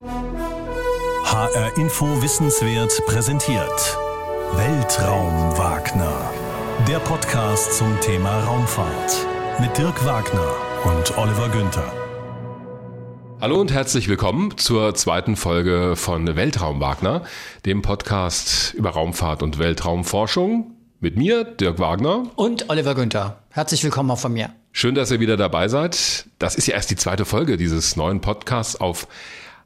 HR 0.00 1.76
Info 1.76 2.22
Wissenswert 2.22 3.02
präsentiert 3.06 3.98
Weltraum 4.52 5.58
Wagner. 5.58 6.30
Der 6.86 7.00
Podcast 7.00 7.76
zum 7.76 8.00
Thema 8.00 8.44
Raumfahrt 8.44 9.26
mit 9.58 9.76
Dirk 9.76 10.04
Wagner 10.06 10.54
und 10.84 11.18
Oliver 11.18 11.48
Günther. 11.48 11.92
Hallo 13.40 13.60
und 13.60 13.72
herzlich 13.72 14.06
willkommen 14.06 14.56
zur 14.56 14.94
zweiten 14.94 15.34
Folge 15.34 15.96
von 15.96 16.36
Weltraum 16.36 16.80
Wagner, 16.80 17.24
dem 17.66 17.82
Podcast 17.82 18.74
über 18.74 18.90
Raumfahrt 18.90 19.42
und 19.42 19.58
Weltraumforschung. 19.58 20.76
Mit 21.00 21.16
mir, 21.16 21.42
Dirk 21.42 21.80
Wagner. 21.80 22.30
Und 22.36 22.70
Oliver 22.70 22.94
Günther. 22.94 23.42
Herzlich 23.50 23.82
willkommen 23.82 24.12
auch 24.12 24.18
von 24.18 24.32
mir. 24.32 24.50
Schön, 24.70 24.94
dass 24.94 25.10
ihr 25.10 25.18
wieder 25.18 25.36
dabei 25.36 25.66
seid. 25.66 26.26
Das 26.38 26.54
ist 26.54 26.68
ja 26.68 26.74
erst 26.74 26.92
die 26.92 26.96
zweite 26.96 27.24
Folge 27.24 27.56
dieses 27.56 27.96
neuen 27.96 28.20
Podcasts 28.20 28.76
auf 28.80 29.08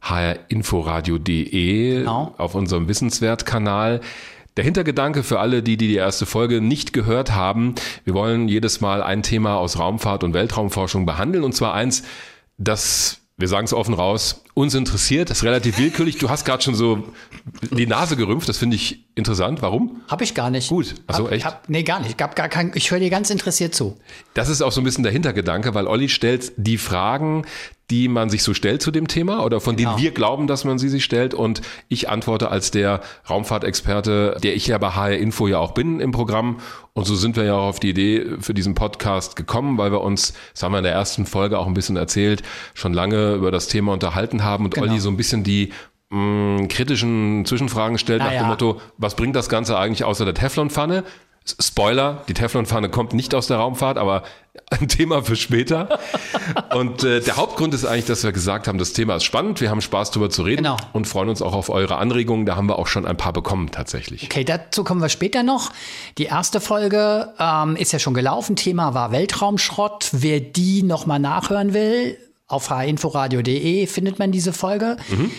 hrinforadio.de, 0.03 1.98
genau. 1.98 2.35
auf 2.39 2.54
unserem 2.54 2.89
Wissenswert-Kanal. 2.89 4.00
Der 4.57 4.64
Hintergedanke 4.64 5.22
für 5.22 5.40
alle, 5.40 5.63
die, 5.63 5.76
die 5.76 5.89
die 5.89 5.96
erste 5.96 6.26
Folge 6.26 6.61
nicht 6.61 6.93
gehört 6.93 7.35
haben, 7.35 7.75
wir 8.04 8.12
wollen 8.14 8.49
jedes 8.49 8.81
Mal 8.81 9.03
ein 9.03 9.23
Thema 9.23 9.57
aus 9.57 9.79
Raumfahrt 9.79 10.25
und 10.25 10.35
Weltraumforschung 10.35 11.07
behandeln 11.07 11.45
und 11.45 11.54
zwar 11.54 11.73
eins, 11.73 12.03
das 12.59 13.23
wir 13.39 13.49
sagen 13.49 13.64
es 13.64 13.73
offen 13.73 13.95
raus, 13.95 14.45
uns 14.54 14.75
interessiert, 14.75 15.31
das 15.31 15.39
ist 15.39 15.45
relativ 15.45 15.79
willkürlich. 15.79 16.18
Du 16.18 16.31
hast 16.31 16.45
gerade 16.45 16.62
schon 16.62 16.75
so 16.75 17.03
die 17.73 17.87
Nase 17.87 18.14
gerümpft, 18.17 18.48
das 18.48 18.59
finde 18.59 18.76
ich 18.76 19.07
interessant. 19.14 19.62
Warum? 19.62 20.03
Habe 20.09 20.23
ich 20.23 20.34
gar 20.34 20.50
nicht. 20.50 20.68
Gut, 20.68 20.95
also 21.07 21.29
echt? 21.29 21.45
Hab, 21.45 21.68
nee, 21.68 21.82
gar 21.82 22.00
nicht. 22.00 22.18
Gab 22.18 22.37
gar 22.37 22.48
kein, 22.48 22.71
ich 22.75 22.90
höre 22.90 23.00
dir 23.00 23.11
ganz 23.11 23.31
interessiert 23.31 23.75
zu. 23.75 23.96
Das 24.34 24.48
ist 24.48 24.62
auch 24.62 24.71
so 24.71 24.81
ein 24.81 24.84
bisschen 24.84 25.03
der 25.03 25.12
Hintergedanke, 25.12 25.75
weil 25.75 25.87
Olli 25.87 26.09
stellt 26.09 26.53
die 26.57 26.79
Fragen, 26.79 27.45
die 27.93 28.09
man 28.09 28.31
sich 28.31 28.43
so 28.43 28.55
stellt 28.55 28.81
zu 28.81 28.91
dem 28.91 29.07
Thema 29.07 29.45
oder 29.45 29.61
von 29.61 29.77
genau. 29.77 29.91
denen 29.91 30.03
wir 30.03 30.13
glauben, 30.13 30.46
dass 30.46 30.64
man 30.64 30.79
sie 30.79 30.89
sich 30.89 31.05
stellt. 31.05 31.35
Und 31.35 31.61
ich 31.89 32.09
antworte 32.09 32.51
als 32.51 32.70
der 32.70 33.03
Raumfahrtexperte, 33.28 34.39
der 34.43 34.57
ich 34.57 34.67
ja 34.67 34.79
bei 34.79 34.93
HR 34.93 35.19
Info 35.19 35.47
ja 35.47 35.59
auch 35.59 35.73
bin 35.73 36.01
im 36.01 36.11
Programm. 36.11 36.57
Und 36.95 37.05
so 37.05 37.15
sind 37.15 37.37
wir 37.37 37.45
ja 37.45 37.55
auch 37.55 37.69
auf 37.69 37.81
die 37.81 37.91
Idee 37.91 38.39
für 38.41 38.55
diesen 38.55 38.75
Podcast 38.75 39.37
gekommen, 39.37 39.77
weil 39.77 39.93
wir 39.93 40.01
uns, 40.01 40.33
das 40.55 40.62
haben 40.62 40.73
wir 40.73 40.79
in 40.79 40.84
der 40.84 40.95
ersten 40.95 41.27
Folge 41.27 41.59
auch 41.59 41.67
ein 41.67 41.75
bisschen 41.75 41.97
erzählt, 41.97 42.43
schon 42.73 42.95
lange 42.95 43.34
über 43.34 43.51
das 43.51 43.69
Thema 43.69 43.93
unterhalten 43.93 44.43
haben 44.43 44.65
und 44.65 44.75
genau. 44.75 44.87
Olli 44.87 44.99
so 44.99 45.11
ein 45.11 45.19
bisschen 45.19 45.45
die 45.45 45.71
mh, 46.09 46.62
mm, 46.62 46.69
kritischen 46.69 47.45
Zwischenfragen 47.45 47.99
stellt 47.99 48.21
Na 48.21 48.25
nach 48.25 48.33
ja. 48.33 48.43
dem 48.45 48.49
Motto, 48.49 48.81
was 48.97 49.17
bringt 49.17 49.37
das 49.37 49.51
Ganze 49.51 49.79
eigentlich 49.79 50.05
außer 50.05 50.25
der 50.25 50.34
Teflonpfanne? 50.34 51.05
Spoiler, 51.45 52.23
die 52.29 52.35
Teflonpfanne 52.35 52.89
kommt 52.89 53.15
nicht 53.15 53.35
aus 53.35 53.48
der 53.48 53.57
Raumfahrt, 53.57 53.98
aber 53.98 54.23
ein 54.71 54.89
Thema 54.89 55.23
für 55.23 55.37
später. 55.37 55.99
Und 56.75 57.05
äh, 57.05 57.21
der 57.21 57.37
Hauptgrund 57.37 57.75
ist 57.75 57.84
eigentlich, 57.84 58.05
dass 58.05 58.23
wir 58.23 58.33
gesagt 58.33 58.69
haben, 58.69 58.79
das 58.79 58.93
Thema 58.93 59.17
ist 59.17 59.25
spannend, 59.25 59.61
wir 59.61 59.71
haben 59.71 59.81
Spaß 59.81 60.11
darüber 60.11 60.31
zu 60.31 60.43
reden 60.43 60.65
genau. 60.65 60.77
und 60.93 61.07
freuen 61.07 61.29
uns 61.29 61.43
auch 61.43 61.55
auf 61.55 61.69
eure 61.69 61.97
Anregungen. 61.97 62.47
Da 62.47 62.57
haben 62.57 62.69
wir 62.69 62.79
auch 62.79 62.87
schon 62.87 63.07
ein 63.07 63.17
paar 63.17 63.33
bekommen 63.33 63.71
tatsächlich. 63.71 64.25
Okay, 64.25 64.45
dazu 64.45 64.84
kommen 64.84 65.01
wir 65.01 65.09
später 65.09 65.43
noch. 65.43 65.73
Die 66.19 66.25
erste 66.25 66.61
Folge 66.61 67.33
ähm, 67.39 67.77
ist 67.77 67.93
ja 67.93 67.99
schon 67.99 68.15
gelaufen. 68.15 68.56
Thema 68.56 68.95
war 68.95 69.11
Weltraumschrott. 69.11 70.11
Wer 70.12 70.41
die 70.41 70.83
nochmal 70.83 71.19
nachhören 71.19 71.75
will, 71.75 72.19
auf 72.47 72.69
hinforadio.de 72.69 73.87
findet 73.87 74.19
man 74.19 74.31
diese 74.31 74.53
Folge. 74.53 74.97
Mhm. 75.09 75.31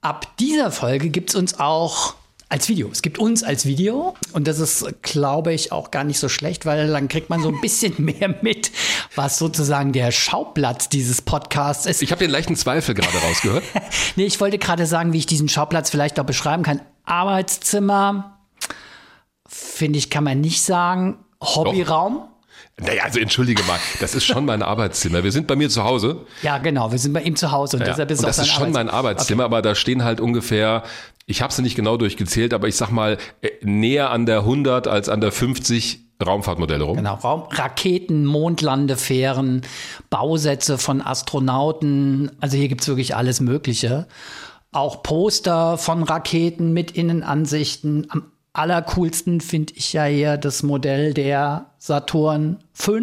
Ab 0.00 0.36
dieser 0.38 0.70
Folge 0.70 1.10
gibt 1.10 1.30
es 1.30 1.36
uns 1.36 1.60
auch 1.60 2.14
als 2.54 2.68
Video. 2.68 2.88
Es 2.92 3.02
gibt 3.02 3.18
uns 3.18 3.42
als 3.42 3.66
Video 3.66 4.14
und 4.32 4.46
das 4.46 4.60
ist, 4.60 5.02
glaube 5.02 5.52
ich, 5.52 5.72
auch 5.72 5.90
gar 5.90 6.04
nicht 6.04 6.20
so 6.20 6.28
schlecht, 6.28 6.66
weil 6.66 6.86
dann 6.86 7.08
kriegt 7.08 7.28
man 7.28 7.42
so 7.42 7.48
ein 7.48 7.60
bisschen 7.60 7.94
mehr 7.98 8.32
mit, 8.42 8.70
was 9.16 9.38
sozusagen 9.38 9.90
der 9.90 10.12
Schauplatz 10.12 10.88
dieses 10.88 11.20
Podcasts 11.20 11.84
ist. 11.84 12.00
Ich 12.00 12.12
habe 12.12 12.20
den 12.20 12.30
leichten 12.30 12.54
Zweifel 12.54 12.94
gerade 12.94 13.18
rausgehört. 13.18 13.64
nee, 14.16 14.26
ich 14.26 14.40
wollte 14.40 14.58
gerade 14.58 14.86
sagen, 14.86 15.12
wie 15.12 15.18
ich 15.18 15.26
diesen 15.26 15.48
Schauplatz 15.48 15.90
vielleicht 15.90 16.20
auch 16.20 16.24
beschreiben 16.24 16.62
kann. 16.62 16.80
Arbeitszimmer, 17.04 18.38
finde 19.48 19.98
ich, 19.98 20.08
kann 20.08 20.22
man 20.22 20.40
nicht 20.40 20.62
sagen. 20.62 21.18
Hobbyraum. 21.42 22.18
Doch. 22.18 22.33
Naja, 22.80 23.04
also 23.04 23.20
entschuldige 23.20 23.62
mal, 23.64 23.78
das 24.00 24.16
ist 24.16 24.24
schon 24.24 24.44
mein 24.44 24.62
Arbeitszimmer. 24.62 25.22
Wir 25.22 25.30
sind 25.30 25.46
bei 25.46 25.54
mir 25.54 25.70
zu 25.70 25.84
Hause. 25.84 26.26
Ja, 26.42 26.58
genau, 26.58 26.90
wir 26.90 26.98
sind 26.98 27.12
bei 27.12 27.22
ihm 27.22 27.36
zu 27.36 27.52
Hause 27.52 27.76
und 27.76 27.82
ja, 27.82 27.90
deshalb 27.90 28.10
ist 28.10 28.18
und 28.18 28.26
das 28.26 28.38
ist 28.38 28.48
schon 28.48 28.72
mein 28.72 28.90
Arbeitszimmer, 28.90 29.44
okay. 29.44 29.52
aber 29.52 29.62
da 29.62 29.76
stehen 29.76 30.02
halt 30.02 30.20
ungefähr, 30.20 30.82
ich 31.26 31.40
habe 31.40 31.52
sie 31.52 31.62
nicht 31.62 31.76
genau 31.76 31.96
durchgezählt, 31.96 32.52
aber 32.52 32.66
ich 32.66 32.74
sag 32.74 32.90
mal 32.90 33.18
äh, 33.42 33.50
näher 33.62 34.10
an 34.10 34.26
der 34.26 34.40
100 34.40 34.88
als 34.88 35.08
an 35.08 35.20
der 35.20 35.30
50 35.30 36.00
Raumfahrtmodelle 36.24 36.82
rum. 36.82 36.96
Genau, 36.96 37.14
Raum, 37.14 37.44
Raketen, 37.50 38.24
Mondlandefähren, 38.24 39.62
Bausätze 40.10 40.78
von 40.78 41.00
Astronauten. 41.00 42.32
Also 42.40 42.56
hier 42.56 42.68
gibt's 42.68 42.88
wirklich 42.88 43.14
alles 43.14 43.40
Mögliche. 43.40 44.06
Auch 44.72 45.02
Poster 45.02 45.78
von 45.78 46.02
Raketen 46.02 46.72
mit 46.72 46.92
Innenansichten. 46.92 48.06
Am 48.10 48.24
allercoolsten 48.54 49.40
finde 49.40 49.74
ich 49.76 49.92
ja 49.92 50.04
hier 50.04 50.38
das 50.38 50.62
Modell 50.62 51.12
der 51.12 51.66
Saturn 51.78 52.58
V. 52.72 52.98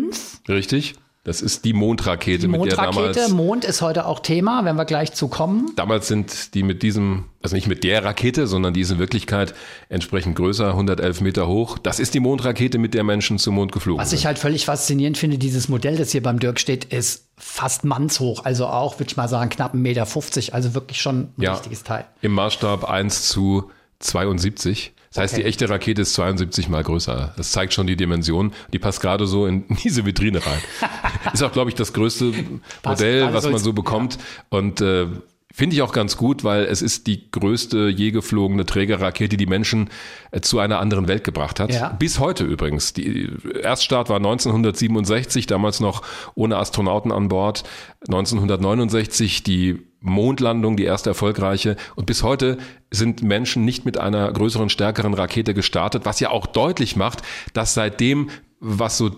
Richtig. 0.49 0.95
Das 1.23 1.43
ist 1.43 1.65
die 1.65 1.73
Mondrakete, 1.73 2.39
die 2.39 2.47
Mondrakete, 2.47 2.87
mit 2.87 3.15
der 3.15 3.27
damals. 3.27 3.29
Mond 3.29 3.63
ist 3.63 3.83
heute 3.83 4.07
auch 4.07 4.21
Thema, 4.21 4.65
wenn 4.65 4.75
wir 4.75 4.85
gleich 4.85 5.13
zu 5.13 5.27
kommen. 5.27 5.71
Damals 5.75 6.07
sind 6.07 6.55
die 6.55 6.63
mit 6.63 6.81
diesem, 6.81 7.25
also 7.43 7.55
nicht 7.55 7.67
mit 7.67 7.83
der 7.83 8.03
Rakete, 8.03 8.47
sondern 8.47 8.73
die 8.73 8.81
ist 8.81 8.89
in 8.89 8.97
Wirklichkeit 8.97 9.53
entsprechend 9.87 10.35
größer, 10.35 10.69
111 10.69 11.21
Meter 11.21 11.47
hoch. 11.47 11.77
Das 11.77 11.99
ist 11.99 12.15
die 12.15 12.19
Mondrakete, 12.19 12.79
mit 12.79 12.95
der 12.95 13.03
Menschen 13.03 13.37
zum 13.37 13.53
Mond 13.53 13.71
geflogen 13.71 14.01
Was 14.01 14.09
sind. 14.09 14.17
ich 14.17 14.25
halt 14.25 14.39
völlig 14.39 14.65
faszinierend 14.65 15.15
finde, 15.15 15.37
dieses 15.37 15.69
Modell, 15.69 15.95
das 15.95 16.11
hier 16.11 16.23
beim 16.23 16.39
Dirk 16.39 16.59
steht, 16.59 16.85
ist 16.85 17.27
fast 17.37 17.85
mannshoch. 17.85 18.43
Also 18.43 18.65
auch, 18.65 18.97
würde 18.97 19.11
ich 19.11 19.17
mal 19.17 19.27
sagen, 19.27 19.51
knapp 19.51 19.75
1,50 19.75 19.77
Meter. 19.77 20.07
Also 20.55 20.73
wirklich 20.73 21.01
schon 21.01 21.19
ein 21.19 21.33
ja, 21.37 21.53
richtiges 21.53 21.83
Teil. 21.83 22.05
Im 22.23 22.31
Maßstab 22.31 22.89
1 22.89 23.27
zu 23.27 23.69
72. 23.99 24.93
Das 25.13 25.23
heißt, 25.23 25.33
okay. 25.33 25.43
die 25.43 25.49
echte 25.49 25.69
Rakete 25.69 26.01
ist 26.01 26.13
72 26.13 26.69
mal 26.69 26.83
größer. 26.83 27.33
Das 27.35 27.51
zeigt 27.51 27.73
schon 27.73 27.85
die 27.85 27.97
Dimension. 27.97 28.53
Die 28.71 28.79
passt 28.79 29.01
gerade 29.01 29.27
so 29.27 29.45
in 29.45 29.65
diese 29.83 30.05
Vitrine 30.05 30.45
rein. 30.45 30.59
ist 31.33 31.43
auch, 31.43 31.51
glaube 31.51 31.69
ich, 31.69 31.75
das 31.75 31.93
größte 31.93 32.33
Modell, 32.85 33.33
was 33.33 33.49
man 33.49 33.59
so 33.59 33.73
bekommt. 33.73 34.15
Ja. 34.15 34.57
Und 34.57 34.81
äh, 34.81 35.07
Finde 35.53 35.75
ich 35.75 35.81
auch 35.81 35.91
ganz 35.91 36.15
gut, 36.15 36.45
weil 36.45 36.63
es 36.63 36.81
ist 36.81 37.07
die 37.07 37.29
größte 37.29 37.89
je 37.89 38.11
geflogene 38.11 38.65
Trägerrakete, 38.65 39.35
die 39.35 39.45
Menschen 39.45 39.89
äh, 40.31 40.39
zu 40.39 40.59
einer 40.59 40.79
anderen 40.79 41.09
Welt 41.09 41.25
gebracht 41.25 41.59
hat. 41.59 41.73
Ja. 41.73 41.89
Bis 41.89 42.19
heute 42.19 42.45
übrigens. 42.45 42.93
Die 42.93 43.29
Erststart 43.61 44.07
war 44.07 44.15
1967, 44.15 45.47
damals 45.47 45.81
noch 45.81 46.03
ohne 46.35 46.55
Astronauten 46.55 47.11
an 47.11 47.27
Bord. 47.27 47.63
1969 48.07 49.43
die 49.43 49.90
Mondlandung, 50.01 50.75
die 50.75 50.83
erste 50.83 51.11
erfolgreiche. 51.11 51.77
Und 51.95 52.05
bis 52.07 52.23
heute 52.23 52.57
sind 52.89 53.23
Menschen 53.23 53.63
nicht 53.63 53.85
mit 53.85 53.97
einer 53.97 54.31
größeren, 54.31 54.69
stärkeren 54.69 55.13
Rakete 55.13 55.53
gestartet, 55.53 56.05
was 56.05 56.19
ja 56.19 56.31
auch 56.31 56.47
deutlich 56.47 56.95
macht, 56.95 57.21
dass 57.53 57.73
seitdem, 57.73 58.29
was 58.59 58.97
so 58.97 59.11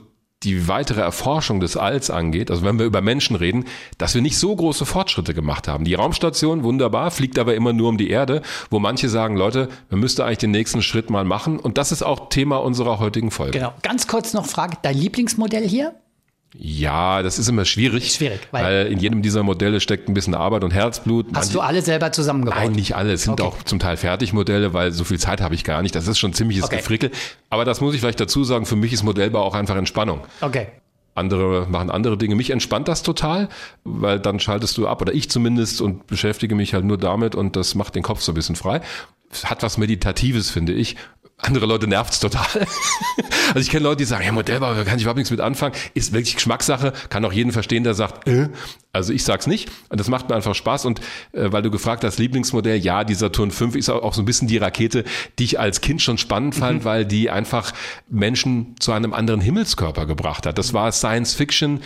die 0.44 0.68
weitere 0.68 1.02
Erforschung 1.02 1.60
des 1.60 1.78
Alls 1.78 2.10
angeht, 2.10 2.52
also 2.52 2.64
wenn 2.64 2.78
wir 2.78 2.86
über 2.86 3.02
Menschen 3.02 3.36
reden, 3.36 3.66
dass 3.98 4.14
wir 4.14 4.22
nicht 4.22 4.38
so 4.38 4.54
große 4.54 4.86
Fortschritte 4.86 5.34
gemacht 5.34 5.68
haben. 5.68 5.86
Die 5.86 5.94
Raumstation, 5.94 6.64
wunderbar, 6.64 7.12
fliegt 7.12 7.40
aber 7.40 7.56
immer 7.56 7.74
nur 7.74 7.90
um 7.90 7.98
die 7.98 8.10
Erde, 8.10 8.42
wo 8.70 8.80
manche 8.80 9.10
sagen, 9.10 9.38
Leute, 9.38 9.70
wir 9.90 9.98
müssten 9.98 10.22
eigentlich 10.22 10.40
den 10.40 10.52
nächsten 10.52 10.82
Schritt 10.82 11.10
mal 11.10 11.24
machen. 11.24 11.60
Und 11.60 11.78
das 11.78 11.92
ist 11.92 12.04
auch 12.04 12.30
Thema 12.30 12.58
unserer 12.58 13.00
heutigen 13.00 13.32
Folge. 13.32 13.58
Genau. 13.58 13.74
Ganz 13.84 14.08
kurz 14.08 14.34
noch 14.34 14.46
Frage, 14.46 14.78
dein 14.82 14.98
Lieblingsmodell 14.98 15.68
hier? 15.68 15.96
Ja, 16.56 17.24
das 17.24 17.40
ist 17.40 17.50
immer 17.50 17.66
schwierig. 17.66 18.14
Schwierig, 18.14 18.40
weil, 18.52 18.64
weil, 18.64 18.88
in 18.88 19.00
jedem 19.00 19.22
dieser 19.22 19.42
Modelle 19.44 19.80
steckt 19.80 20.08
ein 20.08 20.14
bisschen 20.14 20.36
Arbeit 20.36 20.64
und 20.64 20.72
Herzblut. 20.72 21.28
Hast 21.28 21.34
Manche, 21.34 21.54
du 21.54 21.62
alle 21.62 21.82
selber 21.82 22.12
zusammengebaut? 22.12 22.60
Nein, 22.60 22.72
nicht 22.74 22.96
alle. 22.96 23.14
Es 23.14 23.24
sind 23.24 23.42
okay. 23.42 23.44
auch 23.44 23.64
zum 23.64 23.80
Teil 23.80 23.98
Fertigmodelle, 23.98 24.74
weil 24.74 24.92
so 24.92 25.04
viel 25.04 25.20
Zeit 25.20 25.42
habe 25.42 25.56
ich 25.56 25.64
gar 25.64 25.82
nicht. 25.82 25.96
Das 25.96 26.08
ist 26.08 26.20
schon 26.20 26.34
ziemliches 26.34 26.66
okay. 26.66 26.78
Gefrickel. 26.78 27.12
Aber 27.50 27.66
das 27.66 27.82
muss 27.82 27.96
ich 27.96 28.02
vielleicht 28.02 28.20
dazu 28.20 28.44
sagen, 28.44 28.66
für 28.66 28.76
mich 28.76 28.94
ist 28.94 29.04
Modellbau 29.04 29.42
auch 29.42 29.56
einfach 29.56 29.76
Entspannung. 29.76 30.22
Okay. 30.42 30.68
Andere 31.16 31.68
machen 31.70 31.90
andere 31.90 32.18
Dinge. 32.18 32.36
Mich 32.36 32.50
entspannt 32.50 32.88
das 32.88 33.04
total, 33.04 33.50
weil 33.84 34.20
dann 34.20 34.40
schaltest 34.40 34.78
du 34.78 34.88
ab, 34.88 35.02
oder 35.02 35.14
ich 35.14 35.30
zumindest, 35.30 35.82
und 35.82 36.08
beschäftige 36.08 36.56
mich 36.56 36.74
halt 36.74 36.86
nur 36.86 36.98
damit 36.98 37.36
und 37.36 37.56
das 37.56 37.76
macht 37.76 37.96
den 37.96 38.04
Kopf 38.04 38.22
so 38.22 38.32
ein 38.32 38.36
bisschen 38.36 38.56
frei. 38.56 38.82
Hat 39.44 39.64
was 39.64 39.78
Meditatives, 39.78 40.50
finde 40.50 40.74
ich 40.74 40.96
andere 41.44 41.66
Leute 41.66 41.88
nervt's 41.88 42.20
total. 42.20 42.46
also 43.48 43.60
ich 43.60 43.70
kenne 43.70 43.84
Leute, 43.84 43.98
die 43.98 44.06
sagen, 44.06 44.26
ja, 44.26 44.32
Modellbau, 44.32 44.74
da 44.74 44.84
kann 44.84 44.98
ich 44.98 45.04
überhaupt 45.04 45.18
nichts 45.18 45.32
mit 45.32 45.42
anfangen. 45.42 45.76
Ist 45.94 46.14
wirklich 46.14 46.36
Geschmackssache, 46.36 46.94
kann 47.10 47.24
auch 47.26 47.34
jeden 47.34 47.52
verstehen, 47.52 47.84
der 47.84 47.94
sagt, 47.94 48.28
äh. 48.28 48.50
also 48.92 49.14
ich 49.14 49.24
sag's 49.24 49.48
nicht. 49.48 49.70
Und 49.90 50.00
das 50.00 50.08
macht 50.08 50.30
mir 50.30 50.36
einfach 50.36 50.56
Spaß. 50.56 50.86
Und 50.86 51.00
äh, 51.34 51.52
weil 51.52 51.62
du 51.62 51.72
gefragt 51.72 52.04
hast, 52.04 52.18
Lieblingsmodell, 52.20 52.78
ja, 52.78 53.04
die 53.04 53.16
Saturn 53.16 53.52
5 53.52 53.76
ist 53.76 53.90
auch 53.90 54.14
so 54.14 54.22
ein 54.22 54.26
bisschen 54.26 54.48
die 54.48 54.58
Rakete, 54.58 55.04
die 55.40 55.44
ich 55.44 55.60
als 55.60 55.82
Kind 55.82 56.02
schon 56.02 56.18
spannend 56.18 56.56
fand, 56.56 56.82
mhm. 56.82 56.86
weil 56.86 57.06
die 57.06 57.30
einfach 57.30 57.74
Menschen 58.10 58.76
zu 58.80 58.92
einem 58.92 59.14
anderen 59.14 59.42
Himmelskörper 59.42 60.06
gebracht 60.06 60.46
hat. 60.46 60.58
Das 60.58 60.74
war 60.74 60.92
Science 60.92 61.34
Fiction, 61.34 61.82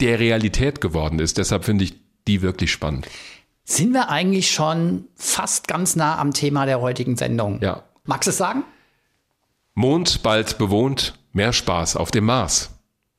der 0.00 0.18
Realität 0.18 0.80
geworden 0.80 1.18
ist. 1.18 1.38
Deshalb 1.38 1.64
finde 1.64 1.84
ich 1.84 1.94
die 2.26 2.42
wirklich 2.42 2.72
spannend. 2.72 3.06
Sind 3.64 3.92
wir 3.92 4.10
eigentlich 4.10 4.52
schon 4.52 5.08
fast 5.14 5.68
ganz 5.68 5.96
nah 5.96 6.18
am 6.18 6.32
Thema 6.32 6.66
der 6.66 6.80
heutigen 6.80 7.16
Sendung? 7.16 7.60
Ja. 7.62 7.82
Magst 8.04 8.26
du 8.26 8.30
es 8.30 8.36
sagen? 8.36 8.64
Mond 9.74 10.22
bald 10.22 10.58
bewohnt, 10.58 11.18
mehr 11.32 11.52
Spaß 11.52 11.96
auf 11.96 12.10
dem 12.10 12.24
Mars. 12.24 12.70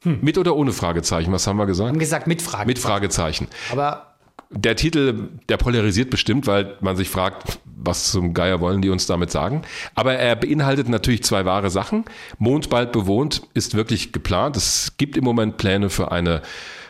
Hm. 0.04 0.20
Mit 0.22 0.38
oder 0.38 0.56
ohne 0.56 0.72
Fragezeichen, 0.72 1.32
was 1.32 1.48
haben 1.48 1.58
wir 1.58 1.66
gesagt? 1.66 1.88
Wir 1.88 1.94
haben 1.94 2.00
gesagt 2.00 2.28
mit 2.28 2.42
Fragezeichen. 2.42 2.68
Mit 2.68 2.80
Fragezeichen. 2.80 3.48
Aber 3.72 4.16
der 4.52 4.76
Titel, 4.76 5.30
der 5.50 5.58
polarisiert 5.58 6.10
bestimmt, 6.10 6.48
weil 6.48 6.78
man 6.80 6.96
sich 6.96 7.10
fragt, 7.10 7.60
was 7.66 8.12
zum 8.12 8.34
Geier 8.34 8.62
wollen 8.62 8.82
die 8.82 8.90
uns 8.90 9.06
damit 9.06 9.32
sagen. 9.32 9.64
Aber 9.96 10.14
er 10.14 10.36
beinhaltet 10.36 10.88
natürlich 10.88 11.24
zwei 11.24 11.46
wahre 11.46 11.70
Sachen. 11.70 12.06
Mond 12.38 12.70
bald 12.70 12.92
bewohnt 12.92 13.42
ist 13.54 13.76
wirklich 13.76 14.14
geplant. 14.14 14.56
Es 14.56 14.96
gibt 14.98 15.18
im 15.18 15.24
Moment 15.24 15.58
Pläne 15.58 15.90
für 15.90 16.12
eine 16.12 16.42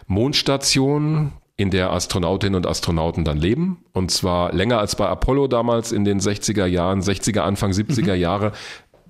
Mondstation, 0.07 1.31
in 1.57 1.71
der 1.71 1.91
Astronautinnen 1.91 2.56
und 2.56 2.67
Astronauten 2.67 3.23
dann 3.23 3.38
leben. 3.38 3.85
Und 3.94 4.12
zwar 4.12 4.51
länger 4.53 4.79
als 4.79 4.95
bei 4.95 5.07
Apollo 5.07 5.47
damals 5.47 5.94
in 5.94 6.03
den 6.03 6.19
60er 6.19 6.65
Jahren, 6.65 7.00
60er, 7.00 7.39
Anfang 7.39 7.71
70er 7.71 8.13
mhm. 8.13 8.19
Jahre. 8.19 8.51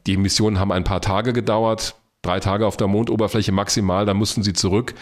Die 0.07 0.18
Missionen 0.18 0.60
haben 0.60 0.72
ein 0.72 0.84
paar 0.84 1.02
Tage 1.02 1.34
gedauert, 1.34 1.96
drei 2.22 2.40
Tage 2.40 2.68
auf 2.68 2.78
der 2.78 2.88
Mondoberfläche 2.88 3.52
maximal, 3.52 4.06
dann 4.06 4.18
mussten 4.18 4.44
sie 4.44 4.54
zurück. 4.54 4.94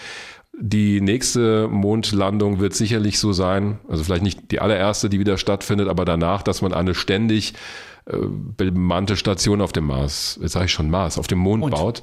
Die 0.60 1.02
nächste 1.02 1.68
Mondlandung 1.68 2.60
wird 2.60 2.76
sicherlich 2.76 3.20
so 3.20 3.34
sein, 3.34 3.80
also 3.88 4.04
vielleicht 4.04 4.22
nicht 4.22 4.52
die 4.52 4.60
allererste, 4.60 5.10
die 5.10 5.20
wieder 5.20 5.38
stattfindet, 5.38 5.90
aber 5.90 6.06
danach, 6.06 6.44
dass 6.44 6.62
man 6.62 6.74
eine 6.74 6.94
ständig 6.94 7.56
äh, 8.06 8.18
bemannte 8.20 9.18
Station 9.18 9.62
auf 9.62 9.72
dem 9.72 9.86
Mars, 9.86 10.38
jetzt 10.42 10.52
sage 10.52 10.66
ich 10.66 10.72
schon 10.72 10.92
Mars, 10.92 11.18
auf 11.18 11.28
dem 11.28 11.40
Mond 11.40 11.64
Und? 11.64 11.72
baut. 11.72 12.02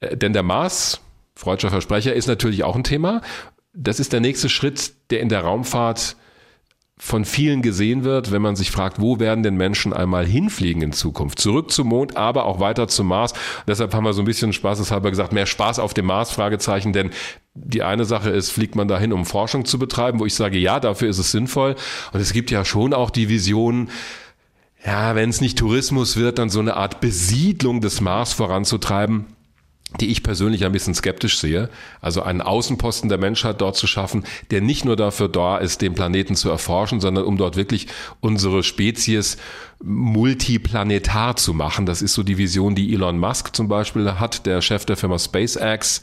Äh, 0.00 0.16
denn 0.16 0.32
der 0.32 0.42
Mars, 0.42 1.00
freudscher 1.36 1.70
Versprecher, 1.70 2.12
ist 2.12 2.26
natürlich 2.26 2.64
auch 2.64 2.74
ein 2.74 2.84
Thema. 2.84 3.20
Das 3.72 4.00
ist 4.00 4.12
der 4.12 4.20
nächste 4.20 4.48
Schritt, 4.48 4.92
der 5.10 5.20
in 5.20 5.28
der 5.28 5.42
Raumfahrt 5.42 6.16
von 7.04 7.24
vielen 7.24 7.62
gesehen 7.62 8.04
wird, 8.04 8.30
wenn 8.30 8.42
man 8.42 8.54
sich 8.54 8.70
fragt, 8.70 9.00
wo 9.00 9.18
werden 9.18 9.42
denn 9.42 9.56
Menschen 9.56 9.92
einmal 9.92 10.24
hinfliegen 10.24 10.82
in 10.82 10.92
Zukunft? 10.92 11.40
Zurück 11.40 11.72
zum 11.72 11.88
Mond, 11.88 12.16
aber 12.16 12.46
auch 12.46 12.60
weiter 12.60 12.86
zum 12.86 13.08
Mars. 13.08 13.34
Deshalb 13.66 13.92
haben 13.92 14.04
wir 14.04 14.12
so 14.12 14.22
ein 14.22 14.24
bisschen 14.24 14.52
spaßeshalber 14.52 15.10
gesagt, 15.10 15.32
mehr 15.32 15.46
Spaß 15.46 15.80
auf 15.80 15.94
dem 15.94 16.06
Mars, 16.06 16.30
Fragezeichen, 16.30 16.92
denn 16.92 17.10
die 17.54 17.82
eine 17.82 18.04
Sache 18.04 18.30
ist, 18.30 18.50
fliegt 18.50 18.76
man 18.76 18.86
dahin, 18.86 19.12
um 19.12 19.26
Forschung 19.26 19.64
zu 19.64 19.80
betreiben, 19.80 20.20
wo 20.20 20.26
ich 20.26 20.36
sage, 20.36 20.58
ja, 20.58 20.78
dafür 20.78 21.08
ist 21.08 21.18
es 21.18 21.32
sinnvoll. 21.32 21.74
Und 22.12 22.20
es 22.20 22.32
gibt 22.32 22.52
ja 22.52 22.64
schon 22.64 22.94
auch 22.94 23.10
die 23.10 23.28
Vision, 23.28 23.90
ja, 24.86 25.16
wenn 25.16 25.28
es 25.28 25.40
nicht 25.40 25.58
Tourismus 25.58 26.16
wird, 26.16 26.38
dann 26.38 26.50
so 26.50 26.60
eine 26.60 26.76
Art 26.76 27.00
Besiedlung 27.00 27.80
des 27.80 28.00
Mars 28.00 28.32
voranzutreiben 28.32 29.26
die 30.00 30.10
ich 30.10 30.22
persönlich 30.22 30.64
ein 30.64 30.72
bisschen 30.72 30.94
skeptisch 30.94 31.38
sehe. 31.38 31.68
Also 32.00 32.22
einen 32.22 32.40
Außenposten 32.40 33.08
der 33.08 33.18
Menschheit 33.18 33.60
dort 33.60 33.76
zu 33.76 33.86
schaffen, 33.86 34.24
der 34.50 34.60
nicht 34.60 34.84
nur 34.84 34.96
dafür 34.96 35.28
da 35.28 35.58
ist, 35.58 35.82
den 35.82 35.94
Planeten 35.94 36.34
zu 36.34 36.50
erforschen, 36.50 37.00
sondern 37.00 37.24
um 37.24 37.36
dort 37.36 37.56
wirklich 37.56 37.88
unsere 38.20 38.62
Spezies 38.62 39.36
multiplanetar 39.82 41.36
zu 41.36 41.54
machen. 41.54 41.86
Das 41.86 42.02
ist 42.02 42.14
so 42.14 42.22
die 42.22 42.38
Vision, 42.38 42.74
die 42.74 42.92
Elon 42.94 43.18
Musk 43.18 43.54
zum 43.54 43.68
Beispiel 43.68 44.14
hat, 44.14 44.46
der 44.46 44.62
Chef 44.62 44.84
der 44.84 44.96
Firma 44.96 45.18
SpaceX. 45.18 46.02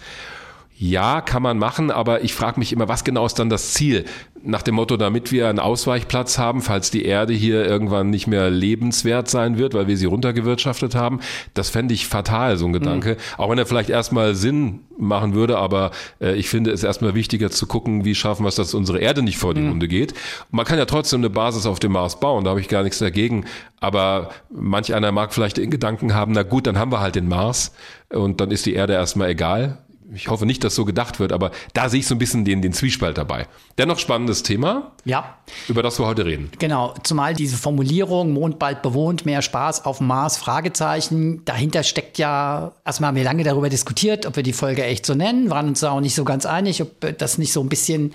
Ja, 0.82 1.20
kann 1.20 1.44
man 1.44 1.58
machen, 1.58 1.92
aber 1.92 2.24
ich 2.24 2.34
frage 2.34 2.58
mich 2.58 2.72
immer, 2.72 2.88
was 2.88 3.04
genau 3.04 3.26
ist 3.26 3.38
dann 3.38 3.50
das 3.50 3.74
Ziel? 3.74 4.06
Nach 4.42 4.62
dem 4.62 4.76
Motto, 4.76 4.96
damit 4.96 5.30
wir 5.30 5.50
einen 5.50 5.60
Ausweichplatz 5.60 6.38
haben, 6.38 6.62
falls 6.62 6.90
die 6.90 7.04
Erde 7.04 7.34
hier 7.34 7.66
irgendwann 7.66 8.10
nicht 8.10 8.28
mehr 8.28 8.50
lebenswert 8.50 9.30
sein 9.30 9.58
wird, 9.58 9.74
weil 9.74 9.90
wir 9.90 9.98
sie 9.98 10.06
runtergewirtschaftet 10.06 10.96
haben. 10.96 11.20
Das 11.54 11.70
fände 11.70 11.94
ich 11.94 12.08
fatal, 12.08 12.56
so 12.56 12.66
ein 12.66 12.72
Gedanke. 12.72 13.16
Mhm. 13.16 13.44
Auch 13.44 13.50
wenn 13.50 13.58
er 13.58 13.66
vielleicht 13.66 13.90
erstmal 13.90 14.36
Sinn 14.36 14.80
machen 14.98 15.34
würde, 15.34 15.58
aber 15.58 15.92
äh, 16.22 16.36
ich 16.36 16.48
finde 16.48 16.72
es 16.72 16.82
erstmal 16.82 17.14
wichtiger 17.14 17.52
zu 17.52 17.68
gucken, 17.68 18.06
wie 18.06 18.16
schaffen 18.16 18.46
wir 18.46 18.48
es, 18.50 18.56
dass 18.56 18.74
unsere 18.74 19.00
Erde 19.00 19.22
nicht 19.22 19.38
vor 19.38 19.54
die 19.54 19.60
mhm. 19.60 19.72
Hunde 19.72 19.90
geht. 19.90 20.14
man 20.50 20.66
kann 20.66 20.78
ja 20.78 20.86
trotzdem 20.86 21.20
eine 21.20 21.30
Basis 21.30 21.66
auf 21.66 21.80
dem 21.80 21.92
Mars 21.92 22.22
bauen, 22.22 22.46
da 22.46 22.52
habe 22.52 22.62
ich 22.62 22.70
gar 22.70 22.84
nichts 22.84 23.00
dagegen. 23.00 23.44
Aber 23.82 24.30
manch 24.50 24.94
einer 24.94 25.12
mag 25.12 25.34
vielleicht 25.34 25.58
den 25.58 25.72
Gedanken 25.72 26.14
haben, 26.14 26.32
na 26.32 26.44
gut, 26.44 26.68
dann 26.68 26.80
haben 26.80 26.94
wir 26.94 27.02
halt 27.02 27.16
den 27.16 27.28
Mars 27.28 27.74
und 28.08 28.40
dann 28.40 28.50
ist 28.50 28.66
die 28.66 28.76
Erde 28.76 28.94
erstmal 28.94 29.30
egal 29.30 29.80
ich 30.14 30.28
hoffe 30.28 30.46
nicht, 30.46 30.64
dass 30.64 30.76
so 30.76 30.86
gedacht 30.86 31.20
wird, 31.20 31.32
aber 31.32 31.52
da 31.74 31.90
sehe 31.90 32.00
ich 32.00 32.08
so 32.08 32.16
ein 32.16 32.18
bisschen 32.18 32.46
den, 32.46 32.62
den 32.62 32.74
Zwiespalt 32.74 33.18
dabei. 33.18 33.48
Dennoch 33.78 34.00
spannendes 34.00 34.44
Thema. 34.44 34.92
Ja. 35.06 35.38
Über 35.68 35.84
das 35.84 36.00
wir 36.00 36.08
heute 36.08 36.26
reden. 36.26 36.52
Genau. 36.60 36.96
Zumal 37.04 37.34
diese 37.34 37.58
Formulierung, 37.58 38.32
Mond 38.32 38.60
bald 38.60 38.82
bewohnt, 38.82 39.26
mehr 39.26 39.42
Spaß 39.42 39.86
auf 39.86 40.00
dem 40.00 40.08
Mars, 40.08 40.38
Fragezeichen. 40.38 41.46
Dahinter 41.46 41.84
steckt 41.84 42.18
ja, 42.18 42.74
erstmal 42.86 43.10
haben 43.10 43.16
wir 43.16 43.24
lange 43.24 43.44
darüber 43.44 43.70
diskutiert, 43.70 44.26
ob 44.26 44.36
wir 44.36 44.44
die 44.44 44.54
Folge 44.54 44.84
echt 44.84 45.06
so 45.06 45.14
nennen, 45.14 45.50
waren 45.50 45.68
uns 45.68 45.82
da 45.82 45.92
auch 45.92 46.02
nicht 46.02 46.16
so 46.16 46.24
ganz 46.24 46.46
einig, 46.46 46.82
ob 46.82 47.18
das 47.18 47.38
nicht 47.38 47.54
so 47.54 47.62
ein 47.62 47.70
bisschen 47.70 48.14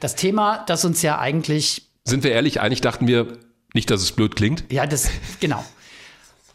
das 0.00 0.14
Thema, 0.14 0.64
das 0.66 0.84
uns 0.84 1.02
ja 1.02 1.18
eigentlich. 1.18 1.88
Sind 2.04 2.22
wir 2.22 2.30
ehrlich, 2.30 2.60
eigentlich 2.60 2.80
dachten 2.80 3.06
wir, 3.08 3.38
nicht, 3.74 3.90
dass 3.90 4.00
es 4.00 4.12
blöd 4.12 4.34
klingt. 4.34 4.64
Ja, 4.70 4.86
das, 4.86 5.10
genau. 5.40 5.64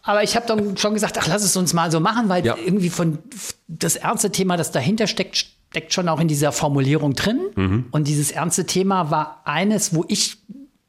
Aber 0.03 0.21
ich 0.21 0.35
habe 0.35 0.45
dann 0.45 0.77
schon 0.77 0.94
gesagt, 0.94 1.17
ach, 1.17 1.27
lass 1.27 1.44
es 1.44 1.55
uns 1.55 1.73
mal 1.73 1.89
so 1.89 2.01
machen, 2.01 2.27
weil 2.27 2.45
ja. 2.45 2.55
irgendwie 2.57 2.89
von 2.89 3.19
das 3.67 3.95
ernste 3.95 4.31
Thema, 4.31 4.57
das 4.57 4.71
dahinter 4.71 5.07
steckt, 5.07 5.38
steckt 5.69 5.94
schon 5.94 6.09
auch 6.09 6.19
in 6.19 6.27
dieser 6.27 6.51
Formulierung 6.51 7.13
drin. 7.13 7.39
Mhm. 7.55 7.85
Und 7.91 8.07
dieses 8.09 8.31
ernste 8.31 8.65
Thema 8.65 9.11
war 9.11 9.41
eines, 9.45 9.95
wo 9.95 10.03
ich 10.09 10.38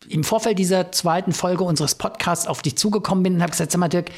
im 0.09 0.25
Vorfeld 0.25 0.59
dieser 0.59 0.93
zweiten 0.93 1.33
Folge 1.33 1.65
unseres 1.65 1.95
Podcasts 1.95 2.47
auf 2.47 2.61
dich 2.61 2.77
zugekommen 2.77 3.23
bin 3.23 3.37
und 3.37 3.43
habe 3.43 3.53
gesagt, 3.53 3.71
sag 3.71 3.79
mal, 3.79 3.89
Dirk, 3.89 4.11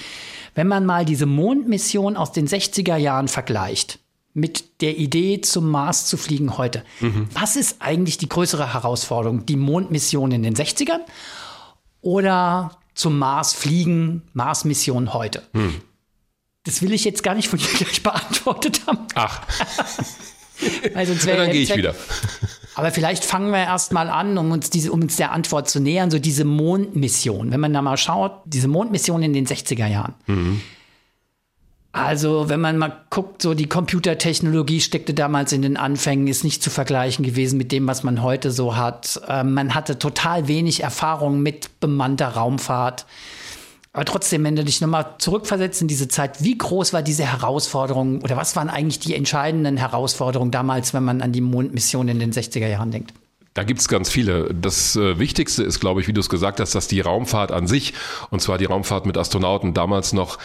wenn 0.54 0.66
man 0.66 0.86
mal 0.86 1.04
diese 1.04 1.26
Mondmission 1.26 2.16
aus 2.16 2.32
den 2.32 2.48
60er 2.48 2.96
Jahren 2.96 3.28
vergleicht 3.28 3.98
mit 4.32 4.80
der 4.80 4.98
Idee, 4.98 5.42
zum 5.42 5.70
Mars 5.70 6.06
zu 6.06 6.16
fliegen 6.16 6.56
heute, 6.56 6.82
mhm. 7.00 7.28
was 7.34 7.56
ist 7.56 7.76
eigentlich 7.80 8.16
die 8.16 8.28
größere 8.28 8.72
Herausforderung? 8.72 9.44
Die 9.44 9.56
Mondmission 9.56 10.32
in 10.32 10.42
den 10.42 10.54
60ern 10.54 11.00
oder 12.00 12.78
zum 12.96 13.18
Mars 13.18 13.52
fliegen, 13.52 14.22
Mars-Mission 14.32 15.14
heute? 15.14 15.42
Hm. 15.52 15.80
Das 16.64 16.82
will 16.82 16.92
ich 16.92 17.04
jetzt 17.04 17.22
gar 17.22 17.36
nicht 17.36 17.46
von 17.46 17.60
dir 17.60 17.68
gleich 17.78 18.02
beantwortet 18.02 18.80
haben. 18.88 19.06
Ach. 19.14 19.42
Sonst 21.06 21.26
ja, 21.26 21.36
dann 21.36 21.52
gehe 21.52 21.62
ich 21.62 21.76
wieder. 21.76 21.94
Aber 22.74 22.90
vielleicht 22.90 23.24
fangen 23.24 23.52
wir 23.52 23.58
erst 23.58 23.92
mal 23.92 24.08
an, 24.08 24.36
um 24.38 24.50
uns, 24.50 24.70
diese, 24.70 24.90
um 24.90 25.02
uns 25.02 25.16
der 25.16 25.32
Antwort 25.32 25.68
zu 25.68 25.80
nähern, 25.80 26.10
so 26.10 26.18
diese 26.18 26.44
Mondmission. 26.44 27.52
Wenn 27.52 27.60
man 27.60 27.72
da 27.72 27.82
mal 27.82 27.98
schaut, 27.98 28.40
diese 28.46 28.66
Mondmission 28.66 29.22
in 29.22 29.34
den 29.34 29.46
60er 29.46 29.86
Jahren. 29.86 30.14
Mhm. 30.26 30.62
Also, 31.96 32.50
wenn 32.50 32.60
man 32.60 32.76
mal 32.76 32.94
guckt, 33.08 33.40
so 33.40 33.54
die 33.54 33.70
Computertechnologie 33.70 34.82
steckte 34.82 35.14
damals 35.14 35.52
in 35.52 35.62
den 35.62 35.78
Anfängen, 35.78 36.28
ist 36.28 36.44
nicht 36.44 36.62
zu 36.62 36.68
vergleichen 36.68 37.24
gewesen 37.24 37.56
mit 37.56 37.72
dem, 37.72 37.86
was 37.86 38.02
man 38.02 38.22
heute 38.22 38.50
so 38.50 38.76
hat. 38.76 39.18
Ähm, 39.26 39.54
man 39.54 39.74
hatte 39.74 39.98
total 39.98 40.46
wenig 40.46 40.82
Erfahrung 40.82 41.40
mit 41.40 41.80
bemannter 41.80 42.28
Raumfahrt. 42.28 43.06
Aber 43.94 44.04
trotzdem, 44.04 44.44
wenn 44.44 44.56
du 44.56 44.62
dich 44.62 44.82
nochmal 44.82 45.14
zurückversetzt 45.16 45.80
in 45.80 45.88
diese 45.88 46.06
Zeit, 46.06 46.44
wie 46.44 46.58
groß 46.58 46.92
war 46.92 47.00
diese 47.00 47.24
Herausforderung 47.24 48.20
oder 48.20 48.36
was 48.36 48.54
waren 48.56 48.68
eigentlich 48.68 48.98
die 48.98 49.14
entscheidenden 49.14 49.78
Herausforderungen 49.78 50.50
damals, 50.50 50.92
wenn 50.92 51.02
man 51.02 51.22
an 51.22 51.32
die 51.32 51.40
Mondmission 51.40 52.08
in 52.08 52.18
den 52.18 52.30
60er 52.30 52.68
Jahren 52.68 52.90
denkt? 52.90 53.14
Da 53.54 53.62
gibt's 53.62 53.88
ganz 53.88 54.10
viele. 54.10 54.52
Das 54.52 54.96
äh, 54.96 55.18
Wichtigste 55.18 55.62
ist, 55.62 55.80
glaube 55.80 56.02
ich, 56.02 56.08
wie 56.08 56.12
du 56.12 56.20
es 56.20 56.28
gesagt 56.28 56.60
hast, 56.60 56.74
dass 56.74 56.88
die 56.88 57.00
Raumfahrt 57.00 57.52
an 57.52 57.66
sich, 57.66 57.94
und 58.28 58.42
zwar 58.42 58.58
die 58.58 58.66
Raumfahrt 58.66 59.06
mit 59.06 59.16
Astronauten, 59.16 59.72
damals 59.72 60.12
noch 60.12 60.36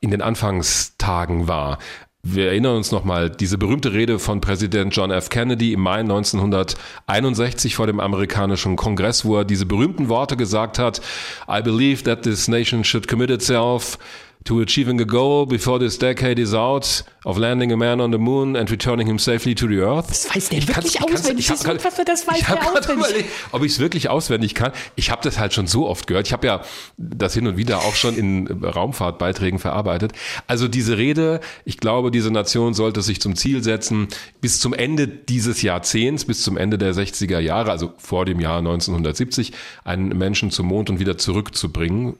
in 0.00 0.10
den 0.10 0.22
Anfangstagen 0.22 1.48
war. 1.48 1.78
Wir 2.22 2.48
erinnern 2.48 2.76
uns 2.76 2.92
nochmal, 2.92 3.30
diese 3.30 3.56
berühmte 3.56 3.94
Rede 3.94 4.18
von 4.18 4.42
Präsident 4.42 4.94
John 4.94 5.10
F. 5.10 5.30
Kennedy 5.30 5.72
im 5.72 5.80
Mai 5.80 6.00
1961 6.00 7.74
vor 7.76 7.86
dem 7.86 7.98
amerikanischen 7.98 8.76
Kongress, 8.76 9.24
wo 9.24 9.38
er 9.38 9.46
diese 9.46 9.64
berühmten 9.64 10.10
Worte 10.10 10.36
gesagt 10.36 10.78
hat, 10.78 11.00
I 11.48 11.62
believe 11.62 12.02
that 12.04 12.22
this 12.22 12.46
nation 12.46 12.84
should 12.84 13.08
commit 13.08 13.30
itself 13.30 13.98
to 14.44 14.60
achieving 14.60 15.00
a 15.00 15.04
goal 15.04 15.46
before 15.46 15.78
this 15.78 15.98
decade 15.98 16.40
is 16.40 16.54
out 16.54 17.02
of 17.26 17.36
landing 17.36 17.72
a 17.72 17.76
man 17.76 18.00
on 18.00 18.10
the 18.10 18.18
moon 18.18 18.56
and 18.56 18.70
returning 18.70 19.06
him 19.06 19.18
safely 19.18 19.54
to 19.54 19.66
the 19.66 19.80
earth. 19.80 20.08
Das 20.08 20.34
weiß 20.34 20.48
der 20.48 20.58
ich 20.58 20.68
wirklich 20.68 21.02
auswendig. 21.02 21.50
Ich, 21.50 21.54
ich 21.54 21.62
grad, 21.62 21.84
was 21.84 21.94
das 22.04 22.26
weiß 22.26 22.46
der 22.46 22.58
auswendig. 22.58 23.06
Überlegt, 23.06 23.28
ob 23.52 23.62
ich 23.62 23.72
es 23.72 23.78
wirklich 23.78 24.08
auswendig 24.08 24.54
kann. 24.54 24.72
Ich 24.96 25.10
habe 25.10 25.20
das 25.22 25.38
halt 25.38 25.52
schon 25.52 25.66
so 25.66 25.86
oft 25.86 26.06
gehört. 26.06 26.26
Ich 26.26 26.32
habe 26.32 26.46
ja 26.46 26.62
das 26.96 27.34
hin 27.34 27.46
und 27.46 27.58
wieder 27.58 27.78
auch 27.78 27.94
schon 27.94 28.16
in 28.16 28.46
Raumfahrtbeiträgen 28.64 29.58
verarbeitet. 29.58 30.12
Also 30.46 30.68
diese 30.68 30.96
Rede, 30.96 31.40
ich 31.66 31.76
glaube, 31.76 32.10
diese 32.10 32.30
Nation 32.30 32.72
sollte 32.72 33.02
sich 33.02 33.20
zum 33.20 33.36
Ziel 33.36 33.62
setzen, 33.62 34.08
bis 34.40 34.58
zum 34.58 34.72
Ende 34.72 35.06
dieses 35.06 35.60
Jahrzehnts, 35.60 36.24
bis 36.24 36.42
zum 36.42 36.56
Ende 36.56 36.78
der 36.78 36.94
60er 36.94 37.40
Jahre, 37.40 37.70
also 37.70 37.92
vor 37.98 38.24
dem 38.24 38.40
Jahr 38.40 38.58
1970, 38.58 39.52
einen 39.84 40.16
Menschen 40.16 40.50
zum 40.50 40.66
Mond 40.66 40.88
und 40.88 40.98
wieder 40.98 41.18
zurückzubringen. 41.18 42.16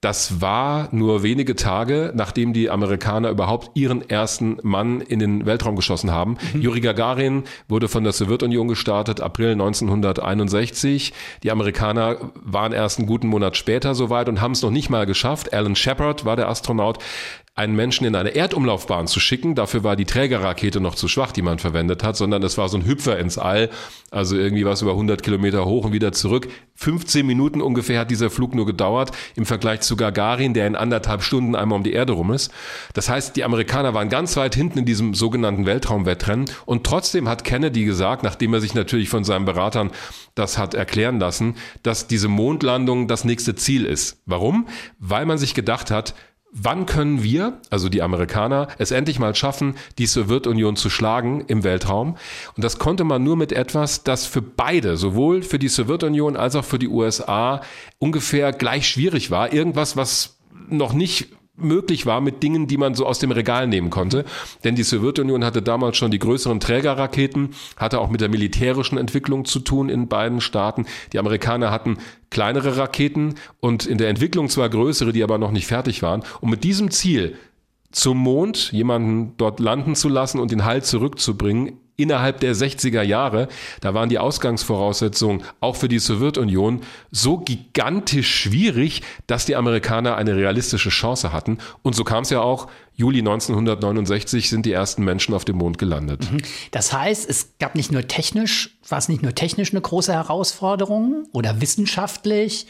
Das 0.00 0.40
war 0.40 0.88
nur 0.92 1.24
wenige 1.24 1.56
Tage, 1.56 2.12
nachdem 2.14 2.52
die 2.52 2.70
Amerikaner 2.70 3.30
überhaupt 3.30 3.72
ihren 3.74 4.08
ersten 4.08 4.58
Mann 4.62 5.00
in 5.00 5.18
den 5.18 5.44
Weltraum 5.44 5.74
geschossen 5.74 6.12
haben. 6.12 6.36
Mhm. 6.54 6.60
Yuri 6.60 6.80
Gagarin 6.80 7.42
wurde 7.66 7.88
von 7.88 8.04
der 8.04 8.12
Sowjetunion 8.12 8.68
gestartet, 8.68 9.20
April 9.20 9.52
1961. 9.52 11.12
Die 11.42 11.50
Amerikaner 11.50 12.30
waren 12.34 12.72
erst 12.72 13.00
einen 13.00 13.08
guten 13.08 13.26
Monat 13.26 13.56
später 13.56 13.96
soweit 13.96 14.28
und 14.28 14.40
haben 14.40 14.52
es 14.52 14.62
noch 14.62 14.70
nicht 14.70 14.88
mal 14.88 15.04
geschafft. 15.04 15.52
Alan 15.52 15.74
Shepard 15.74 16.24
war 16.24 16.36
der 16.36 16.48
Astronaut. 16.48 16.98
Einen 17.58 17.74
Menschen 17.74 18.06
in 18.06 18.14
eine 18.14 18.36
Erdumlaufbahn 18.36 19.08
zu 19.08 19.18
schicken. 19.18 19.56
Dafür 19.56 19.82
war 19.82 19.96
die 19.96 20.04
Trägerrakete 20.04 20.80
noch 20.80 20.94
zu 20.94 21.08
schwach, 21.08 21.32
die 21.32 21.42
man 21.42 21.58
verwendet 21.58 22.04
hat, 22.04 22.16
sondern 22.16 22.40
es 22.44 22.56
war 22.56 22.68
so 22.68 22.78
ein 22.78 22.86
Hüpfer 22.86 23.18
ins 23.18 23.36
All, 23.36 23.68
also 24.12 24.36
irgendwie 24.36 24.64
was 24.64 24.80
über 24.80 24.92
100 24.92 25.24
Kilometer 25.24 25.64
hoch 25.64 25.84
und 25.84 25.92
wieder 25.92 26.12
zurück. 26.12 26.48
15 26.76 27.26
Minuten 27.26 27.60
ungefähr 27.60 27.98
hat 27.98 28.12
dieser 28.12 28.30
Flug 28.30 28.54
nur 28.54 28.64
gedauert 28.64 29.10
im 29.34 29.44
Vergleich 29.44 29.80
zu 29.80 29.96
Gagarin, 29.96 30.54
der 30.54 30.68
in 30.68 30.76
anderthalb 30.76 31.24
Stunden 31.24 31.56
einmal 31.56 31.76
um 31.76 31.82
die 31.82 31.92
Erde 31.92 32.12
rum 32.12 32.32
ist. 32.32 32.52
Das 32.94 33.08
heißt, 33.08 33.34
die 33.34 33.42
Amerikaner 33.42 33.92
waren 33.92 34.08
ganz 34.08 34.36
weit 34.36 34.54
hinten 34.54 34.78
in 34.78 34.84
diesem 34.84 35.14
sogenannten 35.14 35.66
Weltraumwettrennen 35.66 36.48
und 36.64 36.86
trotzdem 36.86 37.28
hat 37.28 37.42
Kennedy 37.42 37.84
gesagt, 37.84 38.22
nachdem 38.22 38.54
er 38.54 38.60
sich 38.60 38.74
natürlich 38.74 39.08
von 39.08 39.24
seinen 39.24 39.44
Beratern 39.44 39.90
das 40.36 40.56
hat 40.56 40.74
erklären 40.74 41.18
lassen, 41.18 41.56
dass 41.82 42.06
diese 42.06 42.28
Mondlandung 42.28 43.08
das 43.08 43.24
nächste 43.24 43.56
Ziel 43.56 43.84
ist. 43.84 44.22
Warum? 44.24 44.68
Weil 45.00 45.26
man 45.26 45.36
sich 45.36 45.52
gedacht 45.52 45.90
hat, 45.90 46.14
Wann 46.50 46.86
können 46.86 47.22
wir, 47.22 47.60
also 47.68 47.90
die 47.90 48.00
Amerikaner, 48.00 48.68
es 48.78 48.90
endlich 48.90 49.18
mal 49.18 49.34
schaffen, 49.34 49.74
die 49.98 50.06
Sowjetunion 50.06 50.76
zu 50.76 50.88
schlagen 50.88 51.44
im 51.46 51.62
Weltraum? 51.62 52.16
Und 52.56 52.64
das 52.64 52.78
konnte 52.78 53.04
man 53.04 53.22
nur 53.22 53.36
mit 53.36 53.52
etwas, 53.52 54.02
das 54.02 54.24
für 54.24 54.40
beide, 54.40 54.96
sowohl 54.96 55.42
für 55.42 55.58
die 55.58 55.68
Sowjetunion 55.68 56.36
als 56.36 56.56
auch 56.56 56.64
für 56.64 56.78
die 56.78 56.88
USA, 56.88 57.60
ungefähr 57.98 58.52
gleich 58.52 58.88
schwierig 58.88 59.30
war. 59.30 59.52
Irgendwas, 59.52 59.96
was 59.96 60.38
noch 60.68 60.94
nicht 60.94 61.28
möglich 61.60 62.06
war 62.06 62.20
mit 62.20 62.42
Dingen, 62.42 62.66
die 62.66 62.76
man 62.76 62.94
so 62.94 63.06
aus 63.06 63.18
dem 63.18 63.30
Regal 63.30 63.66
nehmen 63.66 63.90
konnte. 63.90 64.24
Denn 64.64 64.74
die 64.74 64.82
Sowjetunion 64.82 65.44
hatte 65.44 65.62
damals 65.62 65.96
schon 65.96 66.10
die 66.10 66.18
größeren 66.18 66.60
Trägerraketen, 66.60 67.50
hatte 67.76 68.00
auch 68.00 68.10
mit 68.10 68.20
der 68.20 68.28
militärischen 68.28 68.98
Entwicklung 68.98 69.44
zu 69.44 69.60
tun 69.60 69.88
in 69.88 70.08
beiden 70.08 70.40
Staaten. 70.40 70.86
Die 71.12 71.18
Amerikaner 71.18 71.70
hatten 71.70 71.98
kleinere 72.30 72.76
Raketen 72.76 73.34
und 73.60 73.86
in 73.86 73.98
der 73.98 74.08
Entwicklung 74.08 74.48
zwar 74.48 74.68
größere, 74.68 75.12
die 75.12 75.22
aber 75.22 75.38
noch 75.38 75.52
nicht 75.52 75.66
fertig 75.66 76.02
waren. 76.02 76.22
Und 76.40 76.50
mit 76.50 76.64
diesem 76.64 76.90
Ziel, 76.90 77.36
zum 77.90 78.18
Mond 78.18 78.70
jemanden 78.72 79.34
dort 79.38 79.60
landen 79.60 79.94
zu 79.94 80.08
lassen 80.08 80.40
und 80.40 80.50
den 80.50 80.64
Halt 80.64 80.84
zurückzubringen, 80.84 81.78
innerhalb 81.98 82.40
der 82.40 82.54
60er 82.54 83.02
Jahre, 83.02 83.48
da 83.80 83.92
waren 83.92 84.08
die 84.08 84.18
Ausgangsvoraussetzungen 84.18 85.42
auch 85.60 85.76
für 85.76 85.88
die 85.88 85.98
Sowjetunion 85.98 86.80
so 87.10 87.38
gigantisch 87.38 88.34
schwierig, 88.34 89.02
dass 89.26 89.44
die 89.44 89.56
Amerikaner 89.56 90.16
eine 90.16 90.34
realistische 90.36 90.88
Chance 90.88 91.32
hatten. 91.32 91.58
Und 91.82 91.94
so 91.94 92.04
kam 92.04 92.22
es 92.22 92.30
ja 92.30 92.40
auch. 92.40 92.68
Juli 92.94 93.18
1969 93.18 94.48
sind 94.48 94.66
die 94.66 94.72
ersten 94.72 95.04
Menschen 95.04 95.34
auf 95.34 95.44
dem 95.44 95.56
Mond 95.56 95.78
gelandet. 95.78 96.32
Mhm. 96.32 96.38
Das 96.70 96.92
heißt, 96.92 97.28
es 97.28 97.54
gab 97.58 97.74
nicht 97.74 97.92
nur 97.92 98.08
technisch, 98.08 98.76
war 98.88 98.98
es 98.98 99.08
nicht 99.08 99.22
nur 99.22 99.34
technisch 99.34 99.72
eine 99.72 99.80
große 99.80 100.12
Herausforderung 100.12 101.26
oder 101.32 101.60
wissenschaftlich, 101.60 102.66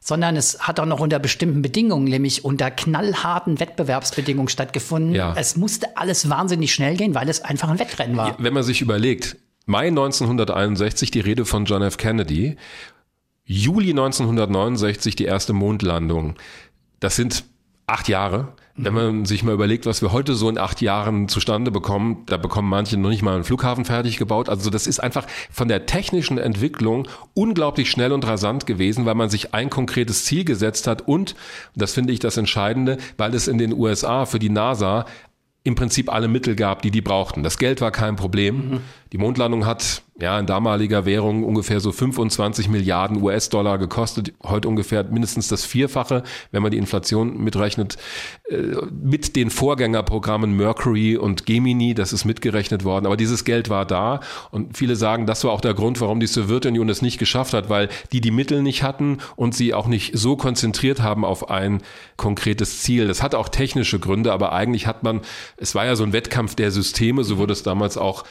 sondern 0.00 0.36
es 0.36 0.60
hat 0.60 0.80
auch 0.80 0.86
noch 0.86 1.00
unter 1.00 1.18
bestimmten 1.18 1.62
Bedingungen, 1.62 2.04
nämlich 2.04 2.44
unter 2.44 2.70
knallharten 2.70 3.60
Wettbewerbsbedingungen 3.60 4.48
stattgefunden. 4.48 5.14
Ja. 5.14 5.34
Es 5.36 5.56
musste 5.56 5.96
alles 5.96 6.28
wahnsinnig 6.28 6.72
schnell 6.72 6.96
gehen, 6.96 7.14
weil 7.14 7.28
es 7.28 7.42
einfach 7.42 7.68
ein 7.68 7.78
Wettrennen 7.78 8.16
war. 8.16 8.36
Wenn 8.38 8.54
man 8.54 8.62
sich 8.62 8.82
überlegt, 8.82 9.36
Mai 9.66 9.88
1961 9.88 11.10
die 11.10 11.20
Rede 11.20 11.44
von 11.44 11.64
John 11.64 11.82
F. 11.82 11.96
Kennedy, 11.96 12.56
Juli 13.44 13.90
1969 13.90 15.16
die 15.16 15.24
erste 15.24 15.52
Mondlandung. 15.52 16.34
Das 17.00 17.16
sind 17.16 17.44
acht 17.86 18.08
Jahre. 18.08 18.54
Wenn 18.78 18.94
man 18.94 19.24
sich 19.24 19.42
mal 19.42 19.54
überlegt, 19.54 19.86
was 19.86 20.02
wir 20.02 20.12
heute 20.12 20.34
so 20.34 20.50
in 20.50 20.58
acht 20.58 20.82
Jahren 20.82 21.28
zustande 21.28 21.70
bekommen, 21.70 22.24
da 22.26 22.36
bekommen 22.36 22.68
manche 22.68 22.98
noch 22.98 23.08
nicht 23.08 23.22
mal 23.22 23.34
einen 23.34 23.44
Flughafen 23.44 23.86
fertig 23.86 24.18
gebaut. 24.18 24.48
Also 24.50 24.68
das 24.68 24.86
ist 24.86 24.98
einfach 24.98 25.26
von 25.50 25.68
der 25.68 25.86
technischen 25.86 26.36
Entwicklung 26.36 27.08
unglaublich 27.32 27.90
schnell 27.90 28.12
und 28.12 28.26
rasant 28.26 28.66
gewesen, 28.66 29.06
weil 29.06 29.14
man 29.14 29.30
sich 29.30 29.54
ein 29.54 29.70
konkretes 29.70 30.24
Ziel 30.26 30.44
gesetzt 30.44 30.86
hat 30.86 31.08
und, 31.08 31.34
das 31.74 31.94
finde 31.94 32.12
ich 32.12 32.18
das 32.18 32.36
Entscheidende, 32.36 32.98
weil 33.16 33.34
es 33.34 33.48
in 33.48 33.56
den 33.56 33.72
USA 33.72 34.26
für 34.26 34.38
die 34.38 34.50
NASA 34.50 35.06
im 35.66 35.74
Prinzip 35.74 36.12
alle 36.12 36.28
Mittel 36.28 36.54
gab, 36.54 36.82
die 36.82 36.92
die 36.92 37.00
brauchten. 37.00 37.42
Das 37.42 37.58
Geld 37.58 37.80
war 37.80 37.90
kein 37.90 38.14
Problem. 38.14 38.56
Mhm. 38.56 38.80
Die 39.12 39.18
Mondlandung 39.18 39.66
hat 39.66 40.02
ja 40.18 40.38
in 40.38 40.46
damaliger 40.46 41.04
Währung 41.04 41.44
ungefähr 41.44 41.78
so 41.78 41.92
25 41.92 42.68
Milliarden 42.68 43.22
US-Dollar 43.22 43.78
gekostet. 43.78 44.32
Heute 44.42 44.68
ungefähr 44.68 45.04
mindestens 45.04 45.48
das 45.48 45.64
Vierfache, 45.64 46.22
wenn 46.50 46.62
man 46.62 46.72
die 46.72 46.78
Inflation 46.78 47.36
mitrechnet. 47.36 47.98
Äh, 48.48 48.86
mit 48.90 49.36
den 49.36 49.50
Vorgängerprogrammen 49.50 50.56
Mercury 50.56 51.16
und 51.16 51.46
Gemini, 51.46 51.94
das 51.94 52.12
ist 52.12 52.24
mitgerechnet 52.24 52.84
worden. 52.84 53.06
Aber 53.06 53.16
dieses 53.16 53.44
Geld 53.44 53.68
war 53.68 53.84
da 53.84 54.20
und 54.50 54.76
viele 54.76 54.96
sagen, 54.96 55.26
das 55.26 55.44
war 55.44 55.52
auch 55.52 55.60
der 55.60 55.74
Grund, 55.74 56.00
warum 56.00 56.18
die 56.18 56.26
Sowjetunion 56.26 56.88
es 56.88 57.02
nicht 57.02 57.18
geschafft 57.18 57.52
hat, 57.52 57.68
weil 57.68 57.88
die 58.12 58.20
die 58.20 58.30
Mittel 58.30 58.62
nicht 58.62 58.82
hatten 58.82 59.18
und 59.36 59.54
sie 59.54 59.74
auch 59.74 59.86
nicht 59.86 60.18
so 60.18 60.36
konzentriert 60.36 61.02
haben 61.02 61.24
auf 61.24 61.50
ein 61.50 61.82
konkretes 62.16 62.82
Ziel. 62.82 63.06
Das 63.06 63.22
hat 63.22 63.34
auch 63.34 63.50
technische 63.50 63.98
Gründe, 64.00 64.32
aber 64.32 64.52
eigentlich 64.52 64.86
hat 64.86 65.02
man, 65.02 65.20
es 65.58 65.74
war 65.74 65.84
ja 65.84 65.94
so 65.94 66.04
ein 66.04 66.12
Wettkampf 66.12 66.54
der 66.54 66.70
Systeme, 66.70 67.22
so 67.22 67.36
wurde 67.36 67.52
es 67.52 67.62
damals 67.62 67.98
auch 67.98 68.24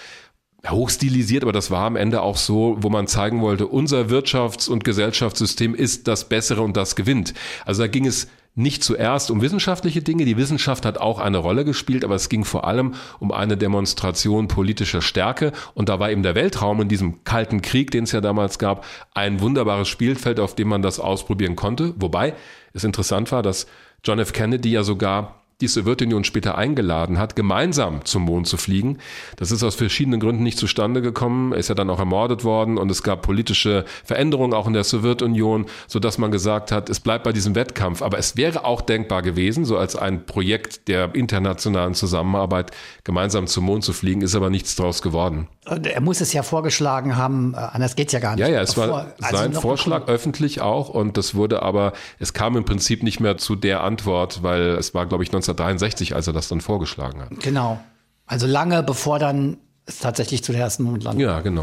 hochstilisiert, 0.69 1.43
aber 1.43 1.53
das 1.53 1.71
war 1.71 1.85
am 1.85 1.95
Ende 1.95 2.21
auch 2.21 2.37
so, 2.37 2.77
wo 2.79 2.89
man 2.89 3.07
zeigen 3.07 3.41
wollte, 3.41 3.67
unser 3.67 4.09
Wirtschafts- 4.09 4.69
und 4.69 4.83
Gesellschaftssystem 4.83 5.75
ist 5.75 6.07
das 6.07 6.29
Bessere 6.29 6.61
und 6.61 6.77
das 6.77 6.95
gewinnt. 6.95 7.33
Also 7.65 7.83
da 7.83 7.87
ging 7.87 8.05
es 8.05 8.27
nicht 8.55 8.83
zuerst 8.83 9.31
um 9.31 9.41
wissenschaftliche 9.41 10.01
Dinge. 10.01 10.23
Die 10.23 10.37
Wissenschaft 10.37 10.85
hat 10.85 10.97
auch 10.97 11.19
eine 11.19 11.37
Rolle 11.37 11.65
gespielt, 11.65 12.05
aber 12.05 12.15
es 12.15 12.29
ging 12.29 12.45
vor 12.45 12.65
allem 12.65 12.93
um 13.19 13.31
eine 13.31 13.57
Demonstration 13.57 14.47
politischer 14.47 15.01
Stärke. 15.01 15.51
Und 15.73 15.89
da 15.89 15.99
war 15.99 16.09
eben 16.09 16.23
der 16.23 16.35
Weltraum 16.35 16.81
in 16.81 16.87
diesem 16.87 17.23
kalten 17.25 17.61
Krieg, 17.61 17.91
den 17.91 18.05
es 18.05 18.13
ja 18.13 18.21
damals 18.21 18.57
gab, 18.57 18.85
ein 19.13 19.41
wunderbares 19.41 19.89
Spielfeld, 19.89 20.39
auf 20.39 20.55
dem 20.55 20.69
man 20.69 20.81
das 20.81 21.01
ausprobieren 21.01 21.57
konnte. 21.57 21.93
Wobei 21.97 22.33
es 22.73 22.85
interessant 22.85 23.31
war, 23.33 23.43
dass 23.43 23.67
John 24.05 24.19
F. 24.19 24.31
Kennedy 24.31 24.71
ja 24.71 24.83
sogar 24.83 25.44
die 25.61 25.67
Sowjetunion 25.67 26.25
später 26.25 26.57
eingeladen 26.57 27.17
hat, 27.17 27.35
gemeinsam 27.35 28.03
zum 28.03 28.23
Mond 28.23 28.47
zu 28.47 28.57
fliegen. 28.57 28.97
Das 29.37 29.51
ist 29.51 29.63
aus 29.63 29.75
verschiedenen 29.75 30.19
Gründen 30.19 30.43
nicht 30.43 30.57
zustande 30.57 31.01
gekommen. 31.01 31.53
Er 31.53 31.59
ist 31.59 31.69
ja 31.69 31.75
dann 31.75 31.89
auch 31.89 31.99
ermordet 31.99 32.43
worden 32.43 32.77
und 32.77 32.91
es 32.91 33.03
gab 33.03 33.21
politische 33.21 33.85
Veränderungen 34.03 34.53
auch 34.53 34.67
in 34.67 34.73
der 34.73 34.83
Sowjetunion, 34.83 35.67
so 35.87 35.99
dass 35.99 36.17
man 36.17 36.31
gesagt 36.31 36.73
hat, 36.73 36.89
es 36.89 36.99
bleibt 36.99 37.23
bei 37.23 37.31
diesem 37.31 37.55
Wettkampf. 37.55 38.01
Aber 38.01 38.17
es 38.17 38.35
wäre 38.35 38.65
auch 38.65 38.81
denkbar 38.81 39.21
gewesen, 39.21 39.63
so 39.63 39.77
als 39.77 39.95
ein 39.95 40.25
Projekt 40.25 40.89
der 40.89 41.15
internationalen 41.15 41.93
Zusammenarbeit 41.93 42.71
gemeinsam 43.05 43.47
zum 43.47 43.65
Mond 43.65 43.85
zu 43.85 43.93
fliegen, 43.93 44.21
ist 44.21 44.35
aber 44.35 44.49
nichts 44.49 44.75
draus 44.75 45.01
geworden. 45.01 45.47
Er 45.65 46.01
muss 46.01 46.21
es 46.21 46.33
ja 46.33 46.43
vorgeschlagen 46.43 47.15
haben, 47.15 47.53
äh, 47.53 47.57
anders 47.57 47.95
geht's 47.95 48.13
ja 48.13 48.19
gar 48.19 48.35
nicht. 48.35 48.41
Ja, 48.41 48.53
ja, 48.53 48.61
es 48.61 48.77
war 48.77 49.13
also 49.21 49.37
sein 49.37 49.53
Vorschlag 49.53 50.07
öffentlich 50.07 50.61
auch 50.61 50.89
und 50.89 51.17
das 51.17 51.33
wurde 51.33 51.63
aber, 51.63 51.93
es 52.19 52.33
kam 52.33 52.55
im 52.57 52.65
Prinzip 52.65 53.01
nicht 53.01 53.19
mehr 53.19 53.37
zu 53.37 53.55
der 53.55 53.83
Antwort, 53.83 54.43
weil 54.43 54.75
es 54.75 54.93
war, 54.93 55.05
glaube 55.05 55.23
ich, 55.23 55.31
1963, 55.53 56.15
als 56.15 56.27
er 56.27 56.33
das 56.33 56.47
dann 56.47 56.61
vorgeschlagen 56.61 57.21
hat. 57.21 57.39
Genau. 57.41 57.79
Also 58.25 58.47
lange 58.47 58.83
bevor 58.83 59.19
dann 59.19 59.57
es 59.85 59.99
tatsächlich 59.99 60.43
zu 60.43 60.51
der 60.51 60.61
ersten 60.61 60.83
Mondlandung. 60.83 61.21
Ja, 61.21 61.41
genau. 61.41 61.61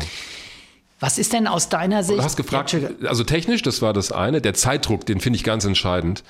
Was 1.00 1.18
ist 1.18 1.32
denn 1.32 1.48
aus 1.48 1.68
deiner 1.68 2.04
Sicht? 2.04 2.20
Du 2.20 2.22
hast 2.22 2.36
gefragt, 2.36 2.76
also 3.04 3.24
technisch, 3.24 3.62
das 3.62 3.82
war 3.82 3.92
das 3.92 4.12
eine. 4.12 4.40
Der 4.40 4.54
Zeitdruck, 4.54 5.04
den 5.04 5.18
finde 5.18 5.36
ich 5.36 5.42
ganz 5.42 5.64
entscheidend. 5.64 6.22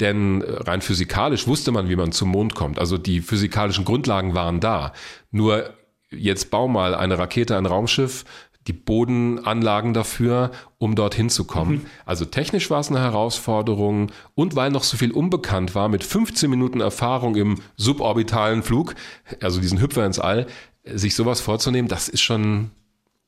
Denn 0.00 0.44
rein 0.46 0.82
physikalisch 0.82 1.46
wusste 1.46 1.72
man, 1.72 1.88
wie 1.88 1.96
man 1.96 2.12
zum 2.12 2.28
Mond 2.28 2.54
kommt. 2.54 2.78
Also 2.78 2.98
die 2.98 3.22
physikalischen 3.22 3.86
Grundlagen 3.86 4.34
waren 4.34 4.60
da. 4.60 4.92
Nur 5.30 5.70
jetzt 6.10 6.50
bau 6.50 6.68
mal 6.68 6.94
eine 6.94 7.18
Rakete, 7.18 7.56
ein 7.56 7.64
Raumschiff, 7.64 8.26
die 8.68 8.72
Bodenanlagen 8.74 9.94
dafür, 9.94 10.52
um 10.76 10.94
dorthin 10.94 11.30
zu 11.30 11.44
kommen. 11.44 11.72
Mhm. 11.72 11.86
Also 12.04 12.26
technisch 12.26 12.70
war 12.70 12.80
es 12.80 12.90
eine 12.90 13.00
Herausforderung 13.00 14.12
und 14.34 14.54
weil 14.54 14.70
noch 14.70 14.84
so 14.84 14.96
viel 14.96 15.10
unbekannt 15.10 15.74
war, 15.74 15.88
mit 15.88 16.04
15 16.04 16.48
Minuten 16.48 16.80
Erfahrung 16.80 17.34
im 17.34 17.60
suborbitalen 17.76 18.62
Flug, 18.62 18.94
also 19.40 19.60
diesen 19.60 19.80
Hüpfer 19.80 20.04
ins 20.04 20.18
All, 20.18 20.46
sich 20.84 21.14
sowas 21.14 21.40
vorzunehmen, 21.40 21.88
das 21.88 22.08
ist 22.08 22.20
schon 22.20 22.70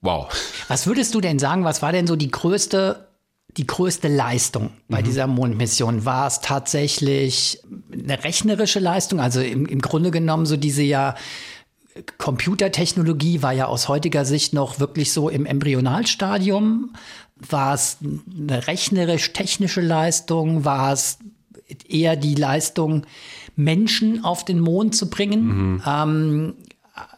wow. 0.02 0.28
Was 0.68 0.87
würdest 0.87 1.14
du 1.14 1.20
denn 1.20 1.38
sagen, 1.38 1.64
was 1.64 1.82
war 1.82 1.92
denn 1.92 2.06
so 2.06 2.16
die 2.16 2.30
größte 2.30 3.06
die 3.56 3.66
größte 3.66 4.06
Leistung 4.06 4.70
bei 4.88 5.00
mhm. 5.00 5.04
dieser 5.04 5.26
Mondmission? 5.26 6.04
War 6.04 6.28
es 6.28 6.40
tatsächlich 6.40 7.61
eine 7.92 8.23
rechnerische 8.23 8.78
Leistung? 8.78 9.18
Also 9.18 9.40
im, 9.40 9.66
im 9.66 9.80
Grunde 9.80 10.12
genommen 10.12 10.47
so 10.47 10.56
diese 10.56 10.82
ja 10.82 11.16
Computertechnologie 12.19 13.42
war 13.42 13.52
ja 13.52 13.66
aus 13.66 13.88
heutiger 13.88 14.25
Sicht 14.25 14.52
noch 14.52 14.80
wirklich 14.80 15.12
so 15.12 15.28
im 15.28 15.47
Embryonalstadium. 15.47 16.90
War 17.37 17.75
es 17.75 17.99
eine 18.02 18.66
rechnerisch-technische 18.66 19.80
Leistung? 19.80 20.64
War 20.64 20.92
es 20.92 21.19
eher 21.88 22.16
die 22.16 22.35
Leistung, 22.35 23.07
Menschen 23.57 24.25
auf 24.25 24.45
den 24.45 24.61
Mond 24.61 24.95
zu 24.95 25.09
bringen? 25.09 25.45
Mhm. 25.75 25.83
Ähm, 25.87 26.54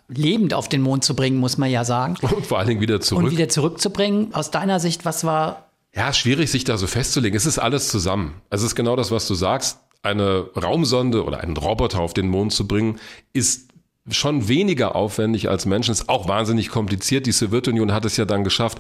lebend 0.09 0.55
auf 0.55 0.69
den 0.69 0.83
Mond 0.83 1.05
zu 1.05 1.17
bringen, 1.17 1.39
muss 1.39 1.59
man 1.59 1.71
ja 1.71 1.85
sagen. 1.85 2.17
Und 2.35 2.47
vor 2.47 2.59
allen 2.59 2.69
Dingen 2.69 2.81
wieder 2.81 3.01
zurück. 3.01 3.25
Und 3.25 3.31
wieder 3.31 3.49
zurückzubringen. 3.49 4.35
Aus 4.35 4.51
deiner 4.51 4.81
Sicht, 4.81 5.05
was 5.05 5.25
war. 5.25 5.69
Ja, 5.95 6.13
schwierig, 6.13 6.51
sich 6.51 6.65
da 6.65 6.77
so 6.79 6.87
festzulegen. 6.87 7.37
Es 7.37 7.47
ist 7.47 7.59
alles 7.59 7.89
zusammen. 7.89 8.35
Es 8.51 8.63
ist 8.63 8.75
genau 8.75 8.97
das, 8.97 9.11
was 9.11 9.27
du 9.27 9.35
sagst. 9.35 9.79
Eine 10.03 10.49
Raumsonde 10.57 11.25
oder 11.25 11.41
einen 11.41 11.57
Roboter 11.57 12.01
auf 12.01 12.15
den 12.15 12.29
Mond 12.29 12.53
zu 12.53 12.67
bringen, 12.67 12.99
ist 13.33 13.72
schon 14.11 14.49
weniger 14.49 14.97
aufwendig 14.97 15.49
als 15.49 15.67
Menschen. 15.67 15.93
Ist 15.93 16.09
auch 16.09 16.29
wahnsinnig 16.29 16.71
kompliziert. 16.71 17.27
Die 17.27 17.33
Sowjetunion 17.33 17.93
hat 17.93 18.05
es 18.05 18.17
ja 18.17 18.25
dann 18.25 18.45
geschafft, 18.45 18.79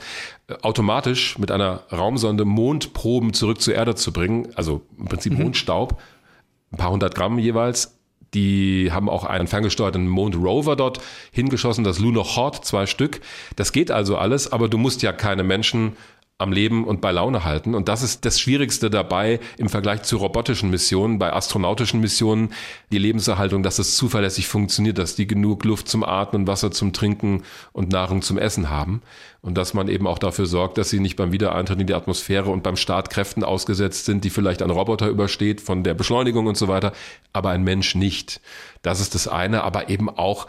äh, 0.48 0.54
automatisch 0.62 1.38
mit 1.38 1.50
einer 1.50 1.84
Raumsonde 1.92 2.44
Mondproben 2.44 3.32
zurück 3.32 3.60
zur 3.60 3.74
Erde 3.74 3.94
zu 3.94 4.12
bringen. 4.12 4.48
Also 4.54 4.82
im 4.98 5.06
Prinzip 5.06 5.32
mhm. 5.34 5.44
Mondstaub, 5.44 6.00
ein 6.72 6.78
paar 6.78 6.90
hundert 6.90 7.14
Gramm 7.14 7.38
jeweils. 7.38 7.98
Die 8.34 8.90
haben 8.90 9.10
auch 9.10 9.24
einen 9.24 9.46
ferngesteuerten 9.46 10.08
Mond 10.08 10.36
Rover 10.36 10.74
dort 10.74 11.00
hingeschossen, 11.32 11.84
das 11.84 11.98
Lunar 11.98 12.24
Horde, 12.24 12.62
zwei 12.62 12.86
Stück. 12.86 13.20
Das 13.56 13.72
geht 13.72 13.90
also 13.90 14.16
alles, 14.16 14.50
aber 14.50 14.68
du 14.68 14.78
musst 14.78 15.02
ja 15.02 15.12
keine 15.12 15.42
Menschen 15.42 15.96
am 16.42 16.52
Leben 16.52 16.84
und 16.84 17.00
bei 17.00 17.12
Laune 17.12 17.44
halten. 17.44 17.74
Und 17.74 17.88
das 17.88 18.02
ist 18.02 18.24
das 18.24 18.40
Schwierigste 18.40 18.90
dabei 18.90 19.40
im 19.56 19.68
Vergleich 19.68 20.02
zu 20.02 20.18
robotischen 20.18 20.70
Missionen, 20.70 21.18
bei 21.18 21.32
astronautischen 21.32 22.00
Missionen, 22.00 22.52
die 22.90 22.98
Lebenserhaltung, 22.98 23.62
dass 23.62 23.78
es 23.78 23.96
zuverlässig 23.96 24.48
funktioniert, 24.48 24.98
dass 24.98 25.14
die 25.14 25.26
genug 25.26 25.64
Luft 25.64 25.88
zum 25.88 26.04
Atmen, 26.04 26.46
Wasser 26.46 26.70
zum 26.70 26.92
Trinken 26.92 27.44
und 27.72 27.90
Nahrung 27.90 28.22
zum 28.22 28.38
Essen 28.38 28.68
haben. 28.68 29.02
Und 29.40 29.56
dass 29.56 29.74
man 29.74 29.88
eben 29.88 30.06
auch 30.06 30.18
dafür 30.18 30.46
sorgt, 30.46 30.78
dass 30.78 30.90
sie 30.90 31.00
nicht 31.00 31.16
beim 31.16 31.32
Wiedereintritt 31.32 31.80
in 31.80 31.86
die 31.86 31.94
Atmosphäre 31.94 32.50
und 32.50 32.62
beim 32.62 32.76
Start 32.76 33.10
Kräften 33.10 33.42
ausgesetzt 33.42 34.04
sind, 34.04 34.24
die 34.24 34.30
vielleicht 34.30 34.62
ein 34.62 34.70
Roboter 34.70 35.08
übersteht 35.08 35.60
von 35.60 35.82
der 35.82 35.94
Beschleunigung 35.94 36.46
und 36.46 36.56
so 36.56 36.68
weiter, 36.68 36.92
aber 37.32 37.50
ein 37.50 37.64
Mensch 37.64 37.94
nicht. 37.96 38.40
Das 38.82 39.00
ist 39.00 39.14
das 39.14 39.26
eine, 39.26 39.64
aber 39.64 39.88
eben 39.88 40.08
auch 40.08 40.46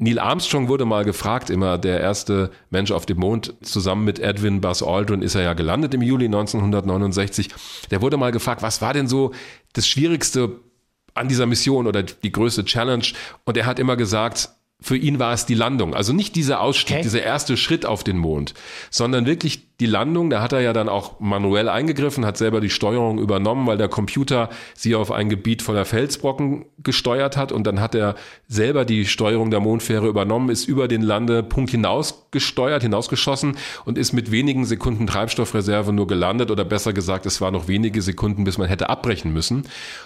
Neil 0.00 0.18
Armstrong 0.18 0.68
wurde 0.68 0.86
mal 0.86 1.04
gefragt, 1.04 1.50
immer 1.50 1.76
der 1.76 2.00
erste 2.00 2.50
Mensch 2.70 2.90
auf 2.90 3.04
dem 3.04 3.18
Mond, 3.18 3.54
zusammen 3.60 4.04
mit 4.06 4.18
Edwin 4.18 4.62
Buzz 4.62 4.82
Aldrin 4.82 5.20
ist 5.20 5.34
er 5.34 5.42
ja 5.42 5.52
gelandet 5.52 5.92
im 5.92 6.00
Juli 6.00 6.24
1969. 6.24 7.50
Der 7.90 8.00
wurde 8.00 8.16
mal 8.16 8.32
gefragt, 8.32 8.62
was 8.62 8.80
war 8.80 8.94
denn 8.94 9.08
so 9.08 9.32
das 9.74 9.86
Schwierigste 9.86 10.52
an 11.12 11.28
dieser 11.28 11.44
Mission 11.44 11.86
oder 11.86 12.02
die 12.02 12.32
größte 12.32 12.64
Challenge? 12.64 13.04
Und 13.44 13.58
er 13.58 13.66
hat 13.66 13.78
immer 13.78 13.96
gesagt, 13.96 14.48
für 14.80 14.96
ihn 14.96 15.18
war 15.18 15.34
es 15.34 15.44
die 15.44 15.54
Landung. 15.54 15.94
Also 15.94 16.14
nicht 16.14 16.34
dieser 16.34 16.62
Ausstieg, 16.62 16.96
okay. 16.96 17.02
dieser 17.02 17.22
erste 17.22 17.58
Schritt 17.58 17.84
auf 17.84 18.02
den 18.02 18.16
Mond, 18.16 18.54
sondern 18.88 19.26
wirklich 19.26 19.69
die 19.80 19.86
Landung, 19.86 20.28
da 20.28 20.42
hat 20.42 20.52
er 20.52 20.60
ja 20.60 20.74
dann 20.74 20.90
auch 20.90 21.18
manuell 21.20 21.70
eingegriffen, 21.70 22.26
hat 22.26 22.36
selber 22.36 22.60
die 22.60 22.68
Steuerung 22.68 23.18
übernommen, 23.18 23.66
weil 23.66 23.78
der 23.78 23.88
Computer 23.88 24.50
sie 24.74 24.94
auf 24.94 25.10
ein 25.10 25.30
Gebiet 25.30 25.62
voller 25.62 25.86
Felsbrocken 25.86 26.66
gesteuert 26.82 27.38
hat 27.38 27.50
und 27.50 27.66
dann 27.66 27.80
hat 27.80 27.94
er 27.94 28.14
selber 28.46 28.84
die 28.84 29.06
Steuerung 29.06 29.50
der 29.50 29.60
Mondfähre 29.60 30.06
übernommen, 30.06 30.50
ist 30.50 30.68
über 30.68 30.86
den 30.86 31.00
Landepunkt 31.00 31.70
hinaus 31.70 32.26
gesteuert, 32.30 32.82
hinausgeschossen 32.82 33.56
und 33.86 33.96
ist 33.96 34.12
mit 34.12 34.30
wenigen 34.30 34.66
Sekunden 34.66 35.06
Treibstoffreserve 35.06 35.94
nur 35.94 36.06
gelandet 36.06 36.50
oder 36.50 36.64
besser 36.64 36.92
gesagt, 36.92 37.24
es 37.24 37.40
war 37.40 37.50
noch 37.50 37.66
wenige 37.66 38.02
Sekunden, 38.02 38.44
bis 38.44 38.58
man 38.58 38.68
hätte 38.68 38.90
abbrechen 38.90 39.32
müssen. 39.32 39.62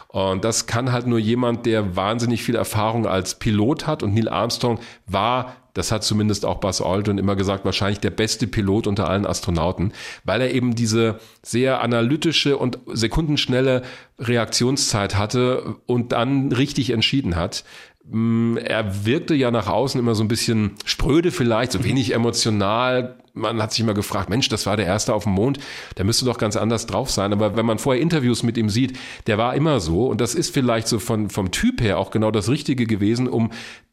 Und 0.07 0.45
das 0.45 0.67
kann 0.67 0.93
halt 0.93 1.09
nur 1.09 1.19
jemand, 1.19 1.67
der 1.67 1.97
wahnsinnig 1.97 2.45
viel 2.45 2.55
Erfahrung 2.55 3.07
als 3.07 3.41
Pilot 3.41 3.89
hat 3.89 4.05
und 4.05 4.15
Neil 4.15 4.29
Armstrong 4.29 4.79
war 5.09 5.57
das 5.75 5.93
hat 5.93 6.05
zumindest 6.05 6.47
auch 6.47 6.61
Buzz 6.61 6.81
Aldrin 6.81 7.19
immer 7.19 7.37
gesagt, 7.37 7.65
wahrscheinlich 7.65 8.01
der 8.01 8.11
beste 8.11 8.47
Pilot 8.47 8.87
unter 8.87 9.09
allen 9.09 9.27
Astronauten, 9.27 9.93
weil 10.25 10.41
er 10.41 10.55
eben 10.55 10.75
diese 10.75 11.19
sehr 11.43 11.83
analytische 11.83 12.57
und 12.57 12.79
sekundenschnelle 12.87 13.83
Reaktionszeit 14.19 15.17
hatte 15.17 15.77
und 15.87 16.13
dann 16.13 16.53
richtig 16.53 16.91
entschieden 16.91 17.37
hat. 17.37 17.65
Mm, 18.07 18.59
er 18.59 19.07
wirkte 19.07 19.35
ja 19.35 19.51
nach 19.51 19.67
außen 19.67 19.99
immer 19.99 20.15
so 20.15 20.23
ein 20.23 20.29
bisschen 20.29 20.73
spröde 20.85 21.31
vielleicht, 21.31 21.73
so 21.73 21.85
wenig 21.85 22.15
emotional. 22.15 23.17
Man 23.33 23.61
hat 23.61 23.73
sich 23.73 23.81
immer 23.81 23.95
gefragt, 23.95 24.29
Mensch, 24.29 24.49
das 24.49 24.67
war 24.67 24.77
der 24.77 24.87
Erste 24.87 25.15
auf 25.15 25.25
dem 25.25 25.33
Mond, 25.33 25.59
der 25.97 26.05
müsste 26.05 26.25
doch 26.25 26.39
ganz 26.39 26.57
anders 26.57 26.87
drauf 26.87 27.11
sein. 27.11 27.33
Aber 27.33 27.57
wenn 27.57 27.67
man 27.67 27.79
vorher 27.79 28.01
Interviews 28.01 28.43
mit 28.43 28.57
ihm 28.59 28.69
sieht, 28.69 28.97
der 29.27 29.39
war 29.39 29.55
immer 29.55 29.81
so. 29.81 30.07
Und 30.07 30.21
das 30.21 30.35
ist 30.35 30.53
vielleicht 30.55 30.87
so 30.87 30.99
von, 30.99 31.31
vom 31.31 31.51
Typ 31.51 31.81
her 31.81 31.99
auch 31.99 32.11
genau 32.11 32.31
das 32.31 32.49
Richtige 32.49 32.87
gewesen, 32.87 33.27
um 33.27 33.51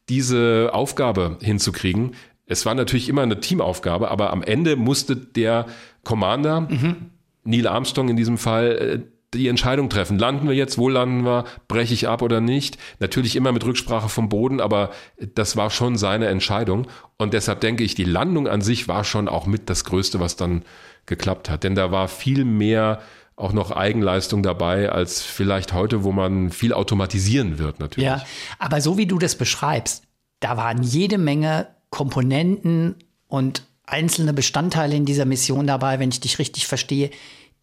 diese 0.08 0.70
Aufgabe 0.72 1.38
hinzukriegen. 1.40 2.14
Es 2.46 2.66
war 2.66 2.74
natürlich 2.74 3.08
immer 3.08 3.22
eine 3.22 3.40
Teamaufgabe, 3.40 4.10
aber 4.10 4.32
am 4.32 4.42
Ende 4.42 4.76
musste 4.76 5.16
der 5.16 5.66
Commander, 6.04 6.62
mhm. 6.62 7.10
Neil 7.44 7.66
Armstrong 7.66 8.08
in 8.08 8.16
diesem 8.16 8.38
Fall, 8.38 8.72
äh, 8.72 9.12
die 9.34 9.48
Entscheidung 9.48 9.88
treffen. 9.88 10.18
Landen 10.18 10.46
wir 10.46 10.54
jetzt, 10.54 10.76
wo 10.76 10.88
landen 10.88 11.24
wir, 11.24 11.44
breche 11.66 11.94
ich 11.94 12.06
ab 12.06 12.20
oder 12.20 12.40
nicht? 12.40 12.76
Natürlich 13.00 13.34
immer 13.34 13.52
mit 13.52 13.64
Rücksprache 13.64 14.10
vom 14.10 14.28
Boden, 14.28 14.60
aber 14.60 14.90
das 15.34 15.56
war 15.56 15.70
schon 15.70 15.96
seine 15.96 16.26
Entscheidung. 16.26 16.86
Und 17.16 17.32
deshalb 17.32 17.60
denke 17.60 17.82
ich, 17.82 17.94
die 17.94 18.04
Landung 18.04 18.46
an 18.46 18.60
sich 18.60 18.88
war 18.88 19.04
schon 19.04 19.28
auch 19.28 19.46
mit 19.46 19.70
das 19.70 19.84
Größte, 19.84 20.20
was 20.20 20.36
dann 20.36 20.64
geklappt 21.06 21.48
hat. 21.48 21.64
Denn 21.64 21.74
da 21.74 21.90
war 21.90 22.08
viel 22.08 22.44
mehr 22.44 23.00
auch 23.36 23.52
noch 23.52 23.70
Eigenleistung 23.70 24.42
dabei 24.42 24.90
als 24.90 25.22
vielleicht 25.22 25.72
heute, 25.72 26.04
wo 26.04 26.12
man 26.12 26.50
viel 26.50 26.72
automatisieren 26.72 27.58
wird 27.58 27.80
natürlich. 27.80 28.06
Ja, 28.06 28.24
aber 28.58 28.80
so 28.80 28.98
wie 28.98 29.06
du 29.06 29.18
das 29.18 29.36
beschreibst, 29.36 30.04
da 30.40 30.56
waren 30.56 30.82
jede 30.82 31.18
Menge 31.18 31.68
Komponenten 31.90 32.96
und 33.28 33.64
einzelne 33.86 34.32
Bestandteile 34.32 34.96
in 34.96 35.04
dieser 35.04 35.24
Mission 35.24 35.66
dabei, 35.66 35.98
wenn 35.98 36.10
ich 36.10 36.20
dich 36.20 36.38
richtig 36.38 36.66
verstehe, 36.66 37.10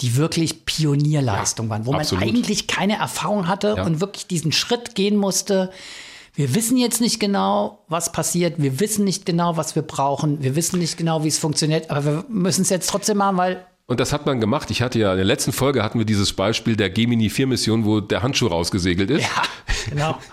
die 0.02 0.16
wirklich 0.16 0.66
Pionierleistung 0.66 1.68
ja, 1.68 1.72
waren, 1.72 1.86
wo 1.86 1.94
absolut. 1.94 2.24
man 2.24 2.30
eigentlich 2.30 2.68
keine 2.68 2.98
Erfahrung 2.98 3.48
hatte 3.48 3.76
ja. 3.78 3.86
und 3.86 4.00
wirklich 4.00 4.28
diesen 4.28 4.52
Schritt 4.52 4.96
gehen 4.96 5.18
musste. 5.18 5.72
Wir 6.34 6.56
wissen 6.56 6.78
jetzt 6.78 7.02
nicht 7.02 7.20
genau, 7.20 7.84
was 7.88 8.12
passiert. 8.12 8.62
Wir 8.62 8.80
wissen 8.80 9.04
nicht 9.04 9.26
genau, 9.26 9.58
was 9.58 9.76
wir 9.76 9.82
brauchen. 9.82 10.42
Wir 10.42 10.56
wissen 10.56 10.80
nicht 10.80 10.98
genau, 10.98 11.24
wie 11.24 11.28
es 11.28 11.38
funktioniert. 11.38 11.90
Aber 11.90 12.06
wir 12.06 12.26
müssen 12.30 12.62
es 12.62 12.70
jetzt 12.70 12.90
trotzdem 12.90 13.18
machen, 13.18 13.38
weil 13.38 13.66
und 13.90 14.00
das 14.00 14.14
hat 14.14 14.28
man 14.28 14.40
gemacht. 14.40 14.70
Ich 14.70 14.84
hatte 14.84 15.00
ja 15.00 15.10
in 15.12 15.18
der 15.18 15.26
letzten 15.26 15.52
Folge 15.52 15.82
hatten 15.82 15.98
wir 15.98 16.06
dieses 16.06 16.34
Beispiel 16.34 16.76
der 16.76 16.92
Gemini 16.92 17.28
4 17.28 17.48
Mission, 17.48 17.86
wo 17.86 18.02
der 18.02 18.22
Handschuh 18.22 18.46
rausgesegelt 18.46 19.10
ist. 19.10 19.24
Ja, 19.24 19.42
genau. 19.90 20.18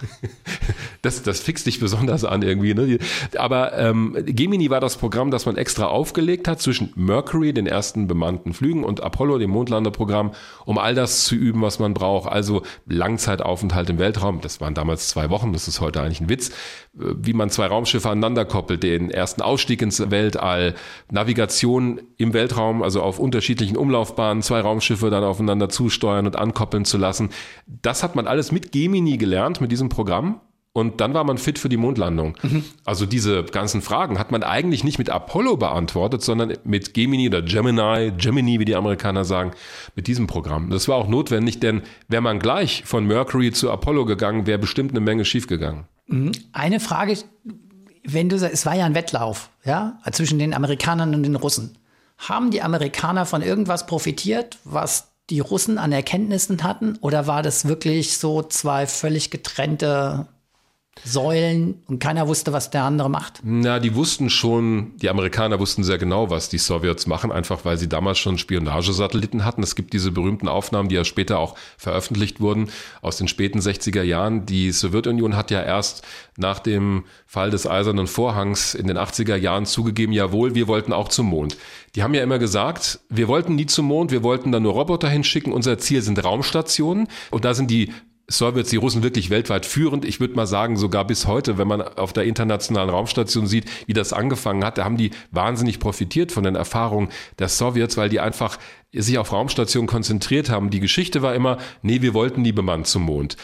Das, 1.03 1.23
das 1.23 1.39
fixt 1.39 1.67
dich 1.67 1.79
besonders 1.79 2.25
an 2.25 2.43
irgendwie. 2.43 2.75
Ne? 2.75 2.99
Aber 3.39 3.79
ähm, 3.79 4.17
Gemini 4.27 4.71
war 4.71 4.81
das 4.81 4.97
Programm, 4.97 5.31
das 5.31 5.47
man 5.47 5.57
extra 5.57 5.87
aufgelegt 5.87 6.49
hat 6.49 6.61
zwischen 6.61 6.93
Mercury, 6.97 7.53
den 7.53 7.69
ersten 7.69 8.09
bemannten 8.09 8.53
Flügen, 8.55 8.83
und 8.83 9.05
Apollo, 9.05 9.39
dem 9.39 9.51
Mondlandeprogramm, 9.51 10.33
um 10.65 10.79
all 10.79 10.97
das 10.97 11.23
zu 11.23 11.37
üben, 11.37 11.63
was 11.63 11.79
man 11.79 11.95
braucht. 11.95 12.29
Also 12.29 12.63
Langzeitaufenthalt 12.87 13.89
im 13.89 14.01
Weltraum. 14.01 14.41
Das 14.41 14.61
waren 14.61 14.75
damals 14.75 15.09
zwei 15.09 15.31
Wochen. 15.31 15.53
Das 15.53 15.69
ist 15.69 15.81
heute 15.81 16.03
eigentlich 16.03 16.21
ein 16.21 16.29
Witz. 16.29 16.51
Wie 16.93 17.35
man 17.35 17.51
zwei 17.51 17.67
Raumschiffe 17.67 18.11
aneinander 18.11 18.45
koppelt, 18.45 18.83
den 18.83 19.13
ersten 19.13 19.43
Ausstieg 19.43 19.83
ins 19.83 20.11
Weltall, 20.11 20.75
Navigation 21.09 22.01
im 22.17 22.33
Weltraum, 22.33 22.83
also 22.83 23.01
auf 23.01 23.21
unterschiedlichen 23.21 23.46
Umlaufbahnen, 23.55 24.43
zwei 24.43 24.61
Raumschiffe 24.61 25.11
dann 25.11 25.25
aufeinander 25.25 25.69
zusteuern 25.69 26.27
und 26.27 26.37
ankoppeln 26.37 26.85
zu 26.85 26.99
lassen. 26.99 27.31
Das 27.67 28.03
hat 28.03 28.17
man 28.17 28.27
alles 28.27 28.53
mit 28.53 28.73
Gemini 28.73 29.17
gelernt, 29.17 29.61
mit 29.61 29.73
diesem 29.73 29.89
Programm. 29.89 30.41
Und 30.73 31.01
dann 31.01 31.15
war 31.15 31.25
man 31.25 31.39
fit 31.39 31.59
für 31.59 31.71
die 31.71 31.79
Mondlandung. 31.79 32.37
Mhm. 32.43 32.63
Also 32.85 33.07
diese 33.07 33.45
ganzen 33.45 33.81
Fragen 33.81 34.19
hat 34.19 34.31
man 34.31 34.43
eigentlich 34.43 34.85
nicht 34.85 34.99
mit 34.99 35.09
Apollo 35.09 35.57
beantwortet, 35.57 36.21
sondern 36.21 36.53
mit 36.65 36.93
Gemini 36.93 37.29
oder 37.29 37.41
Gemini, 37.41 38.13
Gemini, 38.19 38.61
wie 38.61 38.67
die 38.67 38.77
Amerikaner 38.77 39.25
sagen, 39.25 39.53
mit 39.95 40.07
diesem 40.07 40.27
Programm. 40.27 40.69
Das 40.69 40.87
war 40.87 40.97
auch 40.97 41.09
notwendig, 41.09 41.61
denn 41.61 41.81
wäre 42.09 42.21
man 42.21 42.41
gleich 42.41 42.83
von 42.85 43.07
Mercury 43.07 43.53
zu 43.53 43.71
Apollo 43.71 44.05
gegangen, 44.05 44.47
wäre 44.47 44.59
bestimmt 44.59 44.91
eine 44.91 45.01
Menge 45.01 45.25
schiefgegangen. 45.25 45.85
Mhm. 46.09 46.33
Eine 46.53 46.79
Frage, 46.79 47.17
wenn 48.05 48.29
du 48.29 48.39
sagst, 48.39 48.53
es 48.53 48.67
war 48.67 48.77
ja 48.77 48.85
ein 48.85 48.95
Wettlauf, 48.95 49.49
ja, 49.65 49.99
zwischen 50.13 50.39
den 50.39 50.53
Amerikanern 50.53 51.15
und 51.15 51.23
den 51.23 51.37
Russen. 51.37 51.79
Haben 52.19 52.51
die 52.51 52.63
Amerikaner 52.63 53.27
von 53.27 53.43
irgendwas 53.43 53.87
profitiert, 53.87 54.59
was 54.65 55.13
die 55.31 55.41
Russen 55.41 55.79
an 55.79 55.93
Erkenntnissen 55.93 56.63
hatten? 56.63 56.97
Oder 57.01 57.27
war 57.27 57.43
das 57.43 57.67
wirklich 57.67 58.17
so 58.19 58.43
zwei 58.43 58.87
völlig 58.87 59.31
getrennte 59.31 60.27
Säulen 61.05 61.83
und 61.87 61.99
keiner 61.99 62.27
wusste, 62.27 62.53
was 62.53 62.71
der 62.71 62.83
andere 62.83 63.11
macht? 63.11 63.41
Na, 63.45 63.79
die 63.79 63.95
wussten 63.95 64.31
schon, 64.31 64.97
die 64.97 65.09
Amerikaner 65.09 65.61
wussten 65.61 65.85
sehr 65.85 65.99
genau, 65.99 66.31
was 66.31 66.49
die 66.49 66.59
Sowjets 66.59 67.07
machen, 67.07 67.31
einfach 67.31 67.65
weil 67.65 67.77
sie 67.77 67.89
damals 67.89 68.19
schon 68.19 68.39
Spionagesatelliten 68.39 69.45
hatten. 69.45 69.63
Es 69.63 69.75
gibt 69.75 69.93
diese 69.93 70.11
berühmten 70.11 70.49
Aufnahmen, 70.49 70.89
die 70.89 70.95
ja 70.95 71.05
später 71.05 71.39
auch 71.39 71.57
veröffentlicht 71.77 72.41
wurden 72.41 72.71
aus 73.03 73.19
den 73.19 73.29
späten 73.29 73.61
60er 73.61 74.03
Jahren. 74.03 74.47
Die 74.47 74.73
Sowjetunion 74.73 75.37
hat 75.37 75.51
ja 75.51 75.63
erst 75.63 76.03
nach 76.37 76.59
dem 76.59 77.05
Fall 77.27 77.51
des 77.51 77.67
Eisernen 77.67 78.07
Vorhangs 78.07 78.75
in 78.75 78.87
den 78.87 78.99
80er 78.99 79.37
Jahren 79.37 79.67
zugegeben, 79.67 80.13
jawohl, 80.13 80.55
wir 80.55 80.69
wollten 80.69 80.93
auch 80.93 81.09
zum 81.09 81.27
Mond. 81.27 81.57
Die 81.95 82.03
haben 82.03 82.15
ja 82.15 82.23
immer 82.23 82.39
gesagt, 82.39 83.01
wir 83.09 83.29
wollten 83.29 83.55
nie 83.55 83.67
zum 83.67 83.87
Mond, 83.87 84.11
wir 84.11 84.23
wollten 84.23 84.53
da 84.53 84.61
nur 84.61 84.73
Roboter 84.73 85.09
hinschicken, 85.09 85.53
unser 85.53 85.79
Ziel 85.79 86.03
sind 86.03 86.23
Raumstationen 86.23 87.09
und 87.31 87.45
da 87.45 87.55
sind 87.55 87.71
die 87.71 87.93
Sowjets, 88.29 88.71
die 88.71 88.77
Russen 88.77 89.03
wirklich 89.03 89.31
weltweit 89.31 89.67
führend. 89.67 90.05
Ich 90.05 90.19
würde 90.19 90.35
mal 90.35 90.47
sagen, 90.47 90.77
sogar 90.77 91.07
bis 91.07 91.27
heute, 91.27 91.59
wenn 91.59 91.69
man 91.69 91.81
auf 91.81 92.13
der 92.13 92.25
internationalen 92.25 92.91
Raumstation 92.91 93.47
sieht, 93.47 93.67
wie 93.87 93.93
das 93.93 94.13
angefangen 94.13 94.65
hat, 94.65 94.79
da 94.79 94.85
haben 94.85 94.97
die 94.97 95.11
wahnsinnig 95.31 95.79
profitiert 95.79 96.33
von 96.33 96.43
den 96.43 96.57
Erfahrungen 96.57 97.11
der 97.39 97.49
Sowjets, 97.49 97.97
weil 97.97 98.09
die 98.09 98.19
einfach 98.19 98.59
sich 98.93 99.19
auf 99.19 99.33
Raumstationen 99.33 99.87
konzentriert 99.87 100.49
haben. 100.49 100.71
Die 100.71 100.81
Geschichte 100.81 101.23
war 101.23 101.35
immer, 101.35 101.59
nee, 101.83 102.03
wir 102.03 102.15
wollten 102.15 102.43
nie 102.43 102.53
bemannt 102.53 102.87
zum 102.87 103.03
Mond. 103.03 103.37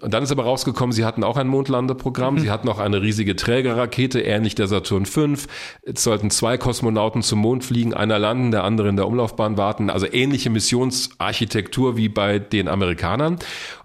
Und 0.00 0.14
dann 0.14 0.22
ist 0.22 0.30
aber 0.30 0.44
rausgekommen, 0.44 0.92
sie 0.92 1.04
hatten 1.04 1.24
auch 1.24 1.36
ein 1.36 1.48
Mondlandeprogramm, 1.48 2.34
mhm. 2.34 2.38
sie 2.38 2.50
hatten 2.50 2.68
auch 2.68 2.78
eine 2.78 3.02
riesige 3.02 3.34
Trägerrakete, 3.34 4.20
ähnlich 4.20 4.54
der 4.54 4.68
Saturn 4.68 5.06
V. 5.06 5.34
Es 5.82 6.04
sollten 6.04 6.30
zwei 6.30 6.58
Kosmonauten 6.58 7.22
zum 7.22 7.40
Mond 7.40 7.64
fliegen, 7.64 7.92
einer 7.92 8.18
landen, 8.18 8.52
der 8.52 8.62
andere 8.62 8.88
in 8.88 8.96
der 8.96 9.08
Umlaufbahn 9.08 9.56
warten. 9.56 9.90
Also 9.90 10.06
ähnliche 10.10 10.48
Missionsarchitektur 10.50 11.96
wie 11.96 12.08
bei 12.08 12.38
den 12.38 12.68
Amerikanern. 12.68 13.38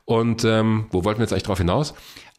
Und 0.05 0.45
ähm, 0.45 0.85
wo 0.91 1.03
wollten 1.03 1.19
wir 1.19 1.23
jetzt 1.23 1.33
eigentlich 1.33 1.43
drauf 1.43 1.57
hinaus? 1.57 1.93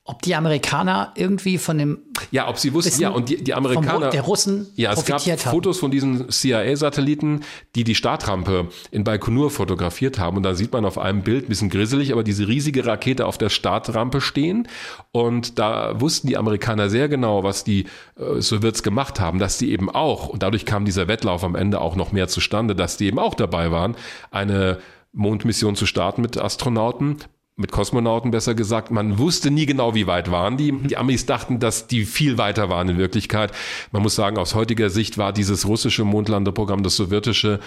ob 0.08 0.22
die 0.22 0.36
Amerikaner 0.36 1.12
irgendwie 1.16 1.58
von 1.58 1.78
dem 1.78 1.98
ja, 2.30 2.48
ob 2.48 2.58
sie 2.58 2.72
wussten, 2.72 3.02
ja, 3.02 3.10
und 3.10 3.28
die, 3.28 3.42
die 3.42 3.54
Amerikaner. 3.54 4.10
Der 4.10 4.22
Russen 4.22 4.68
Ja, 4.76 4.92
es 4.92 5.04
gab 5.04 5.20
haben. 5.20 5.38
Fotos 5.38 5.80
von 5.80 5.90
diesen 5.90 6.30
CIA-Satelliten, 6.30 7.40
die 7.74 7.82
die 7.82 7.94
Startrampe 7.94 8.68
in 8.90 9.04
Baikonur 9.04 9.50
fotografiert 9.50 10.18
haben. 10.18 10.36
Und 10.36 10.44
da 10.44 10.54
sieht 10.54 10.72
man 10.72 10.84
auf 10.84 10.96
einem 10.96 11.22
Bild, 11.22 11.46
ein 11.46 11.48
bisschen 11.48 11.70
grisselig, 11.70 12.12
aber 12.12 12.22
diese 12.22 12.46
riesige 12.46 12.86
Rakete 12.86 13.26
auf 13.26 13.36
der 13.36 13.48
Startrampe 13.48 14.20
stehen. 14.20 14.68
Und 15.10 15.58
da 15.58 16.00
wussten 16.00 16.28
die 16.28 16.36
Amerikaner 16.36 16.88
sehr 16.88 17.08
genau, 17.08 17.42
was 17.42 17.64
die 17.64 17.86
äh, 18.16 18.40
Sowjets 18.40 18.82
gemacht 18.84 19.18
haben, 19.18 19.40
dass 19.40 19.58
die 19.58 19.72
eben 19.72 19.90
auch, 19.90 20.28
und 20.28 20.42
dadurch 20.42 20.64
kam 20.64 20.84
dieser 20.84 21.08
Wettlauf 21.08 21.42
am 21.42 21.56
Ende 21.56 21.80
auch 21.80 21.96
noch 21.96 22.12
mehr 22.12 22.28
zustande, 22.28 22.76
dass 22.76 22.96
die 22.96 23.06
eben 23.06 23.18
auch 23.18 23.34
dabei 23.34 23.72
waren, 23.72 23.96
eine 24.30 24.78
Mondmission 25.12 25.74
zu 25.74 25.86
starten 25.86 26.22
mit 26.22 26.38
Astronauten 26.38 27.18
mit 27.56 27.72
Kosmonauten 27.72 28.30
besser 28.30 28.54
gesagt. 28.54 28.90
Man 28.90 29.18
wusste 29.18 29.50
nie 29.50 29.64
genau, 29.64 29.94
wie 29.94 30.06
weit 30.06 30.30
waren 30.30 30.58
die. 30.58 30.72
Die 30.72 30.98
Amis 30.98 31.24
dachten, 31.24 31.58
dass 31.58 31.86
die 31.86 32.04
viel 32.04 32.36
weiter 32.36 32.68
waren 32.68 32.88
in 32.90 32.98
Wirklichkeit. 32.98 33.50
Man 33.92 34.02
muss 34.02 34.14
sagen, 34.14 34.36
aus 34.36 34.54
heutiger 34.54 34.90
Sicht 34.90 35.16
war 35.16 35.32
dieses 35.32 35.66
russische 35.66 36.04
Mondlandeprogramm, 36.04 36.82
das 36.82 36.96
sowjetische, 36.96 37.60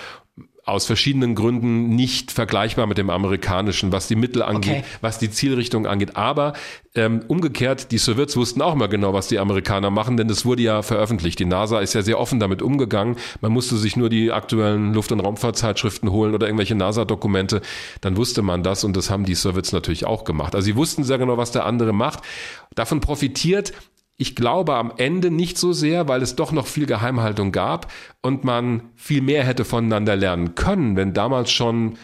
aus 0.70 0.86
verschiedenen 0.86 1.36
Gründen 1.36 1.90
nicht 1.96 2.32
vergleichbar 2.32 2.88
mit 2.88 2.98
dem 2.98 3.10
amerikanischen, 3.10 3.92
was 3.92 4.08
die 4.08 4.16
Mittel 4.16 4.42
angeht, 4.42 4.70
Okay. 4.80 4.84
was 5.02 5.20
die 5.20 5.30
Zielrichtung 5.30 5.86
angeht. 5.88 6.16
Aber 6.16 6.54
ähm, 6.96 7.22
umgekehrt, 7.28 7.92
die 7.92 7.98
Sowjets 7.98 8.36
wussten 8.36 8.62
auch 8.62 8.76
mal 8.76 8.88
genau, 8.88 9.14
was 9.14 9.28
die 9.28 9.40
Amerikaner 9.40 9.90
machen, 9.90 10.18
denn 10.18 10.28
das 10.28 10.46
wurde 10.46 10.64
ja 10.64 10.82
veröffentlicht. 10.82 11.40
Die 11.40 11.46
NASA 11.46 11.80
ist 11.80 11.94
ja 11.94 12.02
sehr 12.02 12.20
offen 12.20 12.40
damit 12.40 12.62
umgegangen. 12.62 13.16
Man 13.42 13.52
musste 13.52 13.78
sich 13.78 13.96
nur 13.96 14.10
die 14.10 14.32
aktuellen 14.32 14.94
Luft- 14.94 15.12
und 15.12 15.20
Raumfahrtzeitschriften 15.20 16.12
holen 16.12 16.34
oder 16.34 16.48
irgendwelche 16.48 16.76
NASA-Dokumente. 16.76 17.62
Dann 18.02 18.18
wusste 18.18 18.42
man 18.42 18.64
das 18.64 18.84
und 18.84 18.96
das 18.98 19.10
haben 19.10 19.26
die 19.26 19.36
Sowjets 19.36 19.72
natürlich 19.72 20.06
auch 20.06 20.24
gemacht. 20.24 20.56
Also 20.56 20.66
sie 20.66 20.76
wussten 20.76 21.04
sehr 21.04 21.18
genau, 21.18 21.38
was 21.38 21.52
der 21.52 21.66
andere 21.66 21.94
macht. 21.94 22.20
Davon 22.76 23.00
profitiert 23.02 23.74
ich 24.20 24.36
glaube 24.36 24.76
am 24.76 24.92
Ende 24.98 25.32
nicht 25.32 25.58
so 25.58 25.72
sehr, 25.72 26.10
weil 26.10 26.22
es 26.22 26.36
doch 26.36 26.52
noch 26.52 26.68
viel 26.68 26.86
Geheimhaltung 26.86 27.54
gab 27.54 27.92
und 28.22 28.44
man 28.44 28.90
viel 28.94 29.22
mehr 29.22 29.46
hätte 29.46 29.64
voneinander 29.64 30.18
lernen 30.18 30.56
können, 30.56 30.98
wenn 30.98 31.14
damals 31.14 31.52
schon 31.52 31.98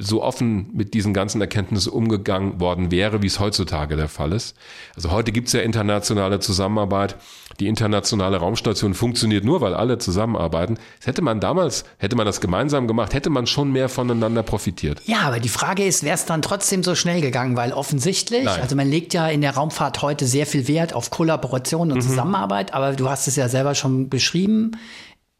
so 0.00 0.22
offen 0.22 0.70
mit 0.72 0.94
diesen 0.94 1.12
ganzen 1.12 1.40
Erkenntnissen 1.40 1.90
umgegangen 1.92 2.60
worden 2.60 2.92
wäre, 2.92 3.20
wie 3.20 3.26
es 3.26 3.40
heutzutage 3.40 3.96
der 3.96 4.08
Fall 4.08 4.32
ist. 4.32 4.56
Also 4.94 5.10
heute 5.10 5.32
gibt 5.32 5.48
es 5.48 5.54
ja 5.54 5.60
internationale 5.60 6.38
Zusammenarbeit. 6.38 7.16
Die 7.58 7.66
internationale 7.66 8.36
Raumstation 8.36 8.94
funktioniert 8.94 9.44
nur, 9.44 9.60
weil 9.60 9.74
alle 9.74 9.98
zusammenarbeiten. 9.98 10.78
Das 10.98 11.08
hätte 11.08 11.22
man 11.22 11.40
damals, 11.40 11.84
hätte 11.98 12.14
man 12.14 12.26
das 12.26 12.40
gemeinsam 12.40 12.86
gemacht, 12.86 13.12
hätte 13.12 13.28
man 13.30 13.48
schon 13.48 13.72
mehr 13.72 13.88
voneinander 13.88 14.44
profitiert. 14.44 15.02
Ja, 15.06 15.22
aber 15.22 15.40
die 15.40 15.48
Frage 15.48 15.84
ist, 15.84 16.04
wäre 16.04 16.14
es 16.14 16.24
dann 16.24 16.42
trotzdem 16.42 16.84
so 16.84 16.94
schnell 16.94 17.20
gegangen? 17.20 17.56
Weil 17.56 17.72
offensichtlich, 17.72 18.44
Nein. 18.44 18.60
also 18.62 18.76
man 18.76 18.88
legt 18.88 19.14
ja 19.14 19.26
in 19.28 19.40
der 19.40 19.54
Raumfahrt 19.56 20.00
heute 20.02 20.26
sehr 20.26 20.46
viel 20.46 20.68
Wert 20.68 20.92
auf 20.92 21.10
Kollaboration 21.10 21.88
Mhm. 21.88 21.94
und 21.94 22.00
Zusammenarbeit, 22.02 22.72
aber 22.72 22.92
du 22.92 23.10
hast 23.10 23.26
es 23.26 23.34
ja 23.34 23.48
selber 23.48 23.74
schon 23.74 24.08
beschrieben. 24.08 24.72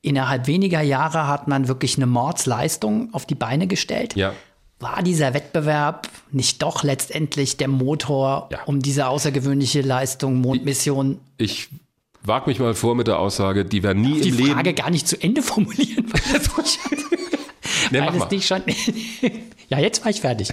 Innerhalb 0.00 0.46
weniger 0.46 0.80
Jahre 0.80 1.26
hat 1.26 1.48
man 1.48 1.66
wirklich 1.68 1.96
eine 1.96 2.06
Mordsleistung 2.06 3.12
auf 3.12 3.26
die 3.26 3.34
Beine 3.34 3.66
gestellt. 3.66 4.14
Ja. 4.16 4.32
War 4.80 5.02
dieser 5.02 5.34
Wettbewerb 5.34 6.08
nicht 6.30 6.62
doch 6.62 6.84
letztendlich 6.84 7.56
der 7.56 7.68
Motor, 7.68 8.48
Ja. 8.52 8.62
um 8.66 8.80
diese 8.80 9.08
außergewöhnliche 9.08 9.80
Leistung, 9.80 10.40
Mondmission, 10.40 11.18
Ich 11.36 11.68
wag 12.22 12.46
mich 12.46 12.58
mal 12.60 12.74
vor 12.74 12.94
mit 12.94 13.06
der 13.08 13.18
Aussage, 13.18 13.64
die 13.64 13.82
wir 13.82 13.94
nie 13.94 14.20
die 14.20 14.28
im 14.28 14.36
Leben. 14.36 14.52
Frage 14.52 14.74
gar 14.74 14.90
nicht 14.90 15.08
zu 15.08 15.20
Ende 15.20 15.42
formulieren, 15.42 16.04
weil 16.12 16.38
das 16.38 16.44
so 16.44 16.52
Nee, 17.90 18.00
weil 18.00 18.14
es 18.22 18.30
nicht 18.30 18.46
schon. 18.46 18.62
ja, 19.68 19.78
jetzt 19.78 20.04
war 20.04 20.10
ich 20.10 20.20
fertig. 20.20 20.48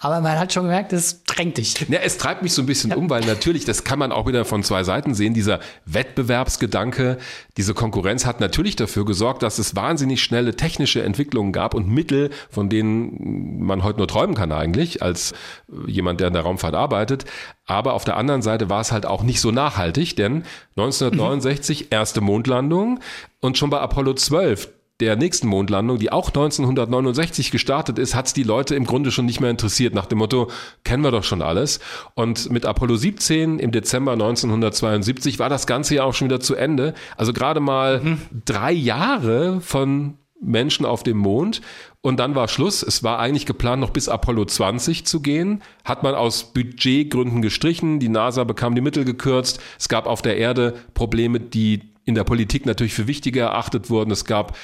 Aber 0.00 0.20
man 0.20 0.38
hat 0.38 0.52
schon 0.52 0.64
gemerkt, 0.64 0.92
es 0.92 1.24
drängt 1.24 1.56
dich. 1.56 1.74
Ja, 1.88 1.98
es 2.00 2.18
treibt 2.18 2.42
mich 2.42 2.52
so 2.52 2.62
ein 2.62 2.66
bisschen 2.66 2.92
um, 2.94 3.10
weil 3.10 3.24
natürlich, 3.24 3.64
das 3.64 3.82
kann 3.82 3.98
man 3.98 4.12
auch 4.12 4.26
wieder 4.26 4.44
von 4.44 4.62
zwei 4.62 4.84
Seiten 4.84 5.14
sehen, 5.14 5.34
dieser 5.34 5.58
Wettbewerbsgedanke, 5.86 7.18
diese 7.56 7.74
Konkurrenz 7.74 8.24
hat 8.24 8.40
natürlich 8.40 8.76
dafür 8.76 9.04
gesorgt, 9.04 9.42
dass 9.42 9.58
es 9.58 9.74
wahnsinnig 9.74 10.22
schnelle 10.22 10.54
technische 10.54 11.02
Entwicklungen 11.02 11.52
gab 11.52 11.74
und 11.74 11.88
Mittel, 11.88 12.30
von 12.48 12.68
denen 12.68 13.64
man 13.64 13.82
heute 13.82 13.98
nur 13.98 14.08
träumen 14.08 14.36
kann 14.36 14.52
eigentlich, 14.52 15.02
als 15.02 15.32
äh, 15.32 15.90
jemand, 15.90 16.20
der 16.20 16.28
in 16.28 16.34
der 16.34 16.42
Raumfahrt 16.42 16.74
arbeitet. 16.74 17.24
Aber 17.66 17.94
auf 17.94 18.04
der 18.04 18.16
anderen 18.16 18.42
Seite 18.42 18.70
war 18.70 18.80
es 18.80 18.92
halt 18.92 19.04
auch 19.04 19.22
nicht 19.22 19.40
so 19.40 19.50
nachhaltig, 19.50 20.14
denn 20.16 20.44
1969 20.76 21.88
erste 21.90 22.20
Mondlandung 22.20 23.00
und 23.40 23.58
schon 23.58 23.70
bei 23.70 23.80
Apollo 23.80 24.14
12 24.14 24.68
der 25.00 25.16
nächsten 25.16 25.46
Mondlandung, 25.46 25.98
die 25.98 26.10
auch 26.10 26.28
1969 26.28 27.50
gestartet 27.50 27.98
ist, 27.98 28.14
hat 28.14 28.26
es 28.26 28.32
die 28.32 28.42
Leute 28.42 28.74
im 28.74 28.84
Grunde 28.84 29.10
schon 29.10 29.26
nicht 29.26 29.40
mehr 29.40 29.50
interessiert, 29.50 29.94
nach 29.94 30.06
dem 30.06 30.18
Motto, 30.18 30.50
kennen 30.82 31.04
wir 31.04 31.12
doch 31.12 31.22
schon 31.22 31.42
alles. 31.42 31.78
Und 32.14 32.50
mit 32.50 32.66
Apollo 32.66 32.96
17 32.96 33.60
im 33.60 33.70
Dezember 33.70 34.12
1972 34.12 35.38
war 35.38 35.48
das 35.48 35.66
Ganze 35.66 35.96
ja 35.96 36.04
auch 36.04 36.14
schon 36.14 36.28
wieder 36.28 36.40
zu 36.40 36.56
Ende. 36.56 36.94
Also 37.16 37.32
gerade 37.32 37.60
mal 37.60 38.18
drei 38.44 38.72
Jahre 38.72 39.60
von 39.60 40.18
Menschen 40.40 40.86
auf 40.86 41.02
dem 41.02 41.18
Mond. 41.18 41.60
Und 42.00 42.18
dann 42.18 42.34
war 42.34 42.48
Schluss. 42.48 42.82
Es 42.82 43.02
war 43.02 43.18
eigentlich 43.18 43.46
geplant, 43.46 43.80
noch 43.80 43.90
bis 43.90 44.08
Apollo 44.08 44.46
20 44.46 45.04
zu 45.04 45.20
gehen. 45.20 45.62
Hat 45.84 46.02
man 46.02 46.14
aus 46.14 46.52
Budgetgründen 46.52 47.42
gestrichen. 47.42 47.98
Die 47.98 48.08
NASA 48.08 48.44
bekam 48.44 48.74
die 48.74 48.80
Mittel 48.80 49.04
gekürzt. 49.04 49.60
Es 49.78 49.88
gab 49.88 50.06
auf 50.06 50.22
der 50.22 50.36
Erde 50.36 50.74
Probleme, 50.94 51.40
die 51.40 51.92
in 52.04 52.14
der 52.14 52.24
Politik 52.24 52.66
natürlich 52.66 52.94
für 52.94 53.06
wichtiger 53.06 53.42
erachtet 53.44 53.90
wurden. 53.90 54.10
Es 54.10 54.24
gab 54.24 54.56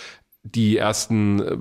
die 0.45 0.77
ersten 0.77 1.41
äh, 1.41 1.57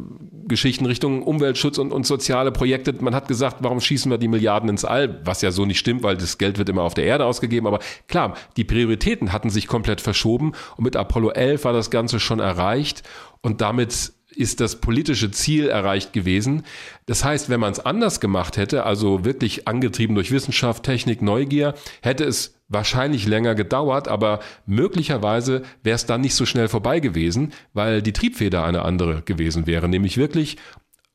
Geschichten 0.47 0.85
Richtung 0.85 1.23
Umweltschutz 1.23 1.77
und, 1.77 1.91
und 1.93 2.05
soziale 2.05 2.51
Projekte. 2.51 2.93
Man 2.99 3.15
hat 3.15 3.29
gesagt, 3.29 3.57
warum 3.61 3.79
schießen 3.79 4.11
wir 4.11 4.17
die 4.17 4.27
Milliarden 4.27 4.69
ins 4.69 4.83
All? 4.83 5.21
Was 5.23 5.41
ja 5.41 5.51
so 5.51 5.65
nicht 5.65 5.79
stimmt, 5.79 6.03
weil 6.03 6.17
das 6.17 6.37
Geld 6.37 6.57
wird 6.57 6.69
immer 6.69 6.83
auf 6.83 6.93
der 6.93 7.05
Erde 7.05 7.25
ausgegeben. 7.25 7.65
Aber 7.65 7.79
klar, 8.07 8.35
die 8.57 8.65
Prioritäten 8.65 9.31
hatten 9.31 9.49
sich 9.49 9.67
komplett 9.67 10.01
verschoben. 10.01 10.51
Und 10.75 10.83
mit 10.83 10.97
Apollo 10.97 11.31
11 11.31 11.63
war 11.63 11.73
das 11.73 11.91
Ganze 11.91 12.19
schon 12.19 12.39
erreicht. 12.39 13.03
Und 13.41 13.61
damit 13.61 14.11
ist 14.35 14.59
das 14.59 14.81
politische 14.81 15.31
Ziel 15.31 15.69
erreicht 15.69 16.11
gewesen. 16.11 16.63
Das 17.05 17.23
heißt, 17.23 17.49
wenn 17.49 17.59
man 17.59 17.71
es 17.71 17.79
anders 17.79 18.19
gemacht 18.19 18.57
hätte, 18.57 18.85
also 18.85 19.23
wirklich 19.23 19.67
angetrieben 19.67 20.15
durch 20.15 20.31
Wissenschaft, 20.31 20.83
Technik, 20.83 21.21
Neugier, 21.21 21.75
hätte 22.01 22.25
es 22.25 22.59
wahrscheinlich 22.73 23.27
länger 23.27 23.55
gedauert, 23.55 24.07
aber 24.07 24.39
möglicherweise 24.65 25.63
wäre 25.83 25.95
es 25.95 26.05
dann 26.05 26.21
nicht 26.21 26.35
so 26.35 26.45
schnell 26.45 26.67
vorbei 26.67 26.99
gewesen, 26.99 27.53
weil 27.73 28.01
die 28.01 28.13
Triebfeder 28.13 28.63
eine 28.63 28.83
andere 28.83 29.21
gewesen 29.21 29.67
wäre, 29.67 29.87
nämlich 29.87 30.17
wirklich 30.17 30.57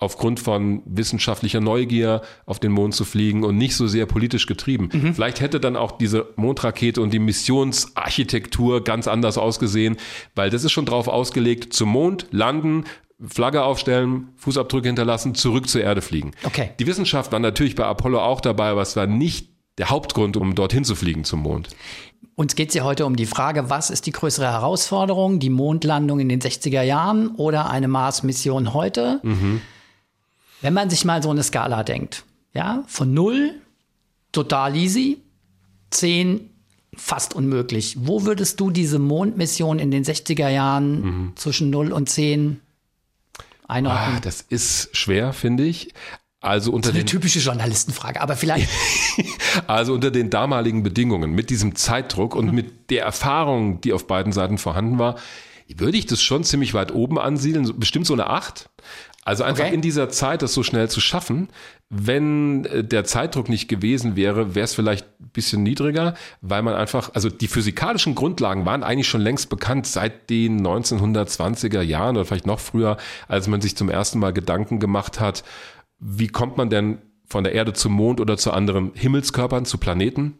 aufgrund 0.01 0.38
von 0.38 0.83
wissenschaftlicher 0.87 1.61
Neugier 1.61 2.23
auf 2.47 2.61
den 2.61 2.71
Mond 2.71 2.94
zu 2.94 3.05
fliegen 3.05 3.42
und 3.42 3.59
nicht 3.59 3.75
so 3.75 3.88
sehr 3.88 4.07
politisch 4.07 4.47
getrieben. 4.47 5.12
Vielleicht 5.14 5.40
hätte 5.40 5.59
dann 5.59 5.77
auch 5.77 5.92
diese 5.99 6.29
Mondrakete 6.37 7.03
und 7.03 7.12
die 7.12 7.18
Missionsarchitektur 7.18 8.85
ganz 8.85 9.09
anders 9.09 9.38
ausgesehen, 9.38 9.97
weil 10.37 10.51
das 10.51 10.62
ist 10.62 10.71
schon 10.71 10.87
drauf 10.87 11.09
ausgelegt, 11.09 11.73
zum 11.73 11.88
Mond 11.88 12.29
landen, 12.31 12.85
Flagge 13.21 13.64
aufstellen, 13.64 14.29
Fußabdrücke 14.37 14.87
hinterlassen, 14.87 15.35
zurück 15.35 15.68
zur 15.68 15.81
Erde 15.81 16.01
fliegen. 16.01 16.31
Okay. 16.44 16.71
Die 16.79 16.87
Wissenschaft 16.87 17.33
war 17.33 17.40
natürlich 17.40 17.75
bei 17.75 17.85
Apollo 17.85 18.21
auch 18.21 18.40
dabei, 18.40 18.68
aber 18.68 18.83
es 18.83 18.94
war 18.94 19.09
nicht 19.09 19.58
der 19.79 19.91
Hauptgrund, 19.91 20.37
um 20.37 20.55
dorthin 20.55 20.85
zu 20.85 20.95
fliegen 20.95 21.25
zum 21.25 21.41
Mond. 21.41 21.71
Uns 22.35 22.55
geht 22.55 22.69
es 22.69 22.75
ja 22.75 22.85
heute 22.85 23.07
um 23.07 23.17
die 23.17 23.27
Frage, 23.27 23.71
was 23.71 23.91
ist 23.91 24.07
die 24.07 24.12
größere 24.12 24.47
Herausforderung, 24.47 25.38
die 25.38 25.51
Mondlandung 25.51 26.21
in 26.21 26.29
den 26.29 26.41
60er 26.41 26.83
Jahren 26.83 27.35
oder 27.37 27.71
eine 27.71 27.88
Mars-Mission 27.88 28.75
heute? 28.75 29.21
Wenn 30.61 30.75
man 30.75 30.91
sich 30.91 31.05
mal 31.05 31.23
so 31.23 31.31
eine 31.31 31.43
Skala 31.43 31.83
denkt, 31.85 32.25
ja, 32.53 32.85
von 32.87 33.14
0, 33.14 33.55
total 34.33 34.77
easy, 34.77 35.19
10, 35.91 36.51
fast 36.95 37.35
unmöglich. 37.35 37.97
Wo 38.01 38.25
würdest 38.25 38.61
du 38.61 38.71
diese 38.71 38.99
Mondmission 38.99 39.79
in 39.79 39.91
den 39.91 40.05
60er 40.05 40.49
Jahren 40.49 41.33
zwischen 41.37 41.71
0 41.71 41.93
und 41.93 42.09
10 42.09 42.61
einordnen? 43.67 44.17
Ah, 44.17 44.21
das 44.21 44.43
ist 44.43 44.97
schwer, 44.97 45.33
finde 45.33 45.64
ich. 45.64 45.93
Also 46.40 46.72
unter 46.72 46.90
Eine 46.90 47.01
den 47.01 47.07
typische 47.07 47.40
Journalistenfrage, 47.40 48.20
aber 48.20 48.37
vielleicht 48.37 48.68
Also 49.66 49.92
unter 49.92 50.11
den 50.11 50.31
damaligen 50.31 50.83
Bedingungen, 50.83 51.33
mit 51.33 51.51
diesem 51.51 51.74
Zeitdruck 51.74 52.37
und 52.37 52.53
mit 52.53 52.90
der 52.90 53.05
Erfahrung, 53.05 53.81
die 53.81 53.92
auf 53.92 54.07
beiden 54.07 54.33
Seiten 54.33 54.59
vorhanden 54.59 54.98
war, 54.98 55.16
würde 55.77 55.98
ich 55.98 56.07
das 56.07 56.22
schon 56.22 56.44
ziemlich 56.44 56.74
weit 56.74 56.94
oben 56.94 57.18
ansiedeln, 57.18 57.79
bestimmt 57.79 58.07
so 58.07 58.14
eine 58.14 58.29
Acht. 58.29 58.70
Also 59.24 59.44
einfach 59.44 59.64
Okay. 59.64 59.74
in 59.74 59.83
dieser 59.83 60.09
Zeit, 60.09 60.40
das 60.40 60.55
so 60.55 60.62
schnell 60.62 60.88
zu 60.88 61.01
schaffen. 61.01 61.48
Wenn 61.90 62.64
äh, 62.64 62.83
der 62.83 63.05
Zeitdruck 63.05 63.51
nicht 63.51 63.68
gewesen 63.68 64.16
wäre, 64.16 64.55
wäre 64.55 64.64
es 64.64 64.74
vielleicht 64.74 65.07
ein 65.20 65.29
bisschen 65.35 65.62
niedriger, 65.62 66.14
weil 66.40 66.62
man 66.62 66.74
einfach, 66.74 67.11
also 67.14 67.29
die 67.29 67.48
physikalischen 67.48 68.14
Grundlagen 68.14 68.64
waren 68.64 68.83
eigentlich 68.83 69.09
schon 69.09 69.20
längst 69.20 69.51
bekannt 69.51 69.87
seit 69.87 70.31
den 70.31 70.66
1920er 70.66 71.83
Jahren 71.83 72.16
oder 72.16 72.24
vielleicht 72.24 72.46
noch 72.46 72.61
früher, 72.61 72.96
als 73.27 73.48
man 73.48 73.61
sich 73.61 73.77
zum 73.77 73.90
ersten 73.90 74.18
Mal 74.18 74.33
Gedanken 74.33 74.81
gemacht 74.81 75.20
hat, 75.20 75.44
wie 75.99 76.29
kommt 76.29 76.57
man 76.57 76.71
denn 76.71 76.99
von 77.27 77.45
der 77.45 77.53
Erde 77.53 77.73
zum 77.73 77.93
Mond 77.93 78.21
oder 78.21 78.37
zu 78.37 78.53
anderen 78.53 78.93
Himmelskörpern, 78.95 79.65
zu 79.65 79.79
Planeten? 79.79 80.39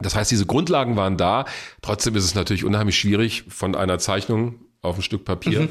Das 0.00 0.14
heißt, 0.16 0.30
diese 0.30 0.46
Grundlagen 0.46 0.96
waren 0.96 1.16
da. 1.16 1.44
Trotzdem 1.82 2.16
ist 2.16 2.24
es 2.24 2.34
natürlich 2.34 2.64
unheimlich 2.64 2.98
schwierig, 2.98 3.44
von 3.48 3.74
einer 3.74 3.98
Zeichnung 3.98 4.60
auf 4.82 4.96
ein 4.96 5.02
Stück 5.02 5.24
Papier 5.24 5.68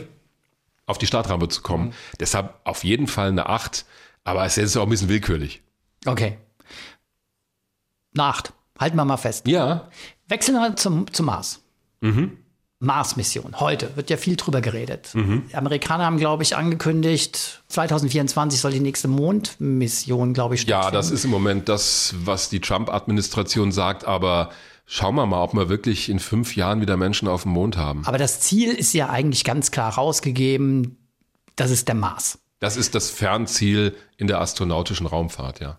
auf 0.86 0.98
die 0.98 1.08
Startrampe 1.08 1.48
zu 1.48 1.62
kommen. 1.62 1.94
Deshalb 2.20 2.60
auf 2.64 2.84
jeden 2.84 3.08
Fall 3.08 3.30
eine 3.30 3.48
Acht, 3.48 3.86
aber 4.24 4.46
es 4.46 4.58
ist 4.58 4.76
auch 4.78 4.84
ein 4.84 4.90
bisschen 4.90 5.10
willkürlich. 5.10 5.62
Okay. 6.06 6.38
Eine 8.14 8.24
Acht. 8.26 8.54
Halten 8.80 8.98
wir 8.98 9.06
mal 9.06 9.18
fest. 9.18 9.48
Ja. 9.48 9.90
Wechseln 10.28 10.56
wir 10.56 10.76
zum, 10.76 11.12
zum 11.14 11.28
Mars. 11.28 11.64
Mars-Mission. 12.84 13.60
Heute 13.60 13.96
wird 13.96 14.10
ja 14.10 14.18
viel 14.18 14.36
drüber 14.36 14.62
geredet. 14.62 15.10
Die 15.14 15.56
Amerikaner 15.56 16.06
haben, 16.06 16.18
glaube 16.18 16.44
ich, 16.44 16.56
angekündigt, 16.56 17.64
2024 17.70 18.60
soll 18.60 18.72
die 18.72 18.80
nächste 18.80 19.08
Mondmission, 19.08 20.34
glaube 20.34 20.56
ich, 20.56 20.62
Ja, 20.64 20.82
stattfinden. 20.84 20.94
das 20.96 21.12
ist 21.12 21.26
im 21.26 21.32
Moment 21.32 21.70
das, 21.70 22.14
was 22.24 22.50
die 22.50 22.60
Trump-Administration 22.60 23.72
sagt, 23.72 24.06
aber 24.06 24.50
schauen 24.86 25.16
wir 25.16 25.26
mal, 25.26 25.42
ob 25.44 25.54
wir 25.54 25.70
wirklich 25.70 26.10
in 26.10 26.20
fünf 26.20 26.56
Jahren 26.56 26.82
wieder 26.82 26.98
Menschen 26.98 27.28
auf 27.28 27.44
dem 27.44 27.52
Mond 27.54 27.78
haben. 27.78 28.04
Aber 28.06 28.18
das 28.18 28.40
Ziel 28.42 28.72
ist 28.74 28.94
ja 28.94 29.10
eigentlich 29.10 29.44
ganz 29.44 29.72
klar 29.72 29.94
rausgegeben. 29.96 30.98
Das 31.56 31.72
ist 31.72 31.88
der 31.88 31.96
Mars. 31.96 32.40
Das 32.60 32.78
ist 32.78 32.96
das 32.96 33.10
Fernziel 33.10 33.96
in 34.18 34.28
der 34.28 34.40
astronautischen 34.42 35.06
Raumfahrt, 35.06 35.60
ja. 35.60 35.78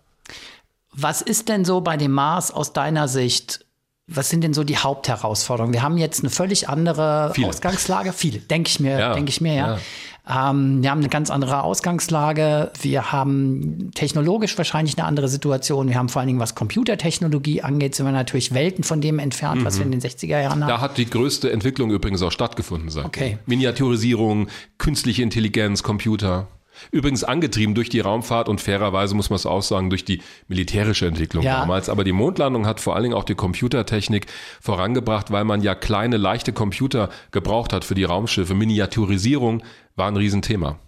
Was 0.93 1.21
ist 1.21 1.49
denn 1.49 1.65
so 1.65 1.81
bei 1.81 1.97
dem 1.97 2.11
Mars 2.11 2.51
aus 2.51 2.71
deiner 2.71 3.07
Sicht? 3.07 3.64
Was 4.07 4.29
sind 4.29 4.43
denn 4.43 4.53
so 4.53 4.63
die 4.63 4.77
Hauptherausforderungen? 4.77 5.73
Wir 5.73 5.81
haben 5.81 5.97
jetzt 5.97 6.19
eine 6.19 6.29
völlig 6.29 6.69
andere 6.69 7.31
Viele. 7.33 7.47
Ausgangslage. 7.47 8.13
Viele, 8.13 8.37
denke 8.39 8.69
ich 8.69 8.79
mir, 8.79 8.99
Ja, 8.99 9.13
denke 9.13 9.29
ich 9.29 9.41
mir, 9.41 9.53
ja. 9.53 9.79
Ähm, 10.27 10.81
wir 10.81 10.89
haben 10.89 10.99
eine 10.99 11.09
ganz 11.09 11.29
andere 11.29 11.63
Ausgangslage. 11.63 12.71
Wir 12.81 13.11
haben 13.11 13.91
technologisch 13.93 14.57
wahrscheinlich 14.57 14.97
eine 14.97 15.07
andere 15.07 15.27
Situation. 15.27 15.87
Wir 15.87 15.95
haben 15.95 16.09
vor 16.09 16.19
allen 16.19 16.27
Dingen, 16.27 16.39
was 16.39 16.55
Computertechnologie 16.55 17.61
angeht, 17.61 17.95
sind 17.95 18.05
wir 18.05 18.11
natürlich 18.11 18.53
Welten 18.53 18.83
von 18.83 19.01
dem 19.01 19.19
entfernt, 19.19 19.63
was 19.65 19.77
wir 19.77 19.85
in 19.85 19.91
den 19.91 20.01
60er 20.01 20.39
Jahren 20.41 20.61
haben. 20.61 20.69
Da 20.69 20.81
hat 20.81 20.97
die 20.97 21.09
größte 21.09 21.51
Entwicklung 21.51 21.91
übrigens 21.91 22.21
auch 22.21 22.31
stattgefunden 22.31 22.89
seitdem. 22.89 23.07
Okay. 23.07 23.37
Miniaturisierung, 23.45 24.47
künstliche 24.77 25.21
Intelligenz, 25.21 25.83
Computer. 25.83 26.47
Übrigens 26.91 27.23
angetrieben 27.23 27.75
durch 27.75 27.89
die 27.89 27.99
Raumfahrt 27.99 28.49
und 28.49 28.61
fairerweise 28.61 29.15
muss 29.15 29.29
man 29.29 29.35
es 29.35 29.45
auch 29.45 29.61
sagen, 29.61 29.89
durch 29.89 30.05
die 30.05 30.21
militärische 30.47 31.07
Entwicklung 31.07 31.43
Ja. 31.43 31.59
damals. 31.61 31.89
Aber 31.89 32.03
die 32.03 32.11
Mondlandung 32.11 32.65
hat 32.67 32.79
vor 32.79 32.95
allen 32.95 33.03
Dingen 33.03 33.15
auch 33.15 33.23
die 33.23 33.35
Computertechnik 33.35 34.27
vorangebracht, 34.61 35.31
weil 35.31 35.43
man 35.43 35.61
ja 35.61 35.75
kleine, 35.75 36.17
leichte 36.17 36.53
Computer 36.53 37.09
gebraucht 37.31 37.73
hat 37.73 37.85
für 37.85 37.95
die 37.95 38.03
Raumschiffe. 38.03 38.53
Miniaturisierung 38.53 39.63
war 39.95 40.07
ein 40.07 40.17
Riesenthema. 40.17 40.79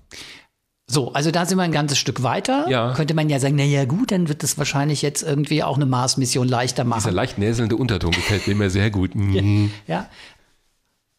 So, 0.89 1.11
also 1.11 1.31
da 1.31 1.45
sind 1.45 1.57
wir 1.57 1.63
ein 1.63 1.73
ganzes 1.73 1.97
Stück 1.97 2.23
weiter. 2.23 2.65
Ja. 2.69 2.93
Könnte 2.93 3.13
man 3.13 3.29
ja 3.29 3.39
sagen, 3.39 3.55
na 3.57 3.63
ja 3.65 3.83
gut, 3.83 4.11
dann 4.11 4.29
wird 4.29 4.41
es 4.43 4.57
wahrscheinlich 4.57 5.01
jetzt 5.01 5.21
irgendwie 5.21 5.61
auch 5.61 5.75
eine 5.75 5.85
Mars-Mission 5.85 6.47
leichter 6.47 6.83
Dieser 6.83 6.89
machen. 6.95 7.13
leicht 7.13 7.37
näselnde 7.37 7.75
Unterton 7.75 8.11
gefällt 8.11 8.47
mir 8.47 8.53
immer 8.53 8.69
sehr 8.69 8.89
gut. 8.89 9.13
Mhm. 9.13 9.71
Ja. 9.87 10.09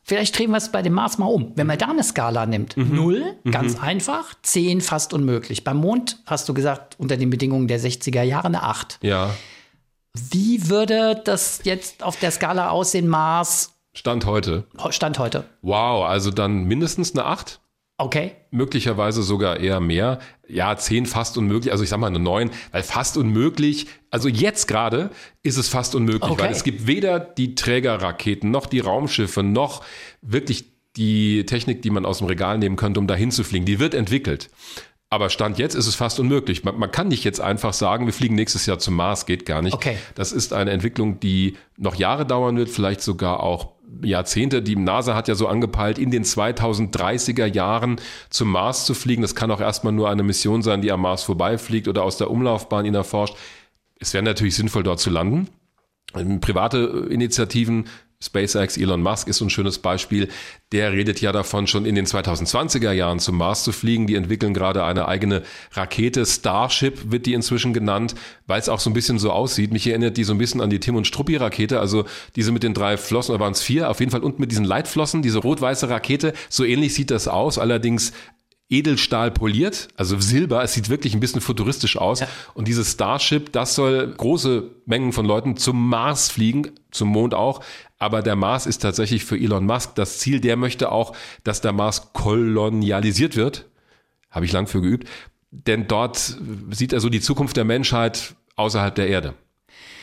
Vielleicht 0.08 0.38
drehen 0.38 0.50
wir 0.52 0.56
es 0.56 0.72
bei 0.72 0.80
dem 0.80 0.94
Mars 0.94 1.18
mal 1.18 1.26
um. 1.26 1.52
Wenn 1.54 1.66
man 1.66 1.76
da 1.76 1.88
eine 1.90 2.02
Skala 2.02 2.46
nimmt, 2.46 2.78
Mhm. 2.78 2.96
null, 2.96 3.36
ganz 3.50 3.78
einfach, 3.78 4.32
zehn 4.42 4.80
fast 4.80 5.12
unmöglich. 5.12 5.64
Beim 5.64 5.76
Mond 5.76 6.18
hast 6.24 6.48
du 6.48 6.54
gesagt, 6.54 6.96
unter 6.98 7.18
den 7.18 7.28
Bedingungen 7.28 7.68
der 7.68 7.78
60er 7.78 8.22
Jahre 8.22 8.46
eine 8.46 8.62
acht. 8.62 8.98
Ja, 9.02 9.30
Wie 10.30 10.68
würde 10.70 11.20
das 11.24 11.60
jetzt 11.64 12.02
auf 12.02 12.16
der 12.18 12.30
Skala 12.30 12.70
aussehen, 12.70 13.06
Mars, 13.06 13.74
Stand 13.92 14.24
heute. 14.26 14.64
Stand 14.90 15.18
heute? 15.18 15.44
Wow, 15.60 16.04
also 16.06 16.30
dann 16.30 16.64
mindestens 16.64 17.12
eine 17.14 17.26
8. 17.26 17.60
Okay. 18.00 18.32
möglicherweise 18.52 19.22
sogar 19.22 19.58
eher 19.58 19.80
mehr. 19.80 20.20
Ja, 20.46 20.76
zehn 20.76 21.04
fast 21.04 21.36
unmöglich. 21.36 21.72
Also 21.72 21.82
ich 21.84 21.90
sag 21.90 21.98
mal 21.98 22.06
eine 22.06 22.20
neun, 22.20 22.50
weil 22.70 22.82
fast 22.84 23.16
unmöglich. 23.16 23.86
Also 24.10 24.28
jetzt 24.28 24.68
gerade 24.68 25.10
ist 25.42 25.56
es 25.56 25.68
fast 25.68 25.94
unmöglich, 25.96 26.30
Okay. 26.30 26.42
weil 26.44 26.52
es 26.52 26.62
gibt 26.62 26.86
weder 26.86 27.18
die 27.18 27.54
Trägerraketen 27.56 28.50
noch 28.50 28.66
die 28.66 28.80
Raumschiffe 28.80 29.42
noch 29.42 29.82
wirklich 30.22 30.66
die 30.96 31.44
Technik, 31.46 31.82
die 31.82 31.90
man 31.90 32.06
aus 32.06 32.18
dem 32.18 32.28
Regal 32.28 32.58
nehmen 32.58 32.76
könnte, 32.76 33.00
um 33.00 33.06
dahin 33.06 33.30
zu 33.30 33.44
fliegen. 33.44 33.66
Die 33.66 33.78
wird 33.80 33.94
entwickelt. 33.94 34.48
Aber 35.10 35.30
Stand 35.30 35.58
jetzt 35.58 35.74
ist 35.74 35.86
es 35.86 35.94
fast 35.94 36.20
unmöglich. 36.20 36.64
Man, 36.64 36.78
man 36.78 36.90
kann 36.90 37.08
nicht 37.08 37.24
jetzt 37.24 37.40
einfach 37.40 37.72
sagen, 37.72 38.06
wir 38.06 38.12
fliegen 38.12 38.34
nächstes 38.34 38.66
Jahr 38.66 38.78
zum 38.78 38.94
Mars, 38.94 39.24
geht 39.26 39.46
gar 39.46 39.62
nicht. 39.62 39.72
Okay. 39.74 39.96
Das 40.14 40.32
ist 40.32 40.52
eine 40.52 40.70
Entwicklung, 40.70 41.18
die 41.18 41.56
noch 41.78 41.94
Jahre 41.94 42.26
dauern 42.26 42.56
wird, 42.58 42.68
vielleicht 42.68 43.00
sogar 43.00 43.40
auch 43.42 43.72
Jahrzehnte. 44.02 44.62
Die 44.62 44.76
NASA 44.76 45.14
hat 45.14 45.28
ja 45.28 45.34
so 45.34 45.46
angepeilt, 45.46 45.98
in 45.98 46.10
den 46.10 46.24
2030er 46.24 47.46
Jahren 47.46 48.00
zum 48.30 48.50
Mars 48.50 48.84
zu 48.84 48.94
fliegen. 48.94 49.22
Das 49.22 49.34
kann 49.34 49.50
auch 49.50 49.60
erstmal 49.60 49.92
nur 49.92 50.10
eine 50.10 50.22
Mission 50.22 50.62
sein, 50.62 50.82
die 50.82 50.92
am 50.92 51.02
Mars 51.02 51.22
vorbeifliegt 51.22 51.88
oder 51.88 52.02
aus 52.02 52.16
der 52.16 52.30
Umlaufbahn 52.30 52.86
ihn 52.86 52.94
erforscht. 52.94 53.36
Es 53.98 54.14
wäre 54.14 54.24
natürlich 54.24 54.56
sinnvoll, 54.56 54.82
dort 54.82 55.00
zu 55.00 55.10
landen. 55.10 55.48
Ähm, 56.14 56.40
Private 56.40 57.08
Initiativen, 57.10 57.86
SpaceX, 58.20 58.76
Elon 58.76 59.00
Musk 59.00 59.28
ist 59.28 59.38
so 59.38 59.44
ein 59.44 59.50
schönes 59.50 59.78
Beispiel. 59.78 60.28
Der 60.72 60.92
redet 60.92 61.20
ja 61.20 61.30
davon, 61.30 61.68
schon 61.68 61.86
in 61.86 61.94
den 61.94 62.04
2020er 62.04 62.90
Jahren 62.90 63.20
zum 63.20 63.36
Mars 63.36 63.62
zu 63.62 63.70
fliegen. 63.70 64.08
Die 64.08 64.16
entwickeln 64.16 64.54
gerade 64.54 64.82
eine 64.82 65.06
eigene 65.06 65.44
Rakete. 65.72 66.26
Starship 66.26 67.12
wird 67.12 67.26
die 67.26 67.34
inzwischen 67.34 67.72
genannt, 67.72 68.16
weil 68.48 68.58
es 68.58 68.68
auch 68.68 68.80
so 68.80 68.90
ein 68.90 68.92
bisschen 68.92 69.20
so 69.20 69.30
aussieht. 69.30 69.72
Mich 69.72 69.86
erinnert 69.86 70.16
die 70.16 70.24
so 70.24 70.32
ein 70.32 70.38
bisschen 70.38 70.60
an 70.60 70.68
die 70.68 70.80
Tim 70.80 70.96
und 70.96 71.06
Struppi 71.06 71.36
Rakete, 71.36 71.78
also 71.78 72.06
diese 72.34 72.50
mit 72.50 72.64
den 72.64 72.74
drei 72.74 72.96
Flossen, 72.96 73.32
oder 73.32 73.44
waren 73.44 73.52
es 73.52 73.62
vier? 73.62 73.88
Auf 73.88 74.00
jeden 74.00 74.10
Fall 74.10 74.24
und 74.24 74.40
mit 74.40 74.50
diesen 74.50 74.64
Leitflossen, 74.64 75.22
diese 75.22 75.38
rot-weiße 75.38 75.88
Rakete. 75.88 76.32
So 76.48 76.64
ähnlich 76.64 76.94
sieht 76.94 77.12
das 77.12 77.28
aus, 77.28 77.56
allerdings 77.56 78.12
Edelstahl 78.70 79.30
poliert, 79.30 79.88
also 79.96 80.20
Silber. 80.20 80.62
Es 80.62 80.74
sieht 80.74 80.90
wirklich 80.90 81.14
ein 81.14 81.20
bisschen 81.20 81.40
futuristisch 81.40 81.96
aus. 81.96 82.22
Und 82.54 82.68
dieses 82.68 82.92
Starship, 82.92 83.50
das 83.52 83.74
soll 83.74 84.14
große 84.14 84.70
Mengen 84.84 85.12
von 85.12 85.24
Leuten 85.24 85.56
zum 85.56 85.88
Mars 85.88 86.30
fliegen, 86.30 86.72
zum 86.90 87.08
Mond 87.08 87.32
auch. 87.32 87.64
Aber 87.98 88.20
der 88.22 88.36
Mars 88.36 88.66
ist 88.66 88.80
tatsächlich 88.80 89.24
für 89.24 89.36
Elon 89.36 89.64
Musk 89.64 89.94
das 89.94 90.18
Ziel. 90.18 90.40
Der 90.40 90.56
möchte 90.56 90.92
auch, 90.92 91.16
dass 91.44 91.62
der 91.62 91.72
Mars 91.72 92.12
kolonialisiert 92.12 93.36
wird. 93.36 93.66
Habe 94.30 94.44
ich 94.44 94.52
lang 94.52 94.66
für 94.66 94.82
geübt. 94.82 95.08
Denn 95.50 95.88
dort 95.88 96.36
sieht 96.70 96.92
er 96.92 97.00
so 97.00 97.08
die 97.08 97.20
Zukunft 97.20 97.56
der 97.56 97.64
Menschheit 97.64 98.34
außerhalb 98.56 98.94
der 98.94 99.08
Erde. 99.08 99.34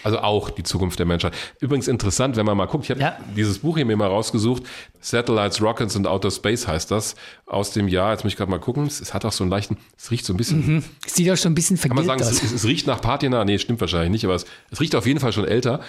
Also 0.05 0.19
auch 0.19 0.51
die 0.51 0.61
Zukunft 0.61 0.99
der 0.99 1.07
Menschheit. 1.07 1.33
Übrigens 1.59 1.87
interessant, 1.87 2.35
wenn 2.35 2.45
man 2.45 2.55
mal 2.55 2.67
guckt, 2.67 2.83
ich 2.83 2.91
habe 2.91 3.01
Ja. 3.01 3.17
dieses 3.35 3.57
Buch 3.59 3.75
hier 3.75 3.85
mir 3.85 3.97
mal 3.97 4.05
rausgesucht. 4.07 4.61
Satellites, 5.01 5.59
Rockets 5.63 5.95
and 5.95 6.05
Outer 6.05 6.29
Space 6.29 6.67
heißt 6.67 6.91
das. 6.91 7.15
Aus 7.47 7.71
dem 7.71 7.87
Jahr, 7.87 8.11
jetzt 8.11 8.23
muss 8.23 8.33
ich 8.33 8.37
gerade 8.37 8.51
mal 8.51 8.59
gucken, 8.59 8.85
es, 8.85 9.01
es 9.01 9.15
hat 9.15 9.25
auch 9.25 9.31
so 9.31 9.43
einen 9.43 9.49
leichten, 9.49 9.77
es 9.97 10.11
riecht 10.11 10.23
so 10.23 10.33
ein 10.33 10.37
bisschen, 10.37 10.83
Sieht 11.07 11.27
doch 11.27 11.35
schon 11.37 11.53
ein 11.53 11.55
bisschen 11.55 11.79
kann 11.79 11.95
man 11.95 12.05
vergilbt 12.05 12.23
sagen, 12.31 12.37
es, 12.45 12.51
es, 12.51 12.61
es 12.61 12.65
riecht 12.67 12.85
nach 12.85 13.01
Patina. 13.01 13.43
Nee, 13.45 13.57
stimmt 13.57 13.81
wahrscheinlich 13.81 14.11
nicht, 14.11 14.25
aber 14.25 14.35
es, 14.35 14.45
es 14.69 14.79
riecht 14.79 14.95
auf 14.95 15.07
jeden 15.07 15.19
Fall 15.19 15.33
schon 15.33 15.45
älter. 15.45 15.79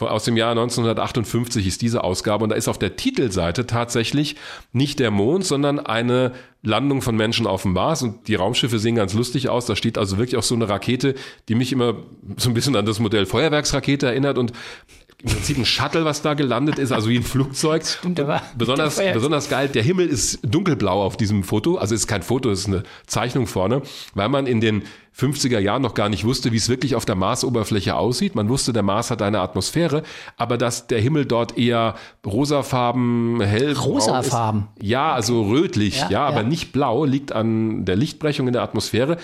Aus 0.00 0.24
dem 0.24 0.36
Jahr 0.36 0.50
1958 0.50 1.66
ist 1.68 1.80
diese 1.80 2.02
Ausgabe 2.02 2.42
und 2.42 2.50
da 2.50 2.56
ist 2.56 2.66
auf 2.66 2.78
der 2.78 2.96
Titelseite 2.96 3.66
tatsächlich 3.66 4.34
nicht 4.72 4.98
der 4.98 5.12
Mond, 5.12 5.44
sondern 5.44 5.78
eine 5.78 6.32
Landung 6.62 7.00
von 7.00 7.14
Menschen 7.16 7.46
auf 7.46 7.62
dem 7.62 7.74
Mars 7.74 8.02
und 8.02 8.26
die 8.26 8.34
Raumschiffe 8.34 8.80
sehen 8.80 8.96
ganz 8.96 9.14
lustig 9.14 9.48
aus. 9.48 9.66
Da 9.66 9.76
steht 9.76 9.96
also 9.96 10.18
wirklich 10.18 10.36
auch 10.36 10.42
so 10.42 10.56
eine 10.56 10.68
Rakete, 10.68 11.14
die 11.48 11.54
mich 11.54 11.70
immer 11.70 11.94
so 12.36 12.50
ein 12.50 12.54
bisschen 12.54 12.74
an 12.74 12.86
das 12.86 12.98
Modell 12.98 13.24
Feuerwerksrakete 13.24 14.06
erinnert 14.06 14.36
und 14.36 14.52
im 15.22 15.30
Prinzip 15.30 15.56
ein 15.56 15.64
Shuttle, 15.64 16.04
was 16.04 16.20
da 16.22 16.34
gelandet 16.34 16.78
ist, 16.78 16.92
also 16.92 17.08
wie 17.08 17.16
ein 17.16 17.22
Flugzeug. 17.22 17.86
Stimmt, 17.86 18.20
aber 18.20 18.42
Besonders, 18.58 19.00
besonders 19.12 19.48
geil, 19.48 19.68
der 19.68 19.82
Himmel 19.82 20.08
ist 20.08 20.40
dunkelblau 20.42 21.02
auf 21.02 21.16
diesem 21.16 21.44
Foto. 21.44 21.76
Also 21.76 21.94
es 21.94 22.02
ist 22.02 22.06
kein 22.08 22.22
Foto, 22.22 22.50
es 22.50 22.60
ist 22.60 22.66
eine 22.66 22.82
Zeichnung 23.06 23.46
vorne, 23.46 23.82
weil 24.14 24.28
man 24.28 24.46
in 24.46 24.60
den 24.60 24.82
50er 25.16 25.60
Jahren 25.60 25.82
noch 25.82 25.94
gar 25.94 26.08
nicht 26.08 26.24
wusste, 26.24 26.50
wie 26.50 26.56
es 26.56 26.68
wirklich 26.68 26.96
auf 26.96 27.04
der 27.04 27.14
Marsoberfläche 27.14 27.94
aussieht. 27.94 28.34
Man 28.34 28.48
wusste, 28.48 28.72
der 28.72 28.82
Mars 28.82 29.10
hat 29.10 29.22
eine 29.22 29.40
Atmosphäre, 29.40 30.02
aber 30.36 30.58
dass 30.58 30.88
der 30.88 31.00
Himmel 31.00 31.24
dort 31.24 31.56
eher 31.56 31.94
rosafarben, 32.26 33.40
hell 33.40 33.74
Rosafarben? 33.74 34.68
Ist, 34.76 34.88
ja, 34.88 35.12
also 35.12 35.42
rötlich, 35.44 36.00
ja, 36.00 36.10
Ja, 36.10 36.26
aber 36.26 36.42
ja. 36.42 36.48
nicht 36.48 36.72
blau, 36.72 37.04
liegt 37.04 37.32
an 37.32 37.84
der 37.84 37.96
Lichtbrechung 37.96 38.48
in 38.48 38.52
der 38.52 38.62
Atmosphäre. 38.62 39.18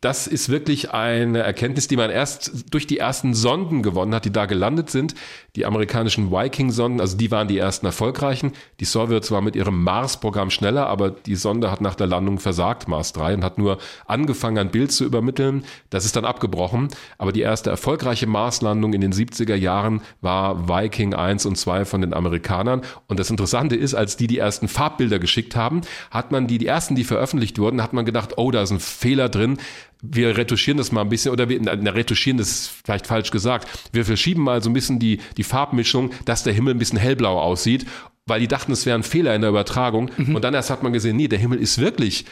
Das 0.00 0.26
ist 0.26 0.50
wirklich 0.50 0.92
eine 0.92 1.38
Erkenntnis, 1.38 1.88
die 1.88 1.96
man 1.96 2.10
erst 2.10 2.72
durch 2.72 2.86
die 2.86 2.98
ersten 2.98 3.32
Sonden 3.32 3.82
gewonnen 3.82 4.14
hat, 4.14 4.26
die 4.26 4.32
da 4.32 4.44
gelandet 4.46 4.90
sind. 4.90 5.14
Die 5.56 5.66
amerikanischen 5.66 6.30
Viking-Sonden, 6.30 7.00
also 7.00 7.16
die 7.16 7.30
waren 7.30 7.48
die 7.48 7.58
ersten 7.58 7.86
erfolgreichen. 7.86 8.52
Die 8.78 8.84
Sowjets 8.84 9.30
waren 9.30 9.44
mit 9.44 9.56
ihrem 9.56 9.82
Mars-Programm 9.82 10.50
schneller, 10.50 10.86
aber 10.86 11.10
die 11.10 11.34
Sonde 11.34 11.70
hat 11.70 11.80
nach 11.80 11.94
der 11.94 12.06
Landung 12.06 12.38
versagt, 12.38 12.88
Mars 12.88 13.12
3, 13.12 13.34
und 13.34 13.44
hat 13.44 13.58
nur 13.58 13.78
angefangen, 14.06 14.58
ein 14.58 14.70
Bild 14.70 14.92
zu 14.92 15.04
übermitteln. 15.04 15.64
Das 15.90 16.04
ist 16.04 16.16
dann 16.16 16.24
abgebrochen. 16.24 16.88
Aber 17.18 17.32
die 17.32 17.40
erste 17.40 17.70
erfolgreiche 17.70 18.26
Marslandung 18.26 18.92
in 18.92 19.00
den 19.00 19.12
70er 19.12 19.56
Jahren 19.56 20.02
war 20.20 20.68
Viking 20.68 21.14
1 21.14 21.46
und 21.46 21.56
2 21.56 21.84
von 21.84 22.00
den 22.00 22.14
Amerikanern. 22.14 22.82
Und 23.08 23.18
das 23.18 23.30
Interessante 23.30 23.76
ist, 23.76 23.94
als 23.94 24.16
die 24.16 24.26
die 24.26 24.38
ersten 24.38 24.68
Farbbilder 24.68 25.18
geschickt 25.18 25.56
haben, 25.56 25.80
hat 26.10 26.30
man 26.30 26.46
die, 26.46 26.58
die 26.58 26.66
ersten, 26.66 26.94
die 26.94 27.04
veröffentlicht 27.04 27.58
wurden, 27.58 27.82
hat 27.82 27.92
man 27.92 28.04
gedacht, 28.04 28.38
oh, 28.38 28.50
da 28.50 28.62
ist 28.62 28.70
ein 28.70 28.80
Fehler 28.80 29.28
drin. 29.28 29.58
Wir 30.02 30.36
retuschieren 30.36 30.78
das 30.78 30.92
mal 30.92 31.02
ein 31.02 31.08
bisschen, 31.08 31.32
oder 31.32 31.48
wir, 31.48 31.60
na, 31.60 31.72
retuschieren 31.90 32.38
ist 32.38 32.70
vielleicht 32.84 33.06
falsch 33.06 33.30
gesagt. 33.30 33.68
Wir 33.92 34.04
verschieben 34.04 34.42
mal 34.42 34.62
so 34.62 34.70
ein 34.70 34.72
bisschen 34.72 34.98
die, 34.98 35.20
die 35.36 35.44
Farbmischung, 35.44 36.10
dass 36.24 36.42
der 36.42 36.52
Himmel 36.52 36.74
ein 36.74 36.78
bisschen 36.78 36.98
hellblau 36.98 37.38
aussieht, 37.38 37.86
weil 38.26 38.40
die 38.40 38.48
dachten, 38.48 38.72
es 38.72 38.86
wäre 38.86 38.96
ein 38.96 39.02
Fehler 39.02 39.34
in 39.34 39.42
der 39.42 39.50
Übertragung. 39.50 40.10
Und 40.34 40.42
dann 40.42 40.54
erst 40.54 40.70
hat 40.70 40.82
man 40.82 40.92
gesehen, 40.92 41.16
nee, 41.16 41.28
der 41.28 41.38
Himmel 41.38 41.58
ist 41.58 41.78
wirklich 41.78 42.24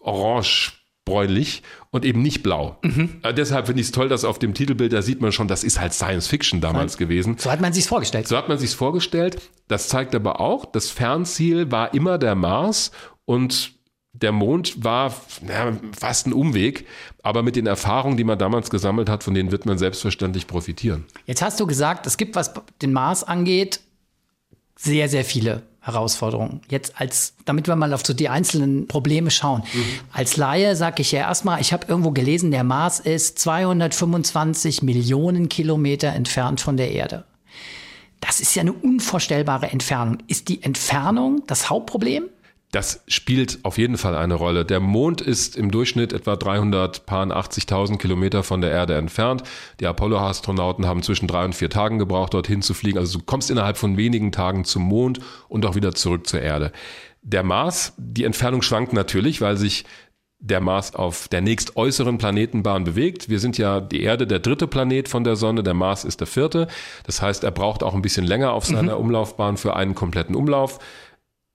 orange 0.00 0.72
bräunlich 1.04 1.62
und 1.90 2.04
eben 2.04 2.22
nicht 2.22 2.42
blau. 2.42 2.78
Äh, 3.22 3.34
deshalb 3.34 3.66
finde 3.66 3.80
ich 3.80 3.88
es 3.88 3.92
toll, 3.92 4.08
dass 4.08 4.24
auf 4.24 4.38
dem 4.38 4.54
Titelbild, 4.54 4.92
da 4.92 5.02
sieht 5.02 5.20
man 5.20 5.32
schon, 5.32 5.48
das 5.48 5.62
ist 5.62 5.78
halt 5.80 5.92
Science 5.92 6.26
Fiction 6.26 6.60
damals 6.60 6.96
gewesen. 6.96 7.36
So 7.38 7.50
hat 7.50 7.60
man 7.60 7.72
sich's 7.72 7.88
vorgestellt. 7.88 8.26
So 8.26 8.36
hat 8.36 8.48
man 8.48 8.58
sich's 8.58 8.74
vorgestellt. 8.74 9.40
Das 9.68 9.88
zeigt 9.88 10.14
aber 10.14 10.40
auch, 10.40 10.64
das 10.64 10.90
Fernziel 10.90 11.70
war 11.70 11.92
immer 11.94 12.18
der 12.18 12.34
Mars 12.34 12.90
und 13.26 13.73
der 14.14 14.32
Mond 14.32 14.82
war 14.84 15.12
ja, 15.46 15.72
fast 15.98 16.26
ein 16.26 16.32
Umweg, 16.32 16.86
aber 17.22 17.42
mit 17.42 17.56
den 17.56 17.66
Erfahrungen, 17.66 18.16
die 18.16 18.24
man 18.24 18.38
damals 18.38 18.70
gesammelt 18.70 19.08
hat, 19.08 19.24
von 19.24 19.34
denen 19.34 19.50
wird 19.50 19.66
man 19.66 19.76
selbstverständlich 19.76 20.46
profitieren. 20.46 21.04
Jetzt 21.26 21.42
hast 21.42 21.58
du 21.58 21.66
gesagt, 21.66 22.06
es 22.06 22.16
gibt, 22.16 22.36
was 22.36 22.52
den 22.80 22.92
Mars 22.92 23.24
angeht, 23.24 23.80
sehr, 24.76 25.08
sehr 25.08 25.24
viele 25.24 25.62
Herausforderungen. 25.80 26.60
Jetzt 26.70 26.98
als, 27.00 27.34
damit 27.44 27.66
wir 27.66 27.76
mal 27.76 27.92
auf 27.92 28.06
so 28.06 28.14
die 28.14 28.28
einzelnen 28.28 28.86
Probleme 28.86 29.30
schauen. 29.30 29.62
Mhm. 29.72 29.84
Als 30.12 30.36
Laie 30.36 30.76
sage 30.76 31.02
ich 31.02 31.12
ja 31.12 31.20
erstmal, 31.20 31.60
ich 31.60 31.72
habe 31.72 31.86
irgendwo 31.88 32.12
gelesen, 32.12 32.50
der 32.52 32.64
Mars 32.64 33.00
ist 33.00 33.38
225 33.40 34.82
Millionen 34.82 35.48
Kilometer 35.48 36.08
entfernt 36.08 36.60
von 36.60 36.76
der 36.76 36.92
Erde. 36.92 37.24
Das 38.20 38.40
ist 38.40 38.54
ja 38.54 38.62
eine 38.62 38.72
unvorstellbare 38.72 39.66
Entfernung. 39.66 40.18
Ist 40.28 40.48
die 40.48 40.62
Entfernung 40.62 41.42
das 41.46 41.68
Hauptproblem? 41.68 42.24
Das 42.74 43.04
spielt 43.06 43.60
auf 43.62 43.78
jeden 43.78 43.96
Fall 43.96 44.16
eine 44.16 44.34
Rolle. 44.34 44.64
Der 44.64 44.80
Mond 44.80 45.20
ist 45.20 45.54
im 45.54 45.70
Durchschnitt 45.70 46.12
etwa 46.12 46.32
380.000 46.32 47.98
Kilometer 47.98 48.42
von 48.42 48.60
der 48.60 48.72
Erde 48.72 48.96
entfernt. 48.96 49.44
Die 49.78 49.86
Apollo-Astronauten 49.86 50.84
haben 50.84 51.04
zwischen 51.04 51.28
drei 51.28 51.44
und 51.44 51.54
vier 51.54 51.70
Tagen 51.70 52.00
gebraucht, 52.00 52.34
dorthin 52.34 52.62
zu 52.62 52.74
fliegen. 52.74 52.98
Also 52.98 53.20
du 53.20 53.24
kommst 53.24 53.48
innerhalb 53.52 53.76
von 53.76 53.96
wenigen 53.96 54.32
Tagen 54.32 54.64
zum 54.64 54.82
Mond 54.82 55.20
und 55.48 55.64
auch 55.66 55.76
wieder 55.76 55.94
zurück 55.94 56.26
zur 56.26 56.42
Erde. 56.42 56.72
Der 57.22 57.44
Mars, 57.44 57.92
die 57.96 58.24
Entfernung 58.24 58.60
schwankt 58.60 58.92
natürlich, 58.92 59.40
weil 59.40 59.56
sich 59.56 59.84
der 60.40 60.60
Mars 60.60 60.96
auf 60.96 61.28
der 61.28 61.42
nächstäußeren 61.42 62.18
Planetenbahn 62.18 62.82
bewegt. 62.82 63.28
Wir 63.28 63.38
sind 63.38 63.56
ja 63.56 63.80
die 63.80 64.02
Erde 64.02 64.26
der 64.26 64.40
dritte 64.40 64.66
Planet 64.66 65.08
von 65.08 65.22
der 65.22 65.36
Sonne, 65.36 65.62
der 65.62 65.74
Mars 65.74 66.04
ist 66.04 66.20
der 66.20 66.26
vierte. 66.26 66.66
Das 67.04 67.22
heißt, 67.22 67.44
er 67.44 67.50
braucht 67.50 67.84
auch 67.84 67.94
ein 67.94 68.02
bisschen 68.02 68.26
länger 68.26 68.52
auf 68.52 68.66
seiner 68.66 68.96
mhm. 68.96 69.04
Umlaufbahn 69.04 69.56
für 69.56 69.76
einen 69.76 69.94
kompletten 69.94 70.34
Umlauf 70.34 70.80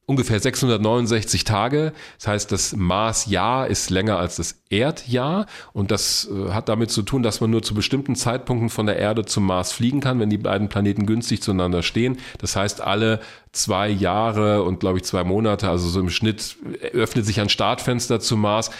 ungefähr 0.09 0.39
669 0.39 1.43
Tage. 1.43 1.93
Das 2.17 2.27
heißt, 2.27 2.51
das 2.51 2.75
Marsjahr 2.75 3.67
ist 3.67 3.91
länger 3.91 4.17
als 4.17 4.37
das 4.37 4.63
Erdjahr 4.71 5.45
und 5.71 5.91
das 5.91 6.27
äh, 6.29 6.51
hat 6.51 6.67
damit 6.67 6.89
zu 6.89 7.03
tun, 7.03 7.21
dass 7.21 7.41
man 7.41 7.51
nur 7.51 7.61
zu 7.61 7.75
bestimmten 7.75 8.15
Zeitpunkten 8.15 8.69
von 8.69 8.87
der 8.87 8.97
Erde 8.97 9.23
zum 9.25 9.45
Mars 9.45 9.71
fliegen 9.71 10.01
kann, 10.01 10.19
wenn 10.19 10.31
die 10.31 10.39
beiden 10.39 10.67
Planeten 10.67 11.05
günstig 11.05 11.43
zueinander 11.43 11.83
stehen. 11.83 12.17
Das 12.39 12.55
heißt, 12.55 12.81
alle 12.81 13.19
zwei 13.51 13.87
Jahre 13.87 14.63
und 14.63 14.79
glaube 14.79 14.97
ich 14.97 15.03
zwei 15.03 15.23
Monate, 15.23 15.69
also 15.69 15.87
so 15.87 15.99
im 15.99 16.09
Schnitt 16.09 16.57
öffnet 16.93 17.25
sich 17.27 17.39
ein 17.39 17.49
Startfenster 17.49 18.19
zum 18.19 18.41
Mars, 18.41 18.71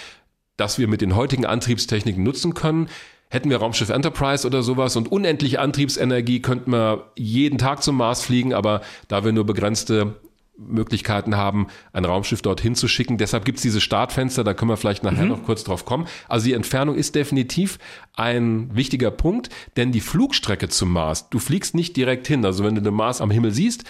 das 0.57 0.79
wir 0.79 0.87
mit 0.87 1.01
den 1.01 1.15
heutigen 1.15 1.45
Antriebstechniken 1.45 2.23
nutzen 2.23 2.55
können. 2.55 2.89
Hätten 3.29 3.51
wir 3.51 3.57
Raumschiff 3.57 3.89
Enterprise 3.89 4.47
oder 4.47 4.63
sowas 4.63 4.95
und 4.95 5.11
unendliche 5.11 5.59
Antriebsenergie, 5.59 6.41
könnten 6.41 6.71
wir 6.71 7.11
jeden 7.15 7.59
Tag 7.59 7.83
zum 7.83 7.97
Mars 7.97 8.23
fliegen, 8.23 8.55
aber 8.55 8.81
da 9.07 9.23
wir 9.23 9.31
nur 9.31 9.45
begrenzte 9.45 10.15
Möglichkeiten 10.59 11.35
haben, 11.37 11.67
ein 11.93 12.05
Raumschiff 12.05 12.41
dorthin 12.41 12.75
zu 12.75 12.87
schicken. 12.87 13.17
Deshalb 13.17 13.45
gibt 13.45 13.57
es 13.57 13.61
diese 13.61 13.81
Startfenster, 13.81 14.43
da 14.43 14.53
können 14.53 14.69
wir 14.69 14.77
vielleicht 14.77 15.03
nachher 15.03 15.23
mhm. 15.23 15.29
noch 15.29 15.43
kurz 15.43 15.63
drauf 15.63 15.85
kommen. 15.85 16.07
Also 16.27 16.45
die 16.45 16.53
Entfernung 16.53 16.95
ist 16.95 17.15
definitiv 17.15 17.79
ein 18.13 18.75
wichtiger 18.75 19.11
Punkt, 19.11 19.49
denn 19.77 19.91
die 19.91 20.01
Flugstrecke 20.01 20.69
zum 20.69 20.91
Mars, 20.91 21.29
du 21.29 21.39
fliegst 21.39 21.75
nicht 21.75 21.95
direkt 21.95 22.27
hin. 22.27 22.43
Also 22.45 22.63
wenn 22.63 22.75
du 22.75 22.81
den 22.81 22.93
Mars 22.93 23.21
am 23.21 23.31
Himmel 23.31 23.51
siehst, 23.51 23.85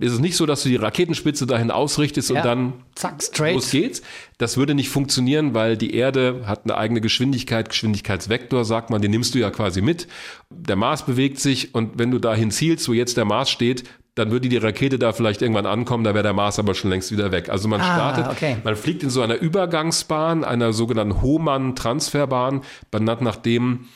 ist 0.00 0.12
es 0.12 0.18
nicht 0.18 0.36
so, 0.36 0.46
dass 0.46 0.62
du 0.62 0.68
die 0.68 0.76
Raketenspitze 0.76 1.46
dahin 1.46 1.70
ausrichtest 1.70 2.30
ja. 2.30 2.36
und 2.36 2.44
dann 2.44 2.72
Zack, 2.94 3.22
straight. 3.22 3.54
los 3.54 3.70
geht's. 3.70 4.02
Das 4.36 4.56
würde 4.56 4.74
nicht 4.74 4.88
funktionieren, 4.88 5.54
weil 5.54 5.76
die 5.76 5.94
Erde 5.94 6.42
hat 6.46 6.64
eine 6.64 6.76
eigene 6.76 7.00
Geschwindigkeit, 7.00 7.68
Geschwindigkeitsvektor, 7.68 8.64
sagt 8.64 8.90
man, 8.90 9.00
den 9.00 9.12
nimmst 9.12 9.34
du 9.34 9.38
ja 9.38 9.50
quasi 9.50 9.80
mit. 9.80 10.08
Der 10.50 10.76
Mars 10.76 11.06
bewegt 11.06 11.38
sich 11.38 11.74
und 11.74 11.98
wenn 11.98 12.10
du 12.10 12.18
dahin 12.18 12.50
zielst, 12.50 12.88
wo 12.88 12.92
jetzt 12.92 13.16
der 13.16 13.24
Mars 13.24 13.48
steht, 13.48 13.84
dann 14.16 14.30
würde 14.30 14.48
die 14.48 14.56
Rakete 14.56 14.98
da 14.98 15.12
vielleicht 15.12 15.42
irgendwann 15.42 15.66
ankommen, 15.66 16.02
da 16.02 16.14
wäre 16.14 16.22
der 16.22 16.32
Mars 16.32 16.58
aber 16.58 16.74
schon 16.74 16.90
längst 16.90 17.12
wieder 17.12 17.32
weg. 17.32 17.50
Also 17.50 17.68
man 17.68 17.82
ah, 17.82 17.94
startet, 17.94 18.26
okay. 18.28 18.56
man 18.64 18.74
fliegt 18.74 19.02
in 19.02 19.10
so 19.10 19.20
einer 19.20 19.36
Übergangsbahn, 19.36 20.42
einer 20.42 20.72
sogenannten 20.72 21.20
Hohmann-Transferbahn, 21.20 22.62
benannt 22.90 23.20
nach 23.20 23.36
dem 23.36 23.86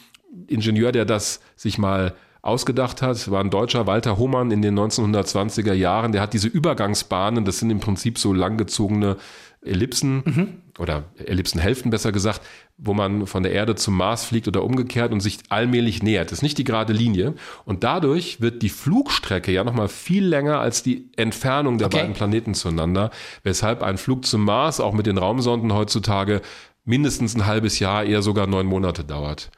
Ingenieur, 0.47 0.93
der 0.93 1.07
das 1.07 1.41
sich 1.57 1.79
mal 1.79 2.15
ausgedacht 2.43 3.01
hat, 3.01 3.31
war 3.31 3.43
ein 3.43 3.51
Deutscher, 3.51 3.87
Walter 3.87 4.19
Hohmann 4.19 4.51
in 4.51 4.61
den 4.61 4.79
1920er 4.79 5.73
Jahren, 5.73 6.13
der 6.13 6.21
hat 6.21 6.35
diese 6.35 6.49
Übergangsbahnen, 6.49 7.47
das 7.47 7.59
sind 7.59 7.71
im 7.71 7.81
Prinzip 7.81 8.19
so 8.19 8.35
langgezogene 8.35 9.17
Ellipsen 9.63 10.23
mhm. 10.25 10.49
oder 10.79 11.05
Ellipsenhälften 11.19 11.91
besser 11.91 12.13
gesagt, 12.13 12.41
wo 12.79 12.95
man 12.95 13.27
von 13.27 13.43
der 13.43 13.53
Erde 13.53 13.75
zum 13.75 13.95
Mars 13.95 14.25
fliegt 14.25 14.49
oder 14.49 14.65
umgekehrt 14.65 15.13
und 15.13 15.21
sich 15.21 15.41
allmählich 15.51 16.03
nähert. 16.03 16.31
Das 16.31 16.39
ist 16.39 16.43
nicht 16.43 16.57
die 16.57 16.65
gerade 16.65 16.95
Linie. 16.95 17.35
Und 17.67 17.85
dadurch 17.85 18.41
wird 18.41 18.63
die 18.63 18.71
Flugstrecke 18.71 19.53
ja 19.53 19.63
nochmal 19.63 19.89
viel 19.89 20.25
länger 20.25 20.61
als 20.61 20.83
die 20.83 21.11
Entfernung 21.17 21.77
der 21.77 21.89
okay. 21.89 21.99
beiden 21.99 22.15
Planeten 22.15 22.55
zueinander, 22.55 23.11
weshalb 23.43 23.83
ein 23.83 23.99
Flug 23.99 24.25
zum 24.25 24.45
Mars 24.45 24.81
auch 24.81 24.95
mit 24.95 25.07
den 25.07 25.19
Raumsonden 25.19 25.75
heutzutage 25.75 26.41
mindestens 26.85 27.35
ein 27.35 27.45
halbes 27.47 27.79
Jahr, 27.79 28.05
eher 28.05 28.23
sogar 28.23 28.47
neun 28.47 28.67
Monate 28.67 29.05
dauert. 29.05 29.51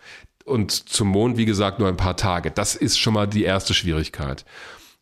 Und 0.45 0.73
zum 0.73 1.09
Mond, 1.09 1.37
wie 1.37 1.45
gesagt, 1.45 1.79
nur 1.79 1.87
ein 1.87 1.97
paar 1.97 2.17
Tage. 2.17 2.51
Das 2.51 2.75
ist 2.75 2.99
schon 2.99 3.15
mal 3.15 3.29
die 3.29 3.45
erste 3.45 3.75
Schwierigkeit. 3.75 4.45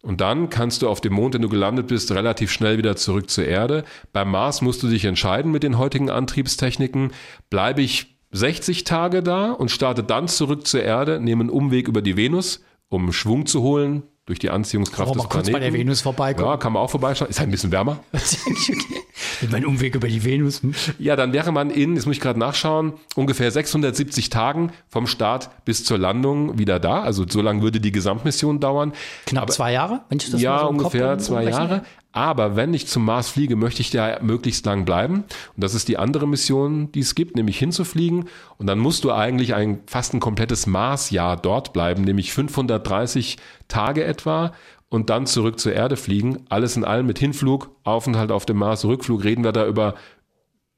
Und 0.03 0.21
dann 0.21 0.49
kannst 0.49 0.83
du 0.83 0.89
auf 0.89 1.01
dem 1.01 1.13
Mond, 1.13 1.35
wenn 1.35 1.43
du 1.43 1.49
gelandet 1.49 1.89
bist, 1.89 2.11
relativ 2.13 2.51
schnell 2.51 2.79
wieder 2.79 2.97
zurück 2.97 3.29
zur 3.29 3.45
Erde. 3.45 3.85
Beim 4.13 4.31
Mars 4.31 4.63
musst 4.63 4.83
du 4.83 4.89
dich 4.89 5.05
entscheiden 5.05 5.53
mit 5.53 5.63
den 5.63 5.77
heutigen 5.77 6.11
Antriebstechniken. 6.11 7.13
Bleibe 7.51 7.83
ich 7.83 8.17
60 8.33 8.85
Tage 8.85 9.23
da 9.23 9.53
und 9.53 9.71
starte 9.71 10.03
dann 10.03 10.29
zurück 10.29 10.67
zur 10.67 10.83
Erde, 10.83 11.21
nehme 11.21 11.43
einen 11.43 11.51
Umweg 11.51 11.89
über 11.89 12.01
die 12.01 12.17
Venus, 12.17 12.65
um 12.89 13.13
Schwung 13.13 13.45
zu 13.47 13.63
holen, 13.63 14.05
durch 14.31 14.39
die 14.39 14.51
Anziehungskraft 14.51 15.13
des 15.13 15.29
Planeten. 15.29 15.53
bei 15.53 15.59
der 15.59 15.73
Venus 15.73 16.03
vorbeikommen. 16.03 16.49
Ja, 16.49 16.57
kann 16.57 16.73
man 16.73 16.83
auch 16.83 16.91
vorbeischauen. 16.91 17.29
Ist 17.29 17.41
halt 17.41 17.49
ein 17.49 17.51
bisschen 17.51 17.73
wärmer. 17.73 17.99
Mit 19.41 19.51
meinem 19.51 19.69
Umweg 19.69 19.97
über 19.97 20.07
die 20.07 20.23
Venus. 20.23 20.63
Hm? 20.63 20.73
Ja, 21.01 21.17
dann 21.17 21.33
wäre 21.33 21.51
man 21.51 21.69
in, 21.71 21.97
jetzt 21.97 22.07
muss 22.07 22.15
ich 22.15 22.23
gerade 22.23 22.39
nachschauen, 22.39 22.93
ungefähr 23.17 23.51
670 23.51 24.31
Tagen 24.31 24.73
vom 24.89 25.09
Start 25.09 25.51
bis 25.65 25.85
zur 25.85 25.99
Landung 25.99 26.59
wieder 26.59 26.79
da. 26.79 27.03
Also 27.03 27.27
so 27.29 27.43
lange 27.43 27.63
würde 27.63 27.81
die 27.81 27.91
Gesamtmission 27.91 28.61
dauern. 28.61 28.93
Knapp 29.27 29.43
Aber, 29.43 29.53
zwei 29.53 29.73
Jahre, 29.73 30.03
wenn 30.09 30.19
ich 30.19 30.31
das 30.31 30.41
Ja, 30.41 30.61
so 30.61 30.69
ungefähr 30.69 31.19
zwei 31.19 31.43
Jahre. 31.43 31.83
Aber 32.13 32.57
wenn 32.57 32.75
ich 32.75 32.89
zum 32.89 33.05
Mars 33.05 33.29
fliege, 33.29 33.55
möchte 33.55 33.83
ich 33.83 33.91
da 33.91 34.19
möglichst 34.21 34.67
lang 34.67 34.85
bleiben. 34.85 35.25
Und 35.55 35.65
das 35.65 35.75
ist 35.75 35.87
die 35.89 35.97
andere 35.97 36.27
Mission, 36.27 36.91
die 36.93 37.01
es 37.01 37.15
gibt, 37.15 37.37
nämlich 37.37 37.59
hinzufliegen. 37.59 38.29
Und 38.59 38.67
dann 38.67 38.81
musst 38.81 39.05
du 39.05 39.13
eigentlich 39.13 39.55
ein 39.55 39.81
fast 39.87 40.13
ein 40.15 40.21
komplettes 40.21 40.67
Marsjahr 40.67 41.37
dort 41.37 41.73
bleiben, 41.73 42.03
nämlich 42.03 42.33
530 42.33 43.37
Tage 43.69 44.05
etwa 44.05 44.53
und 44.89 45.09
dann 45.09 45.27
zurück 45.27 45.61
zur 45.61 45.73
Erde 45.73 45.97
fliegen. 45.97 46.45
Alles 46.49 46.77
in 46.77 46.85
allem 46.85 47.07
mit 47.07 47.19
Hinflug, 47.19 47.71
Aufenthalt 47.85 48.33
auf 48.33 48.45
dem 48.45 48.59
Mars, 48.59 48.85
Rückflug, 48.85 49.23
reden 49.23 49.45
wir 49.45 49.53
da 49.53 49.67
über 49.67 49.95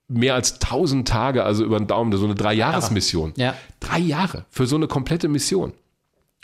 mehr 0.08 0.34
als 0.34 0.60
1000 0.60 1.08
Tage, 1.08 1.44
also 1.44 1.64
über 1.64 1.78
den 1.78 1.86
Daumen, 1.86 2.14
so 2.16 2.24
eine 2.24 2.34
Drei-Jahres-Mission. 2.34 3.32
Ja. 3.36 3.54
Drei 3.80 3.98
Jahre 3.98 4.44
für 4.50 4.66
so 4.66 4.76
eine 4.76 4.86
komplette 4.86 5.28
Mission. 5.28 5.72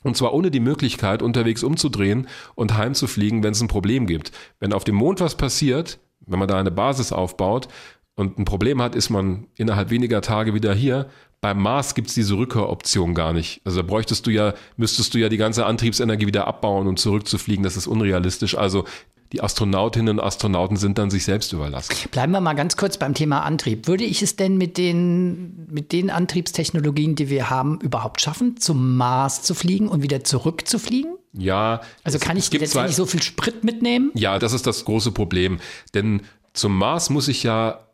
Und 0.04 0.16
zwar 0.16 0.32
ohne 0.32 0.50
die 0.50 0.60
Möglichkeit, 0.60 1.22
unterwegs 1.22 1.64
umzudrehen 1.64 2.28
und 2.54 2.76
heimzufliegen, 2.76 3.42
wenn 3.42 3.52
es 3.52 3.60
ein 3.60 3.68
Problem 3.68 4.06
gibt. 4.06 4.32
Wenn 4.60 4.72
auf 4.72 4.84
dem 4.84 4.94
Mond 4.94 5.20
was 5.20 5.34
passiert, 5.34 5.98
wenn 6.26 6.38
man 6.38 6.48
da 6.48 6.58
eine 6.58 6.70
Basis 6.70 7.12
aufbaut 7.12 7.68
und 8.14 8.38
ein 8.38 8.44
Problem 8.44 8.80
hat, 8.80 8.94
ist 8.94 9.10
man 9.10 9.46
innerhalb 9.56 9.90
weniger 9.90 10.20
Tage 10.20 10.54
wieder 10.54 10.72
hier. 10.74 11.08
Beim 11.40 11.60
Mars 11.62 11.94
gibt's 11.94 12.14
diese 12.14 12.36
Rückkehroption 12.36 13.14
gar 13.14 13.32
nicht. 13.32 13.60
Also 13.64 13.80
da 13.80 13.86
bräuchtest 13.86 14.26
du 14.26 14.30
ja, 14.30 14.54
müsstest 14.76 15.14
du 15.14 15.18
ja 15.18 15.28
die 15.28 15.36
ganze 15.36 15.66
Antriebsenergie 15.66 16.26
wieder 16.26 16.46
abbauen 16.46 16.86
und 16.86 16.98
zurückzufliegen. 16.98 17.62
Das 17.62 17.76
ist 17.76 17.86
unrealistisch. 17.86 18.56
Also 18.56 18.84
die 19.32 19.42
Astronautinnen 19.42 20.18
und 20.18 20.24
Astronauten 20.24 20.76
sind 20.76 20.98
dann 20.98 21.10
sich 21.10 21.24
selbst 21.24 21.52
überlassen. 21.52 21.94
Bleiben 22.10 22.32
wir 22.32 22.40
mal 22.40 22.54
ganz 22.54 22.76
kurz 22.76 22.96
beim 22.96 23.14
Thema 23.14 23.40
Antrieb. 23.40 23.86
Würde 23.86 24.04
ich 24.04 24.22
es 24.22 24.36
denn 24.36 24.56
mit 24.56 24.78
den, 24.78 25.66
mit 25.70 25.92
den 25.92 26.10
Antriebstechnologien, 26.10 27.14
die 27.14 27.28
wir 27.28 27.50
haben, 27.50 27.78
überhaupt 27.80 28.20
schaffen, 28.20 28.56
zum 28.56 28.96
Mars 28.96 29.42
zu 29.42 29.54
fliegen 29.54 29.88
und 29.88 30.02
wieder 30.02 30.24
zurückzufliegen? 30.24 31.16
Ja. 31.34 31.82
Also 32.04 32.18
kann 32.18 32.36
ich 32.38 32.50
jetzt 32.50 32.74
nicht 32.74 32.96
so 32.96 33.04
viel 33.04 33.22
Sprit 33.22 33.64
mitnehmen? 33.64 34.10
Ja, 34.14 34.38
das 34.38 34.54
ist 34.54 34.66
das 34.66 34.86
große 34.86 35.12
Problem. 35.12 35.60
Denn 35.92 36.22
zum 36.54 36.76
Mars 36.76 37.10
muss 37.10 37.28
ich 37.28 37.42
ja 37.42 37.86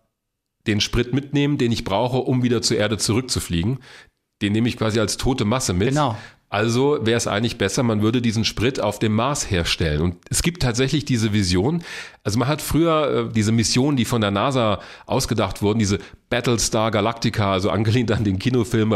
den 0.67 0.81
Sprit 0.81 1.13
mitnehmen, 1.13 1.59
den 1.59 1.73
ich 1.73 1.85
brauche, 1.85 2.19
um 2.19 2.43
wieder 2.43 2.63
zur 2.63 2.77
Erde 2.77 2.97
zurückzufliegen. 2.97 3.79
Den 4.41 4.53
nehme 4.53 4.69
ich 4.69 4.77
quasi 4.77 5.01
als 5.01 5.17
tote 5.17 5.45
Masse 5.45 5.73
mit. 5.73 5.91
Genau. 5.91 6.17
Also 6.55 7.01
wäre 7.03 7.17
es 7.17 7.27
eigentlich 7.27 7.59
besser, 7.59 7.83
man 7.83 8.01
würde 8.01 8.23
diesen 8.23 8.45
Sprit 8.45 8.79
auf 8.79 9.01
dem 9.01 9.13
Mars 9.13 9.51
herstellen. 9.51 10.01
Und 10.01 10.19
es 10.31 10.41
gibt 10.41 10.63
tatsächlich 10.63 11.05
diese 11.05 11.33
Vision. 11.33 11.83
Also 12.23 12.39
man 12.39 12.47
hat 12.47 12.63
früher 12.63 13.27
äh, 13.27 13.33
diese 13.33 13.51
Missionen, 13.51 13.97
die 13.97 14.05
von 14.05 14.21
der 14.21 14.31
NASA 14.31 14.79
ausgedacht 15.05 15.63
wurden, 15.63 15.81
diese 15.81 15.99
Battlestar 16.31 16.93
Galactica, 16.93 17.53
also 17.53 17.71
angelehnt 17.71 18.13
an 18.13 18.23
den 18.23 18.39
Kinofilm 18.39 18.95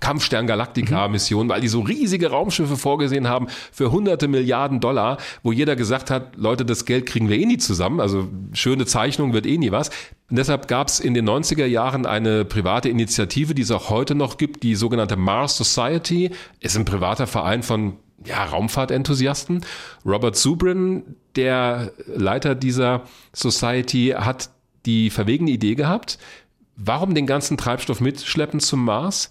Kampfstern 0.00 0.46
Galactica 0.46 1.08
Mission, 1.08 1.46
mhm. 1.46 1.50
weil 1.50 1.62
die 1.62 1.68
so 1.68 1.80
riesige 1.80 2.28
Raumschiffe 2.28 2.76
vorgesehen 2.76 3.26
haben 3.26 3.46
für 3.72 3.90
hunderte 3.90 4.28
Milliarden 4.28 4.80
Dollar, 4.80 5.16
wo 5.42 5.50
jeder 5.50 5.76
gesagt 5.76 6.10
hat, 6.10 6.36
Leute, 6.36 6.66
das 6.66 6.84
Geld 6.84 7.06
kriegen 7.06 7.30
wir 7.30 7.38
eh 7.38 7.46
nie 7.46 7.56
zusammen. 7.56 8.00
Also 8.00 8.28
schöne 8.52 8.84
Zeichnung 8.84 9.32
wird 9.32 9.46
eh 9.46 9.56
nie 9.56 9.72
was. 9.72 9.88
Und 10.30 10.36
deshalb 10.36 10.68
gab 10.68 10.88
es 10.88 11.00
in 11.00 11.14
den 11.14 11.28
90er 11.28 11.64
Jahren 11.64 12.04
eine 12.04 12.44
private 12.44 12.88
Initiative, 12.88 13.54
die 13.54 13.62
es 13.62 13.70
auch 13.70 13.88
heute 13.88 14.14
noch 14.14 14.36
gibt, 14.36 14.62
die 14.62 14.74
sogenannte 14.74 15.16
Mars 15.16 15.56
Society. 15.56 16.30
Ist 16.60 16.76
ein 16.76 16.84
privater 16.84 17.26
Verein 17.26 17.62
von 17.62 17.96
ja, 18.24 18.44
Raumfahrtenthusiasten. 18.44 19.64
Robert 20.04 20.36
Zubrin, 20.36 21.16
der 21.36 21.92
Leiter 22.06 22.54
dieser 22.54 23.02
Society, 23.32 24.14
hat 24.16 24.50
die 24.84 25.08
verwegene 25.10 25.50
Idee 25.50 25.74
gehabt, 25.74 26.18
warum 26.76 27.14
den 27.14 27.26
ganzen 27.26 27.56
Treibstoff 27.56 28.00
mitschleppen 28.00 28.60
zum 28.60 28.84
Mars? 28.84 29.30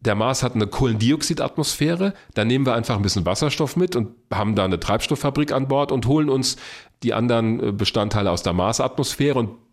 Der 0.00 0.14
Mars 0.14 0.42
hat 0.42 0.54
eine 0.54 0.66
Kohlendioxidatmosphäre, 0.66 2.12
da 2.34 2.44
nehmen 2.44 2.66
wir 2.66 2.74
einfach 2.74 2.96
ein 2.96 3.02
bisschen 3.02 3.24
Wasserstoff 3.24 3.76
mit 3.76 3.96
und 3.96 4.10
haben 4.30 4.54
da 4.54 4.64
eine 4.64 4.78
Treibstofffabrik 4.78 5.52
an 5.52 5.68
Bord 5.68 5.90
und 5.90 6.06
holen 6.06 6.28
uns 6.28 6.56
die 7.02 7.14
anderen 7.14 7.68
äh, 7.68 7.72
Bestandteile 7.72 8.30
aus 8.30 8.42
der 8.42 8.52
Marsatmosphäre 8.52 9.38
und 9.38 9.63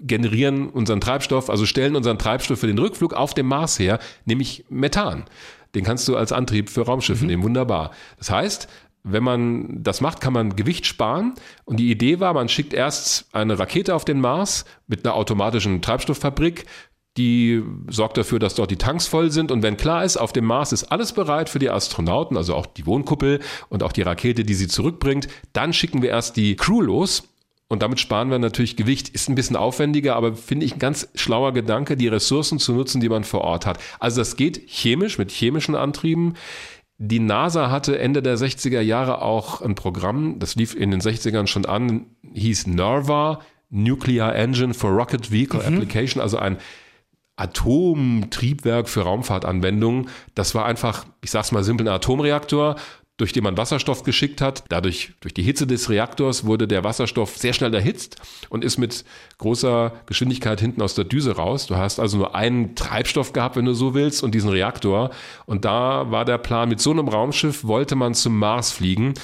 generieren 0.00 0.68
unseren 0.68 1.00
Treibstoff, 1.00 1.50
also 1.50 1.66
stellen 1.66 1.96
unseren 1.96 2.18
Treibstoff 2.18 2.58
für 2.58 2.66
den 2.66 2.78
Rückflug 2.78 3.14
auf 3.14 3.34
dem 3.34 3.46
Mars 3.46 3.78
her, 3.78 3.98
nämlich 4.24 4.64
Methan. 4.68 5.24
Den 5.74 5.84
kannst 5.84 6.06
du 6.08 6.16
als 6.16 6.32
Antrieb 6.32 6.70
für 6.70 6.82
Raumschiffe 6.82 7.24
mhm. 7.24 7.30
nehmen, 7.30 7.42
wunderbar. 7.42 7.90
Das 8.18 8.30
heißt, 8.30 8.68
wenn 9.04 9.22
man 9.22 9.82
das 9.82 10.00
macht, 10.00 10.20
kann 10.20 10.32
man 10.32 10.56
Gewicht 10.56 10.86
sparen. 10.86 11.34
Und 11.66 11.78
die 11.78 11.90
Idee 11.90 12.20
war, 12.20 12.32
man 12.32 12.48
schickt 12.48 12.72
erst 12.72 13.28
eine 13.34 13.58
Rakete 13.58 13.94
auf 13.94 14.06
den 14.06 14.20
Mars 14.20 14.64
mit 14.86 15.04
einer 15.04 15.14
automatischen 15.14 15.82
Treibstofffabrik. 15.82 16.64
Die 17.18 17.62
sorgt 17.88 18.16
dafür, 18.16 18.38
dass 18.38 18.54
dort 18.54 18.70
die 18.70 18.78
Tanks 18.78 19.06
voll 19.06 19.30
sind. 19.30 19.52
Und 19.52 19.62
wenn 19.62 19.76
klar 19.76 20.04
ist, 20.04 20.16
auf 20.16 20.32
dem 20.32 20.46
Mars 20.46 20.72
ist 20.72 20.84
alles 20.84 21.12
bereit 21.12 21.50
für 21.50 21.58
die 21.58 21.70
Astronauten, 21.70 22.36
also 22.36 22.54
auch 22.54 22.66
die 22.66 22.86
Wohnkuppel 22.86 23.40
und 23.68 23.82
auch 23.82 23.92
die 23.92 24.02
Rakete, 24.02 24.42
die 24.42 24.54
sie 24.54 24.68
zurückbringt, 24.68 25.28
dann 25.52 25.74
schicken 25.74 26.00
wir 26.00 26.08
erst 26.08 26.36
die 26.36 26.56
Crew 26.56 26.80
los. 26.80 27.33
Und 27.74 27.82
damit 27.82 27.98
sparen 27.98 28.30
wir 28.30 28.38
natürlich 28.38 28.76
Gewicht. 28.76 29.08
Ist 29.08 29.28
ein 29.28 29.34
bisschen 29.34 29.56
aufwendiger, 29.56 30.14
aber 30.14 30.36
finde 30.36 30.64
ich 30.64 30.74
ein 30.74 30.78
ganz 30.78 31.08
schlauer 31.16 31.52
Gedanke, 31.52 31.96
die 31.96 32.06
Ressourcen 32.06 32.60
zu 32.60 32.72
nutzen, 32.72 33.00
die 33.00 33.08
man 33.08 33.24
vor 33.24 33.40
Ort 33.40 33.66
hat. 33.66 33.80
Also 33.98 34.20
das 34.20 34.36
geht 34.36 34.62
chemisch 34.68 35.18
mit 35.18 35.32
chemischen 35.32 35.74
Antrieben. 35.74 36.34
Die 36.98 37.18
NASA 37.18 37.72
hatte 37.72 37.98
Ende 37.98 38.22
der 38.22 38.38
60er 38.38 38.80
Jahre 38.80 39.22
auch 39.22 39.60
ein 39.60 39.74
Programm, 39.74 40.38
das 40.38 40.54
lief 40.54 40.76
in 40.76 40.92
den 40.92 41.00
60ern 41.00 41.48
schon 41.48 41.66
an, 41.66 42.06
hieß 42.32 42.68
NERVA, 42.68 43.40
Nuclear 43.70 44.36
Engine 44.36 44.72
for 44.72 44.90
Rocket 44.90 45.32
Vehicle 45.32 45.58
mhm. 45.58 45.74
Application, 45.74 46.22
also 46.22 46.38
ein 46.38 46.58
Atomtriebwerk 47.34 48.88
für 48.88 49.00
Raumfahrtanwendungen. 49.00 50.08
Das 50.36 50.54
war 50.54 50.64
einfach, 50.64 51.06
ich 51.22 51.32
sag's 51.32 51.50
mal 51.50 51.64
simpel, 51.64 51.88
ein 51.88 51.94
Atomreaktor 51.94 52.76
durch 53.16 53.32
den 53.32 53.44
man 53.44 53.56
Wasserstoff 53.56 54.02
geschickt 54.02 54.40
hat. 54.40 54.64
Dadurch, 54.68 55.12
durch 55.20 55.34
die 55.34 55.42
Hitze 55.42 55.66
des 55.66 55.88
Reaktors 55.88 56.44
wurde 56.44 56.66
der 56.66 56.82
Wasserstoff 56.82 57.36
sehr 57.36 57.52
schnell 57.52 57.72
erhitzt 57.72 58.16
und 58.48 58.64
ist 58.64 58.76
mit 58.78 59.04
großer 59.38 59.92
Geschwindigkeit 60.06 60.60
hinten 60.60 60.82
aus 60.82 60.94
der 60.94 61.04
Düse 61.04 61.36
raus. 61.36 61.66
Du 61.66 61.76
hast 61.76 62.00
also 62.00 62.16
nur 62.16 62.34
einen 62.34 62.74
Treibstoff 62.74 63.32
gehabt, 63.32 63.56
wenn 63.56 63.64
du 63.64 63.74
so 63.74 63.94
willst, 63.94 64.22
und 64.22 64.34
diesen 64.34 64.50
Reaktor. 64.50 65.10
Und 65.46 65.64
da 65.64 66.10
war 66.10 66.24
der 66.24 66.38
Plan, 66.38 66.68
mit 66.68 66.80
so 66.80 66.90
einem 66.90 67.08
Raumschiff 67.08 67.64
wollte 67.64 67.94
man 67.94 68.14
zum 68.14 68.38
Mars 68.38 68.72
fliegen. 68.72 69.14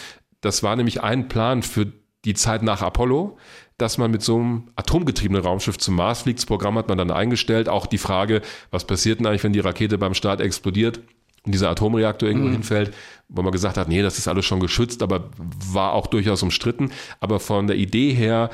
Das 0.40 0.62
war 0.62 0.76
nämlich 0.76 1.02
ein 1.02 1.28
Plan 1.28 1.62
für 1.62 1.92
die 2.24 2.34
Zeit 2.34 2.62
nach 2.62 2.82
Apollo 2.82 3.38
dass 3.80 3.96
man 3.96 4.10
mit 4.10 4.22
so 4.22 4.36
einem 4.36 4.68
atomgetriebenen 4.76 5.42
Raumschiff 5.42 5.78
zum 5.78 5.94
Mars 5.94 6.22
fliegt. 6.22 6.40
Das 6.40 6.46
Programm 6.46 6.76
hat 6.76 6.88
man 6.88 6.98
dann 6.98 7.10
eingestellt. 7.10 7.68
Auch 7.68 7.86
die 7.86 7.98
Frage, 7.98 8.42
was 8.70 8.86
passiert 8.86 9.20
denn 9.20 9.26
eigentlich, 9.26 9.42
wenn 9.42 9.54
die 9.54 9.60
Rakete 9.60 9.96
beim 9.96 10.12
Start 10.12 10.40
explodiert? 10.42 11.00
Dieser 11.44 11.70
Atomreaktor 11.70 12.28
irgendwo 12.28 12.48
mhm. 12.48 12.52
hinfällt, 12.52 12.94
wo 13.28 13.42
man 13.42 13.52
gesagt 13.52 13.76
hat, 13.76 13.88
nee, 13.88 14.02
das 14.02 14.18
ist 14.18 14.28
alles 14.28 14.44
schon 14.44 14.60
geschützt, 14.60 15.02
aber 15.02 15.30
war 15.72 15.92
auch 15.92 16.06
durchaus 16.06 16.42
umstritten. 16.42 16.90
Aber 17.20 17.40
von 17.40 17.66
der 17.66 17.76
Idee 17.76 18.12
her, 18.12 18.50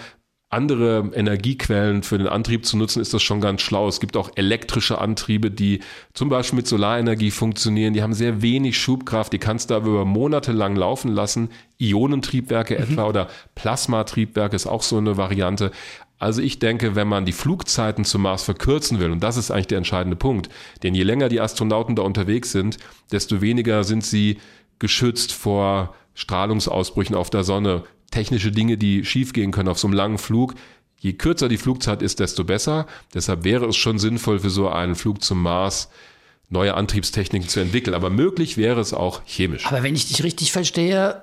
andere 0.48 1.10
Energiequellen 1.12 2.04
für 2.04 2.18
den 2.18 2.28
Antrieb 2.28 2.64
zu 2.64 2.76
nutzen, 2.76 3.02
ist 3.02 3.12
das 3.12 3.22
schon 3.22 3.40
ganz 3.40 3.62
schlau. 3.62 3.88
Es 3.88 3.98
gibt 3.98 4.16
auch 4.16 4.30
elektrische 4.36 4.98
Antriebe, 4.98 5.50
die 5.50 5.80
zum 6.14 6.28
Beispiel 6.28 6.58
mit 6.58 6.68
Solarenergie 6.68 7.32
funktionieren. 7.32 7.94
Die 7.94 8.02
haben 8.02 8.14
sehr 8.14 8.42
wenig 8.42 8.78
Schubkraft. 8.78 9.32
Die 9.32 9.38
kannst 9.38 9.70
du 9.70 9.74
aber 9.74 9.88
über 9.88 10.04
Monate 10.04 10.52
lang 10.52 10.76
laufen 10.76 11.10
lassen. 11.10 11.50
Ionentriebwerke 11.78 12.74
mhm. 12.74 12.82
etwa 12.82 13.06
oder 13.06 13.28
Plasmatriebwerke 13.56 14.54
ist 14.54 14.68
auch 14.68 14.82
so 14.82 14.98
eine 14.98 15.16
Variante. 15.16 15.72
Also 16.18 16.40
ich 16.40 16.58
denke, 16.58 16.94
wenn 16.94 17.08
man 17.08 17.26
die 17.26 17.32
Flugzeiten 17.32 18.04
zum 18.04 18.22
Mars 18.22 18.42
verkürzen 18.42 19.00
will, 19.00 19.10
und 19.10 19.22
das 19.22 19.36
ist 19.36 19.50
eigentlich 19.50 19.66
der 19.66 19.78
entscheidende 19.78 20.16
Punkt, 20.16 20.48
denn 20.82 20.94
je 20.94 21.02
länger 21.02 21.28
die 21.28 21.40
Astronauten 21.40 21.94
da 21.94 22.02
unterwegs 22.02 22.52
sind, 22.52 22.78
desto 23.12 23.40
weniger 23.40 23.84
sind 23.84 24.04
sie 24.04 24.38
geschützt 24.78 25.32
vor 25.32 25.94
Strahlungsausbrüchen 26.14 27.14
auf 27.14 27.28
der 27.28 27.44
Sonne, 27.44 27.84
technische 28.10 28.50
Dinge, 28.50 28.78
die 28.78 29.04
schiefgehen 29.04 29.52
können 29.52 29.68
auf 29.68 29.78
so 29.78 29.86
einem 29.86 29.94
langen 29.94 30.18
Flug. 30.18 30.54
Je 30.98 31.12
kürzer 31.12 31.48
die 31.48 31.58
Flugzeit 31.58 32.00
ist, 32.00 32.20
desto 32.20 32.44
besser. 32.44 32.86
Deshalb 33.12 33.44
wäre 33.44 33.66
es 33.66 33.76
schon 33.76 33.98
sinnvoll 33.98 34.38
für 34.38 34.50
so 34.50 34.68
einen 34.68 34.94
Flug 34.94 35.22
zum 35.22 35.42
Mars, 35.42 35.90
neue 36.48 36.74
Antriebstechniken 36.74 37.48
zu 37.48 37.60
entwickeln. 37.60 37.94
Aber 37.94 38.08
möglich 38.08 38.56
wäre 38.56 38.80
es 38.80 38.94
auch 38.94 39.20
chemisch. 39.26 39.66
Aber 39.66 39.82
wenn 39.82 39.94
ich 39.94 40.08
dich 40.08 40.22
richtig 40.22 40.52
verstehe, 40.52 41.22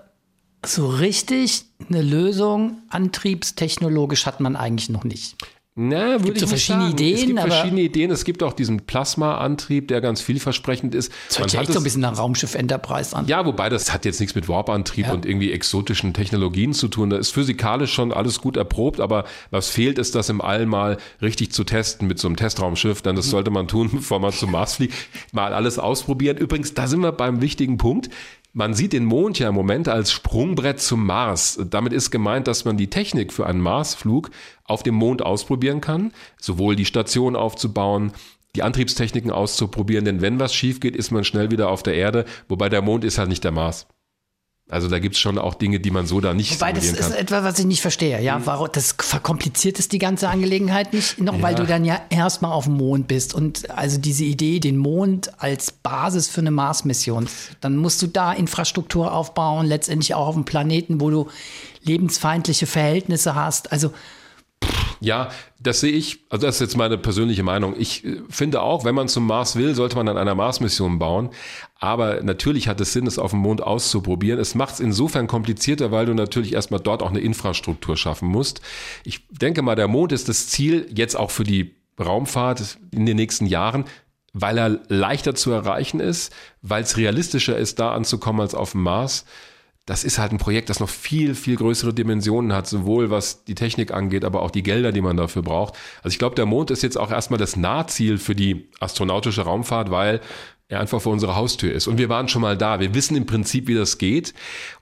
so 0.65 0.87
richtig 0.87 1.65
eine 1.89 2.01
Lösung 2.01 2.81
antriebstechnologisch 2.89 4.25
hat 4.25 4.39
man 4.39 4.55
eigentlich 4.55 4.89
noch 4.89 5.03
nicht. 5.03 5.35
Na, 5.75 6.17
es 6.17 6.23
gibt 6.23 6.39
so 6.39 6.45
verschiedene 6.45 6.89
sagen. 6.89 6.93
Ideen. 6.93 7.15
Es 7.15 7.25
gibt 7.25 7.39
verschiedene 7.39 7.81
Ideen. 7.81 8.11
Es 8.11 8.25
gibt 8.25 8.43
auch 8.43 8.53
diesen 8.53 8.81
Plasma-Antrieb, 8.81 9.87
der 9.87 10.01
ganz 10.01 10.21
vielversprechend 10.21 10.93
ist. 10.93 11.11
Das 11.29 11.39
hört 11.39 11.49
sich 11.49 11.59
echt 11.59 11.73
so 11.73 11.79
ein 11.79 11.83
bisschen 11.83 12.01
nach 12.01 12.15
Raumschiff 12.15 12.53
Enterprise 12.53 13.15
an. 13.15 13.25
Ja, 13.25 13.43
wobei 13.47 13.69
das 13.69 13.91
hat 13.91 14.05
jetzt 14.05 14.19
nichts 14.19 14.35
mit 14.35 14.47
Warp-Antrieb 14.47 15.07
ja. 15.07 15.13
und 15.13 15.25
irgendwie 15.25 15.51
exotischen 15.51 16.13
Technologien 16.13 16.73
zu 16.73 16.89
tun. 16.89 17.09
Da 17.09 17.17
ist 17.17 17.31
physikalisch 17.31 17.91
schon 17.91 18.11
alles 18.11 18.39
gut 18.39 18.55
erprobt, 18.55 18.99
aber 18.99 19.25
was 19.49 19.67
fehlt, 19.69 19.97
ist 19.97 20.13
das 20.13 20.29
im 20.29 20.41
All 20.41 20.67
mal 20.67 20.97
richtig 21.23 21.51
zu 21.51 21.63
testen 21.63 22.07
mit 22.07 22.19
so 22.19 22.27
einem 22.27 22.35
Testraumschiff. 22.35 23.01
Denn 23.01 23.15
das 23.15 23.25
mhm. 23.27 23.31
sollte 23.31 23.49
man 23.49 23.67
tun, 23.67 23.89
bevor 23.93 24.19
man 24.19 24.31
zum 24.31 24.51
Mars 24.51 24.75
fliegt. 24.75 24.93
Mal 25.31 25.55
alles 25.55 25.79
ausprobieren. 25.79 26.37
Übrigens, 26.37 26.75
da 26.75 26.85
sind 26.85 26.99
wir 26.99 27.13
beim 27.13 27.41
wichtigen 27.41 27.77
Punkt. 27.77 28.11
Man 28.55 28.75
sieht 28.75 28.93
den 28.93 29.05
Mond 29.05 29.39
ja 29.39 29.49
im 29.49 29.55
Moment 29.55 29.87
als 29.87 30.11
Sprungbrett 30.11 30.79
zum 30.79 31.07
Mars. 31.07 31.59
Damit 31.71 31.91
ist 31.91 32.11
gemeint, 32.11 32.45
dass 32.45 32.65
man 32.65 32.77
die 32.77 32.87
Technik 32.89 33.33
für 33.33 33.47
einen 33.47 33.59
Marsflug 33.59 34.29
auf 34.63 34.83
dem 34.83 34.93
Mond 34.93 35.23
ausprobieren 35.23 35.81
kann, 35.81 36.13
sowohl 36.39 36.75
die 36.75 36.85
Station 36.85 37.35
aufzubauen, 37.35 38.11
die 38.55 38.61
Antriebstechniken 38.61 39.31
auszuprobieren, 39.31 40.05
denn 40.05 40.21
wenn 40.21 40.39
was 40.39 40.53
schief 40.53 40.79
geht, 40.79 40.95
ist 40.95 41.09
man 41.09 41.23
schnell 41.23 41.49
wieder 41.49 41.69
auf 41.69 41.81
der 41.81 41.95
Erde, 41.95 42.25
wobei 42.47 42.69
der 42.69 42.83
Mond 42.83 43.03
ist 43.03 43.17
halt 43.17 43.29
nicht 43.29 43.43
der 43.43 43.51
Mars. 43.51 43.87
Also 44.69 44.87
da 44.87 44.99
gibt 44.99 45.15
es 45.15 45.21
schon 45.21 45.37
auch 45.37 45.55
Dinge, 45.55 45.81
die 45.81 45.91
man 45.91 46.07
so 46.07 46.21
da 46.21 46.33
nicht 46.33 46.55
Wobei, 46.55 46.71
das 46.71 46.85
ist 46.85 46.99
kann. 46.99 47.13
etwas, 47.13 47.43
was 47.43 47.59
ich 47.59 47.65
nicht 47.65 47.81
verstehe. 47.81 48.21
Ja, 48.21 48.39
mhm. 48.39 48.45
warum, 48.45 48.69
das 48.71 48.95
verkompliziert 48.97 49.77
es 49.77 49.89
die 49.89 49.99
ganze 49.99 50.29
Angelegenheit 50.29 50.93
nicht 50.93 51.19
noch, 51.19 51.35
ja. 51.35 51.41
weil 51.41 51.55
du 51.55 51.65
dann 51.65 51.83
ja 51.83 51.99
erstmal 52.09 52.53
auf 52.53 52.63
dem 52.63 52.75
Mond 52.75 53.09
bist. 53.09 53.33
Und 53.33 53.69
also 53.69 53.97
diese 53.97 54.23
Idee, 54.23 54.59
den 54.59 54.77
Mond 54.77 55.31
als 55.37 55.71
Basis 55.71 56.29
für 56.29 56.39
eine 56.41 56.51
Mars-Mission, 56.51 57.27
dann 57.59 57.75
musst 57.75 58.01
du 58.01 58.07
da 58.07 58.31
Infrastruktur 58.31 59.13
aufbauen, 59.13 59.65
letztendlich 59.65 60.15
auch 60.15 60.27
auf 60.27 60.35
dem 60.35 60.45
Planeten, 60.45 61.01
wo 61.01 61.09
du 61.09 61.27
lebensfeindliche 61.81 62.65
Verhältnisse 62.65 63.35
hast. 63.35 63.71
Also 63.73 63.91
ja, 65.03 65.29
das 65.59 65.81
sehe 65.81 65.91
ich, 65.91 66.23
also 66.29 66.47
das 66.47 66.55
ist 66.55 66.61
jetzt 66.61 66.77
meine 66.77 66.97
persönliche 66.97 67.43
Meinung. 67.43 67.75
Ich 67.77 68.05
äh, 68.05 68.21
finde 68.29 68.61
auch, 68.61 68.85
wenn 68.85 68.95
man 68.95 69.09
zum 69.09 69.27
Mars 69.27 69.57
will, 69.57 69.75
sollte 69.75 69.97
man 69.97 70.07
an 70.07 70.17
einer 70.17 70.33
Mars-Mission 70.33 70.97
bauen. 70.97 71.29
Aber 71.79 72.23
natürlich 72.23 72.69
hat 72.69 72.79
es 72.79 72.93
Sinn, 72.93 73.05
es 73.05 73.19
auf 73.19 73.31
dem 73.31 73.41
Mond 73.41 73.61
auszuprobieren. 73.61 74.39
Es 74.39 74.55
macht 74.55 74.75
es 74.75 74.79
insofern 74.79 75.27
komplizierter, 75.27 75.91
weil 75.91 76.05
du 76.05 76.13
natürlich 76.13 76.53
erstmal 76.53 76.79
dort 76.79 77.03
auch 77.03 77.09
eine 77.09 77.19
Infrastruktur 77.19 77.97
schaffen 77.97 78.29
musst. 78.29 78.61
Ich 79.03 79.27
denke 79.29 79.61
mal, 79.61 79.75
der 79.75 79.89
Mond 79.89 80.13
ist 80.13 80.29
das 80.29 80.47
Ziel 80.47 80.89
jetzt 80.95 81.15
auch 81.15 81.31
für 81.31 81.43
die 81.43 81.75
Raumfahrt 81.99 82.77
in 82.91 83.05
den 83.05 83.17
nächsten 83.17 83.45
Jahren, 83.45 83.83
weil 84.31 84.57
er 84.57 84.79
leichter 84.87 85.35
zu 85.35 85.51
erreichen 85.51 85.99
ist, 85.99 86.33
weil 86.61 86.83
es 86.83 86.95
realistischer 86.95 87.57
ist, 87.57 87.77
da 87.79 87.91
anzukommen 87.91 88.39
als 88.39 88.55
auf 88.55 88.71
dem 88.71 88.83
Mars 88.83 89.25
das 89.85 90.05
ist 90.05 90.17
halt 90.17 90.31
ein 90.31 90.37
Projekt, 90.37 90.69
das 90.69 90.79
noch 90.79 90.89
viel, 90.89 91.35
viel 91.35 91.57
größere 91.57 91.93
Dimensionen 91.93 92.53
hat, 92.53 92.67
sowohl 92.67 93.09
was 93.09 93.43
die 93.43 93.55
Technik 93.55 93.91
angeht, 93.91 94.23
aber 94.23 94.41
auch 94.41 94.51
die 94.51 94.63
Gelder, 94.63 94.93
die 94.93 95.01
man 95.01 95.17
dafür 95.17 95.41
braucht. 95.41 95.75
Also 96.01 96.13
ich 96.13 96.19
glaube, 96.19 96.35
der 96.35 96.45
Mond 96.45 96.71
ist 96.71 96.83
jetzt 96.83 96.97
auch 96.97 97.11
erstmal 97.11 97.37
das 97.37 97.57
Nahziel 97.57 98.17
für 98.17 98.33
die 98.33 98.69
astronautische 98.79 99.41
Raumfahrt, 99.41 99.91
weil 99.91 100.21
er 100.69 100.79
einfach 100.79 101.01
vor 101.01 101.11
unserer 101.11 101.35
Haustür 101.35 101.73
ist. 101.73 101.87
Und 101.87 101.97
wir 101.97 102.07
waren 102.07 102.29
schon 102.29 102.41
mal 102.41 102.57
da. 102.57 102.79
Wir 102.79 102.95
wissen 102.95 103.17
im 103.17 103.25
Prinzip, 103.25 103.67
wie 103.67 103.75
das 103.75 103.97
geht. 103.97 104.33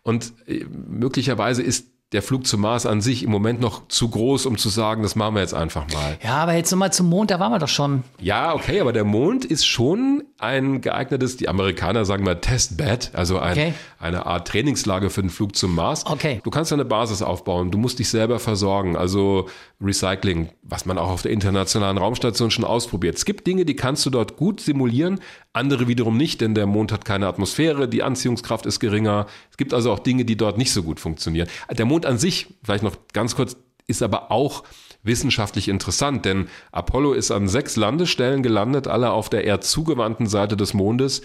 Und 0.03 0.33
äh, 0.47 0.65
möglicherweise 0.69 1.63
ist 1.63 1.87
der 2.11 2.21
Flug 2.21 2.45
zum 2.45 2.61
Mars 2.61 2.85
an 2.85 2.99
sich 3.01 3.23
im 3.23 3.31
Moment 3.31 3.61
noch 3.61 3.87
zu 3.87 4.09
groß, 4.09 4.45
um 4.45 4.57
zu 4.57 4.69
sagen, 4.69 5.01
das 5.01 5.15
machen 5.15 5.35
wir 5.35 5.41
jetzt 5.41 5.53
einfach 5.53 5.85
mal. 5.93 6.17
Ja, 6.21 6.35
aber 6.35 6.53
jetzt 6.53 6.71
nochmal 6.71 6.91
zum 6.91 7.09
Mond, 7.09 7.31
da 7.31 7.39
waren 7.39 7.53
wir 7.53 7.59
doch 7.59 7.69
schon. 7.69 8.03
Ja, 8.19 8.53
okay, 8.53 8.81
aber 8.81 8.91
der 8.91 9.05
Mond 9.05 9.45
ist 9.45 9.65
schon 9.65 10.23
ein 10.41 10.81
geeignetes, 10.81 11.37
die 11.37 11.47
Amerikaner 11.47 12.05
sagen 12.05 12.23
mal 12.23 12.39
Testbed, 12.39 13.11
also 13.13 13.39
ein, 13.39 13.51
okay. 13.51 13.73
eine 13.99 14.25
Art 14.25 14.47
Trainingslager 14.47 15.09
für 15.09 15.21
den 15.21 15.29
Flug 15.29 15.55
zum 15.55 15.75
Mars. 15.75 16.05
Okay. 16.05 16.41
Du 16.43 16.49
kannst 16.49 16.73
eine 16.73 16.85
Basis 16.85 17.21
aufbauen, 17.21 17.71
du 17.71 17.77
musst 17.77 17.99
dich 17.99 18.09
selber 18.09 18.39
versorgen, 18.39 18.95
also 18.95 19.47
Recycling, 19.79 20.49
was 20.63 20.85
man 20.85 20.97
auch 20.97 21.09
auf 21.09 21.21
der 21.21 21.31
internationalen 21.31 21.97
Raumstation 21.97 22.51
schon 22.51 22.65
ausprobiert. 22.65 23.15
Es 23.15 23.25
gibt 23.25 23.45
Dinge, 23.47 23.65
die 23.65 23.75
kannst 23.75 24.05
du 24.05 24.09
dort 24.09 24.37
gut 24.37 24.61
simulieren, 24.61 25.19
andere 25.53 25.87
wiederum 25.87 26.17
nicht, 26.17 26.41
denn 26.41 26.55
der 26.55 26.65
Mond 26.65 26.91
hat 26.91 27.05
keine 27.05 27.27
Atmosphäre, 27.27 27.87
die 27.87 28.03
Anziehungskraft 28.03 28.65
ist 28.65 28.79
geringer. 28.79 29.27
Es 29.51 29.57
gibt 29.57 29.73
also 29.73 29.91
auch 29.91 29.99
Dinge, 29.99 30.25
die 30.25 30.37
dort 30.37 30.57
nicht 30.57 30.71
so 30.71 30.83
gut 30.83 30.99
funktionieren. 30.99 31.47
Der 31.71 31.85
Mond 31.85 32.05
an 32.05 32.17
sich, 32.17 32.47
vielleicht 32.63 32.83
noch 32.83 32.95
ganz 33.13 33.35
kurz, 33.35 33.55
ist 33.87 34.01
aber 34.01 34.31
auch 34.31 34.63
wissenschaftlich 35.03 35.67
interessant, 35.67 36.25
denn 36.25 36.47
Apollo 36.71 37.13
ist 37.13 37.31
an 37.31 37.47
sechs 37.47 37.75
Landestellen 37.75 38.43
gelandet, 38.43 38.87
alle 38.87 39.11
auf 39.11 39.29
der 39.29 39.43
eher 39.43 39.61
zugewandten 39.61 40.27
Seite 40.27 40.55
des 40.57 40.73
Mondes, 40.73 41.21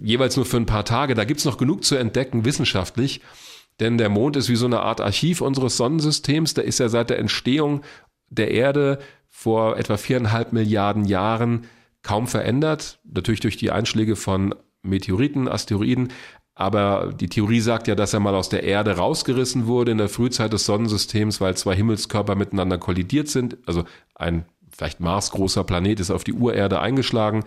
jeweils 0.00 0.36
nur 0.36 0.46
für 0.46 0.58
ein 0.58 0.66
paar 0.66 0.84
Tage. 0.84 1.14
Da 1.14 1.24
gibt's 1.24 1.44
noch 1.44 1.58
genug 1.58 1.84
zu 1.84 1.96
entdecken 1.96 2.44
wissenschaftlich, 2.44 3.20
denn 3.80 3.98
der 3.98 4.08
Mond 4.08 4.36
ist 4.36 4.48
wie 4.48 4.56
so 4.56 4.66
eine 4.66 4.80
Art 4.80 5.00
Archiv 5.00 5.40
unseres 5.40 5.76
Sonnensystems. 5.76 6.54
Der 6.54 6.64
ist 6.64 6.78
ja 6.78 6.88
seit 6.88 7.10
der 7.10 7.18
Entstehung 7.18 7.82
der 8.28 8.50
Erde 8.50 8.98
vor 9.28 9.76
etwa 9.76 9.96
viereinhalb 9.96 10.52
Milliarden 10.52 11.04
Jahren 11.04 11.66
kaum 12.02 12.26
verändert. 12.26 13.00
Natürlich 13.04 13.40
durch 13.40 13.56
die 13.56 13.70
Einschläge 13.70 14.16
von 14.16 14.54
Meteoriten, 14.82 15.48
Asteroiden. 15.48 16.12
Aber 16.58 17.12
die 17.12 17.28
Theorie 17.28 17.60
sagt 17.60 17.86
ja, 17.86 17.94
dass 17.94 18.14
er 18.14 18.20
mal 18.20 18.34
aus 18.34 18.48
der 18.48 18.64
Erde 18.64 18.96
rausgerissen 18.96 19.66
wurde 19.66 19.92
in 19.92 19.98
der 19.98 20.08
Frühzeit 20.08 20.54
des 20.54 20.64
Sonnensystems, 20.64 21.38
weil 21.40 21.54
zwei 21.54 21.76
Himmelskörper 21.76 22.34
miteinander 22.34 22.78
kollidiert 22.78 23.28
sind. 23.28 23.58
Also 23.66 23.84
ein 24.14 24.46
vielleicht 24.70 24.98
marsgroßer 24.98 25.64
Planet 25.64 26.00
ist 26.00 26.10
auf 26.10 26.24
die 26.24 26.32
Urerde 26.32 26.80
eingeschlagen. 26.80 27.44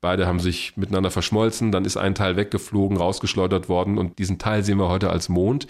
Beide 0.00 0.26
haben 0.28 0.38
sich 0.38 0.76
miteinander 0.76 1.10
verschmolzen, 1.10 1.72
dann 1.72 1.84
ist 1.84 1.96
ein 1.96 2.14
Teil 2.14 2.36
weggeflogen, 2.36 2.96
rausgeschleudert 2.96 3.68
worden 3.68 3.98
und 3.98 4.18
diesen 4.20 4.38
Teil 4.38 4.62
sehen 4.62 4.78
wir 4.78 4.88
heute 4.88 5.10
als 5.10 5.28
Mond. 5.28 5.66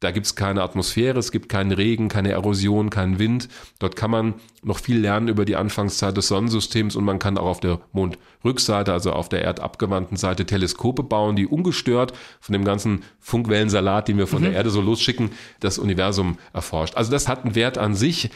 Da 0.00 0.10
gibt 0.10 0.26
es 0.26 0.36
keine 0.36 0.62
Atmosphäre, 0.62 1.18
es 1.18 1.32
gibt 1.32 1.48
keinen 1.48 1.72
Regen, 1.72 2.08
keine 2.08 2.30
Erosion, 2.32 2.90
keinen 2.90 3.18
Wind. 3.18 3.48
Dort 3.78 3.96
kann 3.96 4.10
man 4.10 4.34
noch 4.62 4.78
viel 4.78 4.98
lernen 4.98 5.28
über 5.28 5.46
die 5.46 5.56
Anfangszeit 5.56 6.14
des 6.14 6.28
Sonnensystems 6.28 6.96
und 6.96 7.04
man 7.04 7.18
kann 7.18 7.38
auch 7.38 7.46
auf 7.46 7.60
der 7.60 7.80
Mondrückseite, 7.92 8.92
also 8.92 9.12
auf 9.12 9.30
der 9.30 9.42
erdabgewandten 9.42 10.18
Seite, 10.18 10.44
Teleskope 10.44 11.02
bauen, 11.02 11.34
die 11.34 11.46
ungestört 11.46 12.12
von 12.40 12.52
dem 12.52 12.66
ganzen 12.66 13.04
Funkwellensalat, 13.20 14.08
den 14.08 14.18
wir 14.18 14.26
von 14.26 14.40
mhm. 14.40 14.46
der 14.46 14.52
Erde 14.52 14.68
so 14.68 14.82
losschicken, 14.82 15.30
das 15.60 15.78
Universum 15.78 16.36
erforscht. 16.52 16.94
Also 16.94 17.10
das 17.10 17.26
hat 17.26 17.44
einen 17.44 17.54
Wert 17.54 17.78
an 17.78 17.94
sich, 17.94 18.28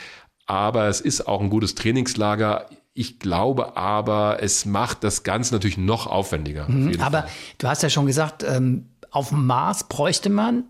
aber 0.47 0.89
es 0.89 1.03
ist 1.03 1.29
auch 1.29 1.43
ein 1.43 1.51
gutes 1.51 1.75
Trainingslager. 1.75 2.71
Ich 2.95 3.19
glaube 3.19 3.77
aber, 3.77 4.39
es 4.41 4.65
macht 4.65 5.05
das 5.05 5.25
Ganze 5.25 5.53
natürlich 5.53 5.77
noch 5.77 6.07
aufwendiger. 6.07 6.67
Mhm, 6.71 7.03
aber 7.03 7.23
Fall. 7.23 7.31
du 7.59 7.69
hast 7.69 7.83
ja 7.83 7.91
schon 7.91 8.07
gesagt, 8.07 8.45
ähm, 8.45 8.87
auf 9.11 9.29
dem 9.29 9.47
Mars 9.47 9.87
bräuchte 9.89 10.31
man 10.31 10.65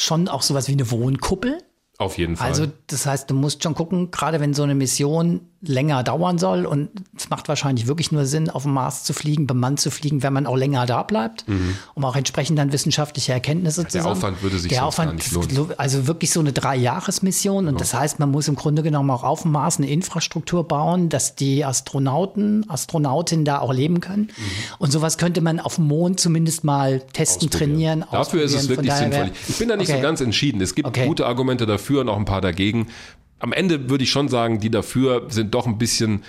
schon 0.00 0.28
auch 0.28 0.42
sowas 0.42 0.68
wie 0.68 0.72
eine 0.72 0.90
Wohnkuppel. 0.90 1.58
Auf 1.98 2.16
jeden 2.18 2.36
Fall. 2.36 2.48
Also 2.48 2.66
das 2.86 3.06
heißt, 3.06 3.30
du 3.30 3.34
musst 3.34 3.62
schon 3.62 3.74
gucken, 3.74 4.10
gerade 4.10 4.40
wenn 4.40 4.54
so 4.54 4.62
eine 4.62 4.74
Mission 4.74 5.49
länger 5.62 6.02
dauern 6.02 6.38
soll 6.38 6.64
und 6.64 6.88
es 7.16 7.28
macht 7.28 7.48
wahrscheinlich 7.48 7.86
wirklich 7.86 8.12
nur 8.12 8.24
Sinn, 8.24 8.48
auf 8.48 8.62
dem 8.62 8.72
Mars 8.72 9.04
zu 9.04 9.12
fliegen, 9.12 9.46
bemannt 9.46 9.78
zu 9.78 9.90
fliegen, 9.90 10.22
wenn 10.22 10.32
man 10.32 10.46
auch 10.46 10.56
länger 10.56 10.86
da 10.86 11.02
bleibt, 11.02 11.46
mhm. 11.48 11.76
um 11.94 12.04
auch 12.06 12.16
entsprechend 12.16 12.58
dann 12.58 12.72
wissenschaftliche 12.72 13.32
Erkenntnisse 13.32 13.86
zu 13.86 14.00
sammeln. 14.00 14.04
Der 14.04 14.12
Aufwand 14.12 14.42
würde 14.42 14.58
sich 14.58 14.70
Der 14.70 14.86
Aufwand, 14.86 15.14
nicht 15.14 15.32
lohnen. 15.32 15.74
Also 15.76 16.06
wirklich 16.06 16.30
so 16.30 16.40
eine 16.40 16.54
Dreijahresmission 16.54 17.68
und 17.68 17.74
ja. 17.74 17.78
das 17.78 17.92
heißt, 17.92 18.18
man 18.18 18.30
muss 18.30 18.48
im 18.48 18.54
Grunde 18.54 18.82
genommen 18.82 19.10
auch 19.10 19.22
auf 19.22 19.42
dem 19.42 19.52
Mars 19.52 19.76
eine 19.76 19.90
Infrastruktur 19.90 20.66
bauen, 20.66 21.10
dass 21.10 21.34
die 21.34 21.62
Astronauten, 21.62 22.68
Astronautinnen 22.70 23.44
da 23.44 23.58
auch 23.58 23.74
leben 23.74 24.00
können. 24.00 24.22
Mhm. 24.22 24.76
Und 24.78 24.92
sowas 24.92 25.18
könnte 25.18 25.42
man 25.42 25.60
auf 25.60 25.74
dem 25.74 25.88
Mond 25.88 26.20
zumindest 26.20 26.64
mal 26.64 27.00
testen, 27.12 27.50
trainieren. 27.50 28.04
Dafür 28.10 28.42
ist 28.42 28.54
es 28.54 28.70
wirklich 28.70 28.92
sinnvoll. 28.94 29.30
Ich 29.46 29.58
bin 29.58 29.68
da 29.68 29.76
nicht 29.76 29.90
okay. 29.90 29.98
so 29.98 30.02
ganz 30.02 30.22
entschieden. 30.22 30.62
Es 30.62 30.74
gibt 30.74 30.88
okay. 30.88 31.06
gute 31.06 31.26
Argumente 31.26 31.66
dafür 31.66 32.00
und 32.00 32.08
auch 32.08 32.16
ein 32.16 32.24
paar 32.24 32.40
dagegen 32.40 32.86
am 33.40 33.52
Ende 33.52 33.90
würde 33.90 34.04
ich 34.04 34.10
schon 34.10 34.28
sagen, 34.28 34.60
die 34.60 34.70
dafür 34.70 35.26
sind 35.30 35.54
doch 35.54 35.66
ein 35.66 35.78
bisschen 35.78 36.22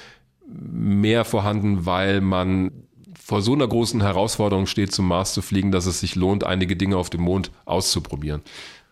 mehr 0.47 1.23
vorhanden, 1.23 1.85
weil 1.85 2.21
man 2.21 2.71
vor 3.23 3.41
so 3.41 3.53
einer 3.53 3.67
großen 3.67 4.01
Herausforderung 4.01 4.65
steht, 4.65 4.91
zum 4.91 5.07
Mars 5.07 5.33
zu 5.33 5.41
fliegen, 5.41 5.71
dass 5.71 5.85
es 5.85 5.99
sich 5.99 6.15
lohnt, 6.15 6.43
einige 6.43 6.75
Dinge 6.75 6.97
auf 6.97 7.09
dem 7.09 7.21
Mond 7.21 7.51
auszuprobieren. 7.65 8.41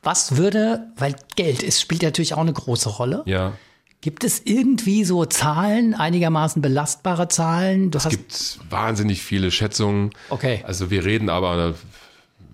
Was 0.03 0.38
würde, 0.38 0.88
weil 0.95 1.15
Geld 1.36 1.61
ist, 1.61 1.82
spielt 1.82 2.03
natürlich 2.03 2.34
auch 2.34 2.39
eine 2.39 2.53
große 2.53 2.89
Rolle. 2.89 3.24
Ja. 3.26 3.53
Gibt 4.01 4.24
es 4.24 4.41
irgendwie 4.45 5.03
so 5.03 5.26
Zahlen, 5.26 5.93
einigermaßen 5.93 6.61
belastbare 6.61 7.28
Zahlen? 7.28 7.91
Du 7.91 7.97
es 7.97 8.07
gibt 8.07 8.59
wahnsinnig 8.70 9.22
viele 9.22 9.51
Schätzungen. 9.51 10.11
Okay. 10.30 10.63
Also 10.65 10.89
wir 10.89 11.03
reden 11.03 11.28
aber 11.28 11.74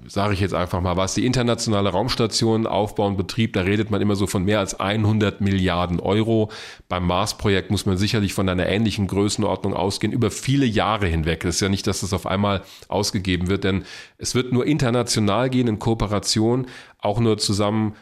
sage 0.08 0.34
ich 0.34 0.40
jetzt 0.40 0.54
einfach 0.54 0.82
mal 0.82 0.98
was, 0.98 1.14
die 1.14 1.26
internationale 1.26 1.90
Raumstation 1.90 2.68
Aufbau 2.68 3.08
und 3.08 3.18
Betrieb, 3.18 3.54
da 3.54 3.62
redet 3.62 3.92
man 3.92 4.02
immer 4.02 4.16
so 4.16 4.28
von 4.28 4.44
mehr 4.44 4.60
als 4.60 4.80
100 4.80 5.42
Milliarden 5.42 6.00
Euro. 6.00 6.52
Beim 6.90 7.08
Mars-Projekt 7.08 7.72
muss 7.72 7.86
man 7.86 7.98
sicherlich 7.98 8.34
von 8.34 8.48
einer 8.50 8.68
ähnlichen 8.68 9.08
Größenordnung 9.08 9.74
ausgehen, 9.74 10.14
über 10.14 10.32
viele 10.32 10.66
Jahre 10.66 11.08
hinweg. 11.08 11.44
Es 11.46 11.56
ist 11.56 11.62
ja 11.62 11.70
nicht, 11.70 11.88
dass 11.88 12.02
das 12.02 12.14
auf 12.14 12.26
einmal 12.26 12.62
ausgegeben 12.88 13.48
wird, 13.48 13.64
denn 13.64 13.84
es 14.18 14.36
wird 14.36 14.52
nur 14.52 14.66
international 14.66 15.50
gehen, 15.50 15.68
in 15.68 15.80
Kooperation, 15.80 16.68
auch 17.00 17.20
nur 17.20 17.38
zusammen 17.38 17.96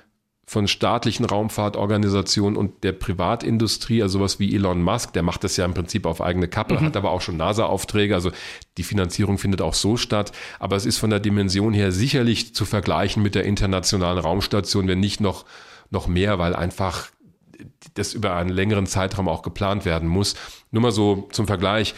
von 0.46 0.68
staatlichen 0.68 1.26
Raumfahrtorganisationen 1.26 2.58
und 2.58 2.84
der 2.84 2.92
Privatindustrie, 2.92 4.04
also 4.04 4.20
sowas 4.20 4.40
wie 4.40 4.54
Elon 4.54 4.82
Musk, 4.82 5.14
der 5.14 5.24
macht 5.24 5.44
das 5.44 5.56
ja 5.56 5.64
im 5.64 5.74
Prinzip 5.74 6.06
auf 6.06 6.22
eigene 6.22 6.48
Kappe, 6.48 6.76
mhm. 6.76 6.86
hat 6.86 6.98
aber 6.98 7.12
auch 7.12 7.22
schon 7.22 7.38
NASA-Aufträge, 7.38 8.14
also 8.14 8.32
die 8.78 8.84
Finanzierung 8.84 9.38
findet 9.38 9.62
auch 9.62 9.74
so 9.74 9.96
statt. 9.96 10.34
Aber 10.60 10.76
es 10.76 10.86
ist 10.86 10.98
von 10.98 11.10
der 11.10 11.22
Dimension 11.22 11.74
her 11.74 11.92
sicherlich 11.92 12.54
zu 12.54 12.66
vergleichen 12.66 13.24
mit 13.24 13.36
der 13.36 13.46
internationalen 13.46 14.20
Raumstation, 14.20 14.88
wenn 14.88 15.00
nicht 15.00 15.22
noch, 15.22 15.46
noch 15.90 16.08
mehr, 16.08 16.40
weil 16.40 16.56
einfach 16.56 17.10
das 17.94 18.14
über 18.14 18.36
einen 18.36 18.50
längeren 18.50 18.86
Zeitraum 18.86 19.30
auch 19.30 19.44
geplant 19.44 19.86
werden 19.86 20.10
muss. 20.10 20.36
Nur 20.72 20.82
mal 20.82 20.92
so 20.92 21.30
zum 21.32 21.48
Vergleich. 21.48 21.96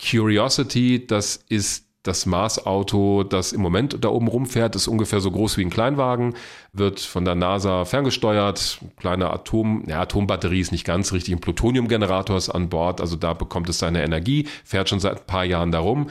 Curiosity, 0.00 1.06
das 1.06 1.36
ist 1.48 1.86
das 2.02 2.26
Mars-Auto, 2.26 3.22
das 3.22 3.52
im 3.52 3.60
Moment 3.60 4.04
da 4.04 4.08
oben 4.08 4.26
rumfährt, 4.26 4.74
ist 4.74 4.88
ungefähr 4.88 5.20
so 5.20 5.30
groß 5.30 5.56
wie 5.56 5.64
ein 5.64 5.70
Kleinwagen, 5.70 6.34
wird 6.72 6.98
von 6.98 7.24
der 7.24 7.36
NASA 7.36 7.84
ferngesteuert. 7.84 8.80
Kleine 8.96 9.30
Atom, 9.30 9.84
ja, 9.86 10.00
Atombatterie 10.00 10.60
ist 10.60 10.72
nicht 10.72 10.84
ganz 10.84 11.12
richtig, 11.12 11.34
ein 11.34 11.40
Plutoniumgenerator 11.40 12.36
ist 12.36 12.50
an 12.50 12.68
Bord, 12.68 13.00
also 13.00 13.14
da 13.14 13.34
bekommt 13.34 13.68
es 13.68 13.78
seine 13.78 14.02
Energie, 14.02 14.48
fährt 14.64 14.88
schon 14.88 14.98
seit 14.98 15.20
ein 15.20 15.26
paar 15.26 15.44
Jahren 15.44 15.70
darum. 15.70 16.08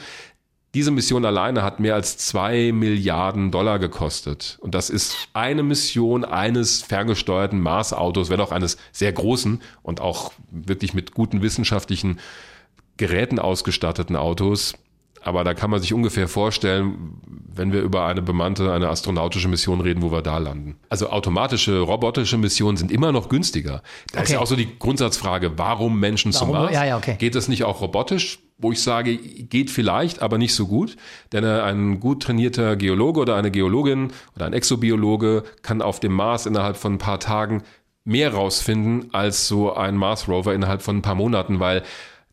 Diese 0.74 0.92
Mission 0.92 1.26
alleine 1.26 1.64
hat 1.64 1.82
mehr 1.82 1.96
als 1.96 2.18
zwei 2.18 2.72
Milliarden 2.72 3.52
Dollar 3.52 3.78
gekostet. 3.78 4.58
Und 4.62 4.74
das 4.74 4.89
ist 4.89 5.28
eine 5.34 5.64
Mission 5.64 6.24
eines 6.24 6.82
ferngesteuerten 6.82 7.60
Mars-Autos, 7.60 8.30
wenn 8.30 8.39
auch 8.39 8.54
eines 8.54 8.78
sehr 8.94 9.12
großen 9.12 9.62
und 9.84 10.00
auch 10.00 10.32
wirklich 10.50 10.94
mit 10.94 11.14
guten 11.14 11.42
wissenschaftlichen 11.42 12.20
Geräten 12.96 13.38
ausgestatteten 13.38 14.16
Autos 14.16 14.76
aber 15.24 15.43
da 15.43 15.53
kann 15.53 15.69
man 15.69 15.80
sich 15.80 15.93
ungefähr 15.93 16.28
vorstellen, 16.28 17.13
wenn 17.53 17.72
wir 17.72 17.82
über 17.82 18.05
eine 18.05 18.22
bemannte, 18.22 18.72
eine 18.72 18.89
astronautische 18.89 19.47
Mission 19.47 19.82
reden, 19.82 20.01
wo 20.01 20.11
wir 20.11 20.22
da 20.22 20.38
landen. 20.38 20.78
Also 20.89 21.09
automatische, 21.09 21.80
robotische 21.80 22.38
Missionen 22.38 22.78
sind 22.78 22.91
immer 22.91 23.11
noch 23.11 23.30
günstiger. 23.30 23.82
Da 24.11 24.19
okay. 24.19 24.24
ist 24.24 24.32
ja 24.32 24.39
auch 24.39 24.47
so 24.47 24.55
die 24.55 24.80
Grundsatzfrage, 24.80 25.57
warum 25.57 25.99
Menschen 25.99 26.34
warum? 26.34 26.47
zum 26.47 26.57
Mars? 26.57 26.74
Ja, 26.74 26.86
ja, 26.86 26.97
okay. 26.97 27.15
Geht 27.17 27.36
das 27.36 27.47
nicht 27.47 27.63
auch 27.63 27.82
robotisch? 27.82 28.39
Wo 28.57 28.72
ich 28.72 28.82
sage, 28.82 29.17
geht 29.17 29.72
vielleicht, 29.72 30.22
aber 30.22 30.38
nicht 30.38 30.53
so 30.53 30.67
gut. 30.67 30.95
Denn 31.32 31.43
ein 31.43 31.99
gut 31.99 32.22
trainierter 32.22 32.76
Geologe 32.76 33.19
oder 33.19 33.36
eine 33.36 33.49
Geologin 33.49 34.11
oder 34.36 34.45
ein 34.45 34.53
Exobiologe 34.53 35.43
kann 35.63 35.82
auf 35.82 35.99
dem 35.99 36.13
Mars 36.13 36.45
innerhalb 36.45 36.78
von 36.78 36.93
ein 36.93 36.97
paar 36.99 37.19
Tagen 37.19 37.63
mehr 38.03 38.34
rausfinden 38.34 39.13
als 39.13 39.47
so 39.47 39.74
ein 39.74 39.95
Mars 39.95 40.28
Rover 40.28 40.53
innerhalb 40.53 40.82
von 40.82 40.97
ein 40.97 41.01
paar 41.01 41.15
Monaten, 41.15 41.59
weil 41.59 41.84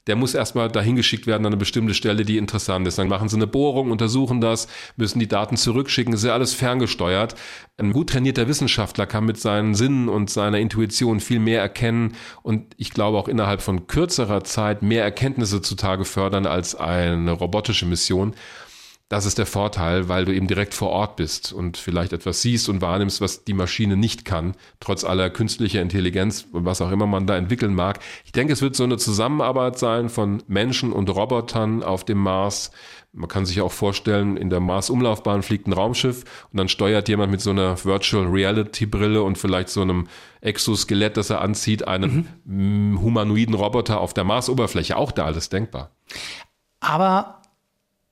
der 0.08 0.16
muss 0.16 0.34
erstmal 0.34 0.68
dahin 0.68 0.96
geschickt 0.96 1.26
werden 1.26 1.44
an 1.44 1.52
eine 1.52 1.58
bestimmte 1.58 1.94
Stelle, 1.94 2.24
die 2.24 2.38
interessant 2.38 2.88
ist. 2.88 2.98
Dann 2.98 3.08
machen 3.08 3.28
sie 3.28 3.36
eine 3.36 3.46
Bohrung, 3.46 3.90
untersuchen 3.90 4.40
das, 4.40 4.66
müssen 4.96 5.20
die 5.20 5.28
Daten 5.28 5.56
zurückschicken. 5.56 6.14
Ist 6.14 6.24
ja 6.24 6.32
alles 6.32 6.54
ferngesteuert. 6.54 7.34
Ein 7.76 7.92
gut 7.92 8.10
trainierter 8.10 8.48
Wissenschaftler 8.48 9.06
kann 9.06 9.26
mit 9.26 9.38
seinen 9.38 9.74
Sinnen 9.74 10.08
und 10.08 10.30
seiner 10.30 10.58
Intuition 10.58 11.20
viel 11.20 11.38
mehr 11.38 11.60
erkennen 11.60 12.16
und 12.42 12.74
ich 12.76 12.90
glaube 12.90 13.18
auch 13.18 13.28
innerhalb 13.28 13.62
von 13.62 13.86
kürzerer 13.86 14.42
Zeit 14.42 14.82
mehr 14.82 15.04
Erkenntnisse 15.04 15.62
zutage 15.62 16.04
fördern 16.04 16.46
als 16.46 16.74
eine 16.74 17.30
robotische 17.30 17.86
Mission. 17.86 18.34
Das 19.08 19.24
ist 19.24 19.38
der 19.38 19.46
Vorteil, 19.46 20.10
weil 20.10 20.26
du 20.26 20.34
eben 20.34 20.48
direkt 20.48 20.74
vor 20.74 20.90
Ort 20.90 21.16
bist 21.16 21.54
und 21.54 21.78
vielleicht 21.78 22.12
etwas 22.12 22.42
siehst 22.42 22.68
und 22.68 22.82
wahrnimmst, 22.82 23.22
was 23.22 23.42
die 23.42 23.54
Maschine 23.54 23.96
nicht 23.96 24.26
kann, 24.26 24.54
trotz 24.80 25.02
aller 25.02 25.30
künstlicher 25.30 25.80
Intelligenz 25.80 26.46
und 26.52 26.66
was 26.66 26.82
auch 26.82 26.90
immer 26.90 27.06
man 27.06 27.26
da 27.26 27.34
entwickeln 27.34 27.74
mag. 27.74 28.00
Ich 28.26 28.32
denke, 28.32 28.52
es 28.52 28.60
wird 28.60 28.76
so 28.76 28.84
eine 28.84 28.98
Zusammenarbeit 28.98 29.78
sein 29.78 30.10
von 30.10 30.42
Menschen 30.46 30.92
und 30.92 31.08
Robotern 31.08 31.82
auf 31.82 32.04
dem 32.04 32.18
Mars. 32.18 32.70
Man 33.12 33.28
kann 33.28 33.46
sich 33.46 33.62
auch 33.62 33.72
vorstellen, 33.72 34.36
in 34.36 34.50
der 34.50 34.60
Mars-Umlaufbahn 34.60 35.42
fliegt 35.42 35.66
ein 35.66 35.72
Raumschiff 35.72 36.24
und 36.52 36.58
dann 36.58 36.68
steuert 36.68 37.08
jemand 37.08 37.30
mit 37.30 37.40
so 37.40 37.48
einer 37.48 37.82
Virtual 37.82 38.26
Reality 38.26 38.84
Brille 38.84 39.22
und 39.22 39.38
vielleicht 39.38 39.70
so 39.70 39.80
einem 39.80 40.06
Exoskelett, 40.42 41.16
das 41.16 41.30
er 41.30 41.40
anzieht, 41.40 41.88
einen 41.88 42.28
mhm. 42.44 43.00
humanoiden 43.00 43.54
Roboter 43.54 44.00
auf 44.00 44.12
der 44.12 44.24
Mars-Oberfläche. 44.24 44.98
Auch 44.98 45.12
da 45.12 45.24
alles 45.24 45.48
denkbar. 45.48 45.92
Aber 46.80 47.37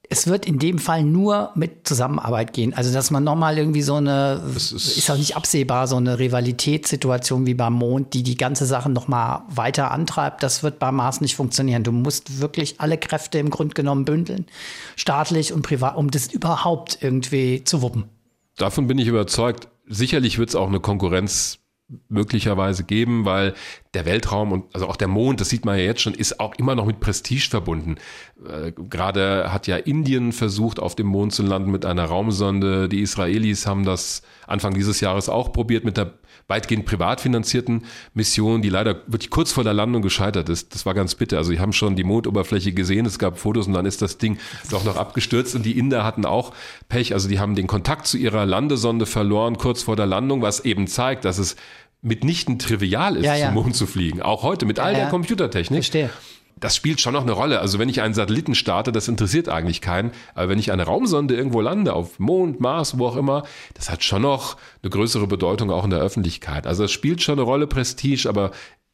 es 0.08 0.26
wird 0.26 0.46
in 0.46 0.58
dem 0.58 0.78
Fall 0.78 1.02
nur 1.02 1.50
mit 1.54 1.86
Zusammenarbeit 1.86 2.52
gehen. 2.52 2.74
Also, 2.74 2.92
dass 2.92 3.10
man 3.10 3.24
nochmal 3.24 3.58
irgendwie 3.58 3.82
so 3.82 3.94
eine, 3.94 4.42
ist, 4.54 4.72
ist 4.72 5.10
auch 5.10 5.16
nicht 5.16 5.36
absehbar, 5.36 5.86
so 5.86 5.96
eine 5.96 6.18
Rivalitätssituation 6.18 7.46
wie 7.46 7.54
beim 7.54 7.74
Mond, 7.74 8.14
die 8.14 8.22
die 8.22 8.36
ganze 8.36 8.66
Sache 8.66 8.88
nochmal 8.88 9.42
weiter 9.48 9.90
antreibt, 9.90 10.42
das 10.42 10.62
wird 10.62 10.78
beim 10.78 10.96
Mars 10.96 11.20
nicht 11.20 11.36
funktionieren. 11.36 11.82
Du 11.82 11.92
musst 11.92 12.40
wirklich 12.40 12.80
alle 12.80 12.98
Kräfte 12.98 13.38
im 13.38 13.50
Grunde 13.50 13.74
genommen 13.74 14.04
bündeln, 14.04 14.46
staatlich 14.96 15.52
und 15.52 15.62
privat, 15.62 15.96
um 15.96 16.10
das 16.10 16.28
überhaupt 16.28 16.98
irgendwie 17.00 17.64
zu 17.64 17.82
wuppen. 17.82 18.04
Davon 18.56 18.86
bin 18.86 18.98
ich 18.98 19.08
überzeugt. 19.08 19.68
Sicherlich 19.86 20.38
wird 20.38 20.48
es 20.48 20.56
auch 20.56 20.68
eine 20.68 20.80
Konkurrenz 20.80 21.58
möglicherweise 22.08 22.82
geben, 22.84 23.24
weil 23.24 23.54
der 23.94 24.04
Weltraum 24.04 24.50
und 24.50 24.74
also 24.74 24.88
auch 24.88 24.96
der 24.96 25.08
Mond, 25.08 25.40
das 25.40 25.50
sieht 25.50 25.64
man 25.64 25.78
ja 25.78 25.84
jetzt 25.84 26.00
schon, 26.00 26.14
ist 26.14 26.40
auch 26.40 26.54
immer 26.56 26.74
noch 26.74 26.84
mit 26.84 26.98
Prestige 26.98 27.48
verbunden. 27.48 27.96
Äh, 28.44 28.72
Gerade 28.72 29.52
hat 29.52 29.66
ja 29.68 29.76
Indien 29.76 30.32
versucht, 30.32 30.80
auf 30.80 30.96
dem 30.96 31.06
Mond 31.06 31.32
zu 31.32 31.44
landen 31.44 31.70
mit 31.70 31.86
einer 31.86 32.04
Raumsonde. 32.04 32.88
Die 32.88 33.00
Israelis 33.00 33.66
haben 33.66 33.84
das 33.84 34.22
Anfang 34.46 34.74
dieses 34.74 35.00
Jahres 35.00 35.28
auch 35.28 35.52
probiert 35.52 35.84
mit 35.84 35.96
der 35.96 36.14
weitgehend 36.48 36.86
privat 36.86 37.20
finanzierten 37.20 37.82
Mission, 38.14 38.62
die 38.62 38.68
leider 38.68 39.02
wirklich 39.06 39.30
kurz 39.30 39.50
vor 39.52 39.64
der 39.64 39.74
Landung 39.74 40.02
gescheitert 40.02 40.48
ist. 40.48 40.74
Das 40.74 40.86
war 40.86 40.94
ganz 40.94 41.14
bitter. 41.16 41.38
Also, 41.38 41.50
die 41.52 41.58
haben 41.60 41.72
schon 41.72 41.96
die 41.96 42.04
Mondoberfläche 42.04 42.72
gesehen, 42.72 43.04
es 43.06 43.18
gab 43.18 43.38
Fotos 43.38 43.66
und 43.66 43.72
dann 43.72 43.86
ist 43.86 44.00
das 44.02 44.18
Ding 44.18 44.38
doch 44.70 44.84
noch 44.84 44.96
abgestürzt 44.96 45.54
und 45.56 45.64
die 45.64 45.78
Inder 45.78 46.04
hatten 46.04 46.24
auch 46.24 46.52
Pech. 46.88 47.14
Also, 47.14 47.28
die 47.28 47.40
haben 47.40 47.54
den 47.56 47.66
Kontakt 47.66 48.06
zu 48.06 48.16
ihrer 48.16 48.46
Landesonde 48.46 49.06
verloren 49.06 49.58
kurz 49.58 49.82
vor 49.82 49.96
der 49.96 50.06
Landung, 50.06 50.42
was 50.42 50.60
eben 50.60 50.86
zeigt, 50.86 51.24
dass 51.24 51.38
es 51.38 51.56
mitnichten 52.02 52.58
trivial 52.60 53.16
ist, 53.16 53.24
Ja, 53.24 53.34
ja. 53.34 53.46
zum 53.46 53.54
Mond 53.54 53.74
zu 53.74 53.86
fliegen. 53.86 54.22
Auch 54.22 54.42
heute 54.44 54.66
mit 54.66 54.78
all 54.78 54.92
Ja, 54.92 54.98
der 54.98 55.04
ja. 55.06 55.10
Computertechnik 55.10 55.78
Verstehe. 55.78 56.10
Das 56.58 56.74
spielt 56.74 57.00
schon 57.00 57.12
noch 57.12 57.22
eine 57.22 57.32
Rolle. 57.32 57.60
Also 57.60 57.78
wenn 57.78 57.90
ich 57.90 58.00
einen 58.00 58.14
Satelliten 58.14 58.54
starte, 58.54 58.90
das 58.90 59.08
interessiert 59.08 59.48
eigentlich 59.48 59.82
keinen. 59.82 60.12
Aber 60.34 60.48
wenn 60.48 60.58
ich 60.58 60.72
eine 60.72 60.84
Raumsonde 60.84 61.36
irgendwo 61.36 61.60
lande, 61.60 61.92
auf 61.92 62.18
Mond, 62.18 62.60
Mars, 62.60 62.98
wo 62.98 63.06
auch 63.06 63.16
immer, 63.16 63.44
das 63.74 63.90
hat 63.90 64.02
schon 64.02 64.22
noch 64.22 64.56
eine 64.82 64.90
größere 64.90 65.26
Bedeutung 65.26 65.70
auch 65.70 65.84
in 65.84 65.90
der 65.90 66.00
Öffentlichkeit. 66.00 66.66
Also 66.66 66.84
es 66.84 66.92
spielt 66.92 67.22
schon 67.22 67.34
eine 67.34 67.42
Rolle 67.42 67.66
Prestige, 67.66 68.26
aber 68.26 68.52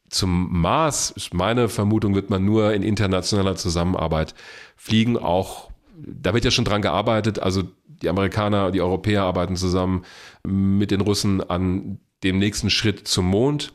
zum 0.09 0.61
Mars, 0.61 1.11
ist 1.11 1.33
meine 1.33 1.69
Vermutung, 1.69 2.15
wird 2.15 2.29
man 2.29 2.43
nur 2.43 2.73
in 2.73 2.83
internationaler 2.83 3.55
Zusammenarbeit 3.55 4.35
fliegen. 4.75 5.17
Auch 5.17 5.69
da 5.95 6.33
wird 6.33 6.43
ja 6.43 6.51
schon 6.51 6.65
dran 6.65 6.81
gearbeitet. 6.81 7.39
Also 7.39 7.63
die 7.87 8.09
Amerikaner, 8.09 8.71
die 8.71 8.81
Europäer 8.81 9.23
arbeiten 9.23 9.55
zusammen 9.55 10.03
mit 10.45 10.91
den 10.91 11.01
Russen 11.01 11.41
an 11.41 11.99
dem 12.23 12.39
nächsten 12.39 12.69
Schritt 12.69 13.07
zum 13.07 13.25
Mond. 13.25 13.71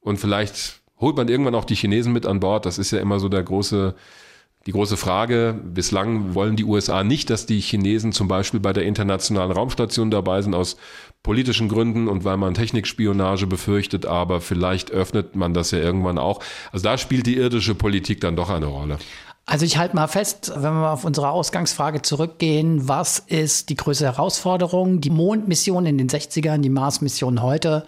Und 0.00 0.18
vielleicht 0.18 0.77
holt 1.00 1.16
man 1.16 1.28
irgendwann 1.28 1.54
auch 1.54 1.64
die 1.64 1.74
Chinesen 1.74 2.12
mit 2.12 2.26
an 2.26 2.40
Bord. 2.40 2.66
Das 2.66 2.78
ist 2.78 2.90
ja 2.90 2.98
immer 3.00 3.20
so 3.20 3.28
der 3.28 3.42
große, 3.42 3.94
die 4.66 4.72
große 4.72 4.96
Frage. 4.96 5.58
Bislang 5.64 6.34
wollen 6.34 6.56
die 6.56 6.64
USA 6.64 7.04
nicht, 7.04 7.30
dass 7.30 7.46
die 7.46 7.60
Chinesen 7.60 8.12
zum 8.12 8.28
Beispiel 8.28 8.60
bei 8.60 8.72
der 8.72 8.84
internationalen 8.84 9.52
Raumstation 9.52 10.10
dabei 10.10 10.42
sind 10.42 10.54
aus 10.54 10.76
politischen 11.22 11.68
Gründen 11.68 12.08
und 12.08 12.24
weil 12.24 12.36
man 12.36 12.54
Technikspionage 12.54 13.46
befürchtet, 13.46 14.06
aber 14.06 14.40
vielleicht 14.40 14.90
öffnet 14.90 15.36
man 15.36 15.54
das 15.54 15.70
ja 15.70 15.78
irgendwann 15.78 16.18
auch. 16.18 16.40
Also 16.72 16.84
da 16.84 16.98
spielt 16.98 17.26
die 17.26 17.36
irdische 17.36 17.74
Politik 17.74 18.20
dann 18.20 18.36
doch 18.36 18.50
eine 18.50 18.66
Rolle. 18.66 18.98
Also 19.48 19.64
ich 19.64 19.78
halte 19.78 19.96
mal 19.96 20.08
fest, 20.08 20.52
wenn 20.54 20.74
wir 20.74 20.92
auf 20.92 21.04
unsere 21.04 21.30
Ausgangsfrage 21.30 22.02
zurückgehen, 22.02 22.86
was 22.86 23.18
ist 23.18 23.70
die 23.70 23.76
größte 23.76 24.04
Herausforderung? 24.04 25.00
Die 25.00 25.08
Mondmission 25.08 25.86
in 25.86 25.96
den 25.96 26.10
60ern, 26.10 26.58
die 26.58 26.68
Mars-Mission 26.68 27.40
heute. 27.40 27.86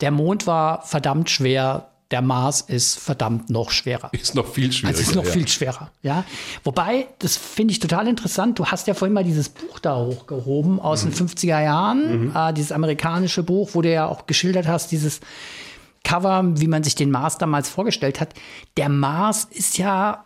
Der 0.00 0.12
Mond 0.12 0.46
war 0.46 0.82
verdammt 0.82 1.28
schwer, 1.28 1.91
der 2.12 2.22
Mars 2.22 2.60
ist 2.60 2.98
verdammt 2.98 3.50
noch 3.50 3.70
schwerer. 3.70 4.10
Ist 4.12 4.34
noch 4.34 4.46
viel 4.46 4.70
schwieriger. 4.70 4.88
Also 4.88 5.02
es 5.02 5.08
ist 5.08 5.14
noch 5.16 5.24
ja. 5.24 5.30
viel 5.32 5.48
schwerer, 5.48 5.90
ja. 6.02 6.24
Wobei, 6.62 7.08
das 7.18 7.36
finde 7.36 7.72
ich 7.72 7.80
total 7.80 8.06
interessant. 8.06 8.58
Du 8.58 8.66
hast 8.66 8.86
ja 8.86 8.94
vorhin 8.94 9.14
mal 9.14 9.24
dieses 9.24 9.48
Buch 9.48 9.78
da 9.80 9.96
hochgehoben 9.96 10.78
aus 10.78 11.04
Mhm. 11.04 11.10
den 11.14 11.28
50er 11.28 11.62
Jahren, 11.62 12.34
äh, 12.36 12.52
dieses 12.54 12.70
amerikanische 12.70 13.42
Buch, 13.42 13.70
wo 13.72 13.82
du 13.82 13.90
ja 13.90 14.06
auch 14.06 14.26
geschildert 14.26 14.68
hast, 14.68 14.92
dieses 14.92 15.20
Cover, 16.04 16.42
wie 16.60 16.66
man 16.68 16.82
sich 16.84 16.94
den 16.94 17.10
Mars 17.10 17.38
damals 17.38 17.68
vorgestellt 17.68 18.20
hat. 18.20 18.34
Der 18.76 18.88
Mars 18.88 19.46
ist 19.50 19.78
ja 19.78 20.24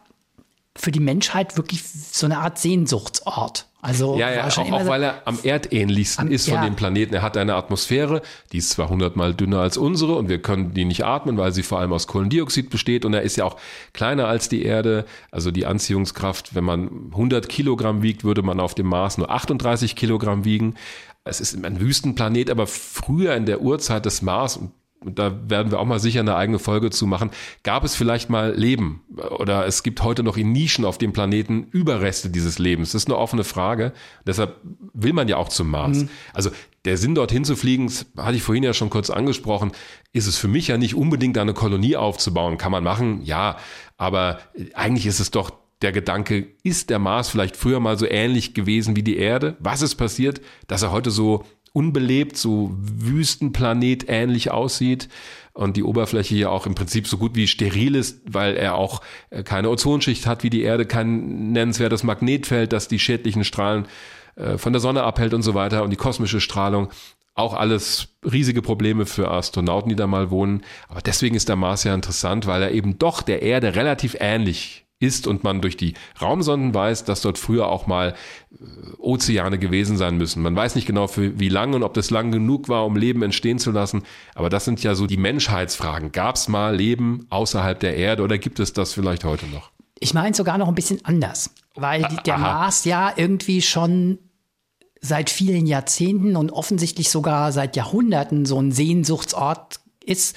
für 0.74 0.90
die 0.90 1.00
Menschheit 1.00 1.56
wirklich 1.56 1.82
so 1.84 2.26
eine 2.26 2.38
Art 2.38 2.58
Sehnsuchtsort. 2.58 3.66
Also 3.86 4.16
Ja, 4.18 4.30
ja, 4.32 4.48
auch, 4.48 4.58
auch 4.72 4.86
weil 4.86 5.02
er 5.04 5.22
am 5.26 5.38
erdähnlichsten 5.42 6.26
Am- 6.26 6.32
ist 6.32 6.46
von 6.48 6.54
ja. 6.56 6.64
den 6.64 6.74
Planeten. 6.74 7.14
Er 7.14 7.22
hat 7.22 7.36
eine 7.36 7.54
Atmosphäre, 7.54 8.20
die 8.52 8.58
ist 8.58 8.70
zwar 8.70 8.88
hundertmal 8.88 9.32
dünner 9.32 9.60
als 9.60 9.76
unsere 9.76 10.16
und 10.16 10.28
wir 10.28 10.42
können 10.42 10.74
die 10.74 10.84
nicht 10.84 11.04
atmen, 11.04 11.36
weil 11.38 11.52
sie 11.52 11.62
vor 11.62 11.78
allem 11.78 11.92
aus 11.92 12.06
Kohlendioxid 12.06 12.68
besteht 12.70 13.04
und 13.04 13.14
er 13.14 13.22
ist 13.22 13.36
ja 13.36 13.44
auch 13.44 13.56
kleiner 13.92 14.26
als 14.26 14.48
die 14.48 14.62
Erde. 14.64 15.04
Also 15.30 15.50
die 15.50 15.66
Anziehungskraft, 15.66 16.54
wenn 16.54 16.64
man 16.64 16.90
100 17.12 17.48
Kilogramm 17.48 18.02
wiegt, 18.02 18.24
würde 18.24 18.42
man 18.42 18.58
auf 18.60 18.74
dem 18.74 18.86
Mars 18.86 19.18
nur 19.18 19.30
38 19.30 19.94
Kilogramm 19.94 20.44
wiegen. 20.44 20.74
Es 21.24 21.40
ist 21.40 21.64
ein 21.64 21.80
Wüstenplanet, 21.80 22.50
aber 22.50 22.66
früher 22.66 23.34
in 23.34 23.46
der 23.46 23.60
Urzeit 23.60 24.04
des 24.06 24.22
Mars, 24.22 24.56
und 24.56 24.70
und 25.00 25.18
da 25.18 25.38
werden 25.48 25.70
wir 25.70 25.78
auch 25.78 25.84
mal 25.84 26.00
sicher 26.00 26.20
eine 26.20 26.36
eigene 26.36 26.58
Folge 26.58 26.90
zu 26.90 27.06
machen, 27.06 27.30
gab 27.62 27.84
es 27.84 27.94
vielleicht 27.94 28.30
mal 28.30 28.54
Leben 28.54 29.02
oder 29.38 29.66
es 29.66 29.82
gibt 29.82 30.02
heute 30.02 30.22
noch 30.22 30.36
in 30.36 30.52
Nischen 30.52 30.84
auf 30.84 30.98
dem 30.98 31.12
Planeten 31.12 31.68
Überreste 31.70 32.30
dieses 32.30 32.58
Lebens. 32.58 32.92
Das 32.92 33.02
ist 33.02 33.08
eine 33.08 33.18
offene 33.18 33.44
Frage. 33.44 33.92
Deshalb 34.26 34.56
will 34.94 35.12
man 35.12 35.28
ja 35.28 35.36
auch 35.36 35.48
zum 35.48 35.70
Mars. 35.70 36.06
Also 36.32 36.50
der 36.84 36.96
Sinn, 36.96 37.14
dorthin 37.14 37.44
zu 37.44 37.56
fliegen, 37.56 37.86
das 37.86 38.06
hatte 38.16 38.36
ich 38.36 38.42
vorhin 38.42 38.64
ja 38.64 38.72
schon 38.72 38.90
kurz 38.90 39.10
angesprochen, 39.10 39.72
ist 40.12 40.26
es 40.26 40.38
für 40.38 40.48
mich 40.48 40.68
ja 40.68 40.78
nicht 40.78 40.94
unbedingt 40.94 41.36
eine 41.36 41.54
Kolonie 41.54 41.96
aufzubauen. 41.96 42.58
Kann 42.58 42.72
man 42.72 42.84
machen, 42.84 43.22
ja. 43.22 43.56
Aber 43.96 44.38
eigentlich 44.74 45.06
ist 45.06 45.20
es 45.20 45.30
doch 45.30 45.50
der 45.82 45.92
Gedanke, 45.92 46.46
ist 46.62 46.90
der 46.90 46.98
Mars 46.98 47.28
vielleicht 47.28 47.56
früher 47.56 47.80
mal 47.80 47.98
so 47.98 48.06
ähnlich 48.06 48.54
gewesen 48.54 48.96
wie 48.96 49.02
die 49.02 49.18
Erde? 49.18 49.56
Was 49.58 49.82
ist 49.82 49.96
passiert, 49.96 50.40
dass 50.68 50.82
er 50.82 50.90
heute 50.90 51.10
so 51.10 51.44
unbelebt, 51.76 52.38
so 52.38 52.74
Wüstenplanet 52.74 54.06
ähnlich 54.08 54.50
aussieht 54.50 55.10
und 55.52 55.76
die 55.76 55.82
Oberfläche 55.82 56.34
hier 56.34 56.50
auch 56.50 56.64
im 56.64 56.74
Prinzip 56.74 57.06
so 57.06 57.18
gut 57.18 57.34
wie 57.34 57.46
steril 57.46 57.94
ist, 57.94 58.22
weil 58.24 58.56
er 58.56 58.76
auch 58.76 59.02
äh, 59.28 59.42
keine 59.42 59.68
Ozonschicht 59.68 60.26
hat 60.26 60.42
wie 60.42 60.48
die 60.48 60.62
Erde, 60.62 60.86
kein 60.86 61.52
nennenswertes 61.52 62.02
Magnetfeld, 62.02 62.72
das 62.72 62.88
die 62.88 62.98
schädlichen 62.98 63.44
Strahlen 63.44 63.86
äh, 64.36 64.56
von 64.56 64.72
der 64.72 64.80
Sonne 64.80 65.02
abhält 65.02 65.34
und 65.34 65.42
so 65.42 65.52
weiter 65.52 65.82
und 65.82 65.90
die 65.90 65.96
kosmische 65.96 66.40
Strahlung. 66.40 66.88
Auch 67.34 67.52
alles 67.52 68.08
riesige 68.24 68.62
Probleme 68.62 69.04
für 69.04 69.30
Astronauten, 69.30 69.90
die 69.90 69.96
da 69.96 70.06
mal 70.06 70.30
wohnen. 70.30 70.62
Aber 70.88 71.02
deswegen 71.02 71.36
ist 71.36 71.50
der 71.50 71.56
Mars 71.56 71.84
ja 71.84 71.94
interessant, 71.94 72.46
weil 72.46 72.62
er 72.62 72.70
eben 72.70 72.98
doch 72.98 73.20
der 73.20 73.42
Erde 73.42 73.74
relativ 73.74 74.16
ähnlich 74.18 74.85
ist 74.98 75.26
und 75.26 75.44
man 75.44 75.60
durch 75.60 75.76
die 75.76 75.94
Raumsonden 76.20 76.72
weiß, 76.72 77.04
dass 77.04 77.20
dort 77.20 77.36
früher 77.36 77.68
auch 77.68 77.86
mal 77.86 78.14
äh, 78.52 78.64
Ozeane 78.98 79.58
gewesen 79.58 79.96
sein 79.96 80.16
müssen. 80.16 80.42
Man 80.42 80.56
weiß 80.56 80.74
nicht 80.74 80.86
genau 80.86 81.06
für 81.06 81.38
wie 81.38 81.50
lange 81.50 81.76
und 81.76 81.82
ob 81.82 81.92
das 81.94 82.10
lang 82.10 82.32
genug 82.32 82.68
war, 82.68 82.86
um 82.86 82.96
Leben 82.96 83.22
entstehen 83.22 83.58
zu 83.58 83.72
lassen. 83.72 84.04
Aber 84.34 84.48
das 84.48 84.64
sind 84.64 84.82
ja 84.82 84.94
so 84.94 85.06
die 85.06 85.18
Menschheitsfragen. 85.18 86.12
Gab 86.12 86.36
es 86.36 86.48
mal 86.48 86.74
Leben 86.74 87.26
außerhalb 87.28 87.78
der 87.78 87.96
Erde 87.96 88.22
oder 88.22 88.38
gibt 88.38 88.58
es 88.58 88.72
das 88.72 88.94
vielleicht 88.94 89.24
heute 89.24 89.46
noch? 89.46 89.70
Ich 89.98 90.14
meine 90.14 90.34
sogar 90.34 90.58
noch 90.58 90.68
ein 90.68 90.74
bisschen 90.74 91.04
anders, 91.04 91.50
weil 91.74 92.06
der 92.24 92.34
aha. 92.34 92.40
Mars 92.40 92.84
ja 92.84 93.12
irgendwie 93.16 93.62
schon 93.62 94.18
seit 95.00 95.30
vielen 95.30 95.66
Jahrzehnten 95.66 96.36
und 96.36 96.50
offensichtlich 96.50 97.10
sogar 97.10 97.52
seit 97.52 97.76
Jahrhunderten 97.76 98.46
so 98.46 98.60
ein 98.60 98.72
Sehnsuchtsort 98.72 99.80
ist. 100.04 100.36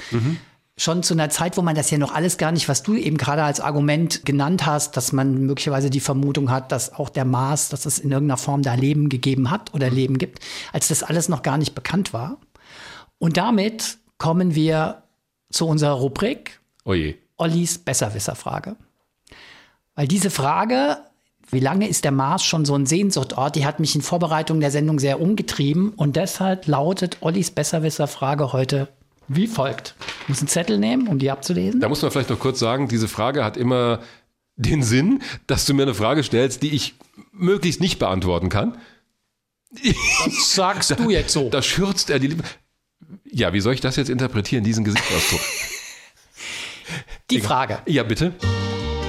Schon 0.79 1.03
zu 1.03 1.13
einer 1.13 1.29
Zeit, 1.29 1.57
wo 1.57 1.61
man 1.61 1.75
das 1.75 1.91
ja 1.91 1.97
noch 1.97 2.13
alles 2.13 2.37
gar 2.37 2.53
nicht, 2.53 2.69
was 2.69 2.83
du 2.83 2.95
eben 2.95 3.17
gerade 3.17 3.43
als 3.43 3.59
Argument 3.59 4.25
genannt 4.25 4.65
hast, 4.65 4.95
dass 4.95 5.11
man 5.11 5.45
möglicherweise 5.45 5.89
die 5.89 5.99
Vermutung 5.99 6.49
hat, 6.49 6.71
dass 6.71 6.93
auch 6.93 7.09
der 7.09 7.25
Mars, 7.25 7.67
dass 7.67 7.85
es 7.85 7.99
in 7.99 8.13
irgendeiner 8.13 8.37
Form 8.37 8.61
da 8.61 8.75
Leben 8.75 9.09
gegeben 9.09 9.51
hat 9.51 9.73
oder 9.73 9.89
Leben 9.89 10.17
gibt, 10.17 10.39
als 10.71 10.87
das 10.87 11.03
alles 11.03 11.27
noch 11.27 11.41
gar 11.41 11.57
nicht 11.57 11.75
bekannt 11.75 12.13
war. 12.13 12.37
Und 13.17 13.35
damit 13.35 13.97
kommen 14.17 14.55
wir 14.55 15.03
zu 15.51 15.67
unserer 15.67 15.95
Rubrik 15.95 16.61
Oje. 16.85 17.15
Ollis 17.35 17.77
Besserwisserfrage. 17.77 18.77
Weil 19.95 20.07
diese 20.07 20.29
Frage, 20.29 20.99
wie 21.51 21.59
lange 21.59 21.89
ist 21.89 22.05
der 22.05 22.13
Mars 22.13 22.45
schon 22.45 22.63
so 22.63 22.75
ein 22.75 22.85
Sehnsuchtort, 22.85 23.57
die 23.57 23.65
hat 23.65 23.81
mich 23.81 23.95
in 23.95 24.01
Vorbereitung 24.01 24.61
der 24.61 24.71
Sendung 24.71 24.97
sehr 24.99 25.19
umgetrieben 25.19 25.89
und 25.89 26.15
deshalb 26.15 26.67
lautet 26.67 27.17
Ollis 27.19 27.51
Besserwisserfrage 27.51 28.53
heute 28.53 28.87
wie 29.29 29.47
folgt. 29.47 29.95
Ich 30.23 30.29
muss 30.29 30.39
einen 30.39 30.47
Zettel 30.47 30.77
nehmen, 30.77 31.07
um 31.07 31.19
die 31.19 31.31
abzulesen. 31.31 31.79
Da 31.79 31.87
muss 31.87 32.01
man 32.01 32.11
vielleicht 32.11 32.29
noch 32.29 32.39
kurz 32.39 32.59
sagen, 32.59 32.87
diese 32.87 33.07
Frage 33.07 33.43
hat 33.45 33.55
immer 33.55 33.99
den 34.57 34.83
Sinn, 34.83 35.21
dass 35.47 35.65
du 35.65 35.73
mir 35.73 35.83
eine 35.83 35.93
Frage 35.93 36.23
stellst, 36.23 36.61
die 36.63 36.75
ich 36.75 36.95
möglichst 37.31 37.79
nicht 37.79 37.99
beantworten 37.99 38.49
kann. 38.49 38.77
Das 39.71 40.55
sagst 40.55 40.99
du 40.99 41.09
jetzt 41.09 41.31
so. 41.31 41.49
Da 41.51 41.61
schürzt 41.61 42.09
er 42.09 42.19
die 42.19 42.27
Lippen. 42.27 42.43
Ja, 43.23 43.53
wie 43.53 43.61
soll 43.61 43.73
ich 43.73 43.81
das 43.81 43.95
jetzt 43.95 44.09
interpretieren, 44.09 44.63
diesen 44.63 44.83
Gesichtsausdruck? 44.83 45.41
Die 47.29 47.39
Frage. 47.39 47.79
Ja, 47.85 48.03
bitte. 48.03 48.33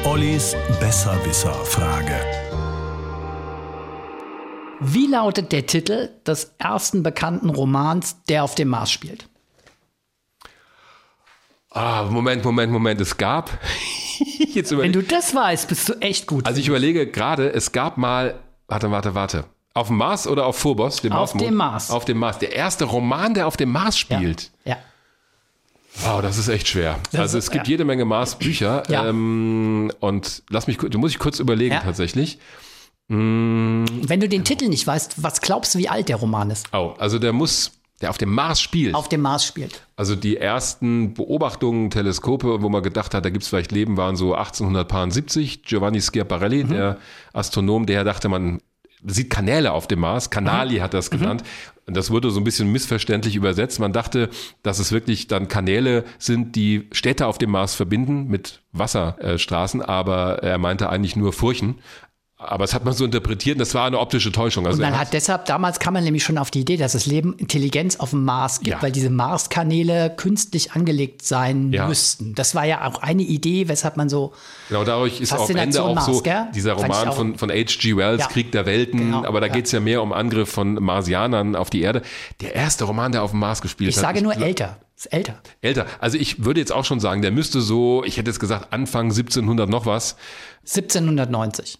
Ollis 0.04 0.54
Besserwisser-Frage. 0.78 2.20
Wie 4.80 5.06
lautet 5.06 5.52
der 5.52 5.66
Titel 5.66 6.10
des 6.26 6.54
ersten 6.58 7.02
bekannten 7.02 7.50
Romans, 7.50 8.16
der 8.28 8.44
auf 8.44 8.54
dem 8.54 8.68
Mars 8.68 8.90
spielt? 8.90 9.29
Ah, 11.70 12.04
Moment, 12.10 12.44
Moment, 12.44 12.72
Moment. 12.72 13.00
Es 13.00 13.16
gab. 13.16 13.50
jetzt 14.52 14.76
Wenn 14.76 14.92
du 14.92 15.02
das 15.02 15.34
weißt, 15.34 15.68
bist 15.68 15.88
du 15.88 15.94
echt 16.00 16.26
gut. 16.26 16.46
also 16.46 16.60
ich 16.60 16.68
überlege 16.68 17.06
gerade, 17.06 17.48
es 17.52 17.72
gab 17.72 17.96
mal. 17.96 18.40
Warte, 18.66 18.90
warte, 18.90 19.14
warte. 19.14 19.44
Auf 19.72 19.86
dem 19.86 19.96
Mars 19.98 20.26
oder 20.26 20.46
auf 20.46 20.56
Phobos? 20.58 21.00
Dem 21.00 21.12
Auf 21.12 21.34
Marsmond? 21.34 21.46
dem 21.46 21.54
Mars. 21.54 21.90
Auf 21.90 22.04
dem 22.04 22.18
Mars. 22.18 22.38
Der 22.38 22.52
erste 22.54 22.84
Roman, 22.84 23.34
der 23.34 23.46
auf 23.46 23.56
dem 23.56 23.70
Mars 23.70 23.96
spielt. 23.98 24.50
ja. 24.64 24.76
Wow, 26.04 26.22
das 26.22 26.38
ist 26.38 26.46
echt 26.48 26.68
schwer. 26.68 27.00
Das 27.10 27.20
also 27.20 27.38
ist- 27.38 27.44
es 27.46 27.50
gibt 27.50 27.66
ja. 27.66 27.72
jede 27.72 27.84
Menge 27.84 28.04
Mars-Bücher. 28.04 28.84
Ja. 28.88 29.08
Ähm, 29.08 29.90
und 29.98 30.44
lass 30.48 30.68
mich, 30.68 30.76
du 30.78 30.98
muss 31.00 31.10
ich 31.10 31.18
kurz 31.18 31.40
überlegen 31.40 31.74
Ja. 31.74 31.80
tatsächlich. 31.80 32.38
Und 33.08 33.86
wenn 34.08 34.20
du 34.20 34.28
den 34.28 34.44
Titel 34.44 34.68
nicht 34.68 34.86
weißt, 34.86 35.20
was 35.22 35.40
glaubst 35.40 35.74
du, 35.74 35.80
wie 35.80 35.88
alt 35.88 36.08
der 36.08 36.14
Roman 36.16 36.50
ist? 36.50 36.68
Oh, 36.72 36.94
also 36.98 37.18
der 37.18 37.32
muss 37.32 37.72
der 38.00 38.10
auf 38.10 38.18
dem 38.18 38.32
Mars 38.32 38.60
spielt. 38.60 38.94
Auf 38.94 39.08
dem 39.08 39.20
Mars 39.20 39.44
spielt. 39.44 39.82
Also 39.96 40.16
die 40.16 40.36
ersten 40.36 41.14
Beobachtungen, 41.14 41.90
Teleskope, 41.90 42.62
wo 42.62 42.68
man 42.68 42.82
gedacht 42.82 43.14
hat, 43.14 43.24
da 43.24 43.30
gibt 43.30 43.42
es 43.42 43.48
vielleicht 43.48 43.72
Leben, 43.72 43.96
waren 43.96 44.16
so 44.16 44.34
1870. 44.34 45.62
Giovanni 45.62 46.00
Schiaparelli, 46.00 46.64
mhm. 46.64 46.68
der 46.70 46.96
Astronom, 47.32 47.86
der 47.86 48.04
dachte, 48.04 48.28
man 48.28 48.60
sieht 49.06 49.30
Kanäle 49.30 49.72
auf 49.72 49.86
dem 49.86 50.00
Mars. 50.00 50.30
Kanali 50.30 50.78
mhm. 50.78 50.82
hat 50.82 50.94
das 50.94 51.10
genannt. 51.10 51.42
Mhm. 51.86 51.94
Das 51.94 52.10
wurde 52.10 52.30
so 52.30 52.40
ein 52.40 52.44
bisschen 52.44 52.70
missverständlich 52.70 53.34
übersetzt. 53.34 53.80
Man 53.80 53.92
dachte, 53.92 54.30
dass 54.62 54.78
es 54.78 54.92
wirklich 54.92 55.26
dann 55.26 55.48
Kanäle 55.48 56.04
sind, 56.18 56.54
die 56.54 56.88
Städte 56.92 57.26
auf 57.26 57.38
dem 57.38 57.50
Mars 57.50 57.74
verbinden 57.74 58.28
mit 58.28 58.60
Wasserstraßen, 58.72 59.82
aber 59.82 60.42
er 60.42 60.58
meinte 60.58 60.88
eigentlich 60.88 61.16
nur 61.16 61.32
Furchen. 61.32 61.80
Aber 62.42 62.64
es 62.64 62.72
hat 62.72 62.86
man 62.86 62.94
so 62.94 63.04
interpretiert, 63.04 63.56
und 63.56 63.58
das 63.58 63.74
war 63.74 63.86
eine 63.86 63.98
optische 63.98 64.32
Täuschung. 64.32 64.66
Also 64.66 64.78
und 64.78 64.88
man 64.88 64.98
hat 64.98 65.12
deshalb, 65.12 65.44
damals 65.44 65.78
kam 65.78 65.92
man 65.92 66.02
nämlich 66.02 66.24
schon 66.24 66.38
auf 66.38 66.50
die 66.50 66.60
Idee, 66.60 66.78
dass 66.78 66.94
es 66.94 67.04
Leben 67.04 67.34
Intelligenz 67.36 67.96
auf 67.96 68.10
dem 68.10 68.24
Mars 68.24 68.60
gibt, 68.60 68.76
ja. 68.76 68.82
weil 68.82 68.92
diese 68.92 69.10
Mars-Kanäle 69.10 70.14
künstlich 70.16 70.72
angelegt 70.72 71.22
sein 71.22 71.70
ja. 71.70 71.86
müssten. 71.86 72.34
Das 72.34 72.54
war 72.54 72.64
ja 72.64 72.86
auch 72.86 73.02
eine 73.02 73.22
Idee, 73.22 73.68
weshalb 73.68 73.98
man 73.98 74.08
so. 74.08 74.32
Genau, 74.70 74.84
dadurch 74.84 75.20
ist 75.20 75.34
auch 75.34 75.50
am 75.50 75.56
Ende 75.56 75.82
auch 75.82 75.94
Mars, 75.94 76.06
so 76.06 76.22
gell? 76.22 76.46
dieser 76.54 76.72
Roman 76.72 77.12
von, 77.12 77.36
von 77.36 77.50
H.G. 77.50 77.96
Wells, 77.96 78.22
ja. 78.22 78.28
Krieg 78.28 78.52
der 78.52 78.64
Welten, 78.64 78.98
genau, 78.98 79.24
aber 79.26 79.40
da 79.40 79.48
ja. 79.48 79.52
geht's 79.52 79.72
ja 79.72 79.80
mehr 79.80 80.02
um 80.02 80.14
Angriff 80.14 80.50
von 80.50 80.74
Marsianern 80.74 81.54
auf 81.54 81.68
die 81.68 81.82
Erde. 81.82 82.00
Der 82.40 82.54
erste 82.54 82.84
Roman, 82.84 83.12
der 83.12 83.22
auf 83.22 83.32
dem 83.32 83.40
Mars 83.40 83.60
gespielt 83.60 83.90
ich 83.90 83.96
hat. 83.98 84.02
Ich 84.02 84.08
sage 84.08 84.22
nur 84.22 84.34
älter. 84.34 84.78
Ist 84.96 85.12
älter. 85.12 85.34
Älter. 85.60 85.86
Also 85.98 86.16
ich 86.16 86.44
würde 86.44 86.60
jetzt 86.60 86.72
auch 86.72 86.84
schon 86.86 87.00
sagen, 87.00 87.20
der 87.20 87.32
müsste 87.32 87.60
so, 87.60 88.02
ich 88.04 88.16
hätte 88.16 88.30
jetzt 88.30 88.40
gesagt, 88.40 88.72
Anfang 88.72 89.06
1700 89.06 89.68
noch 89.68 89.84
was. 89.84 90.16
1790 90.60 91.78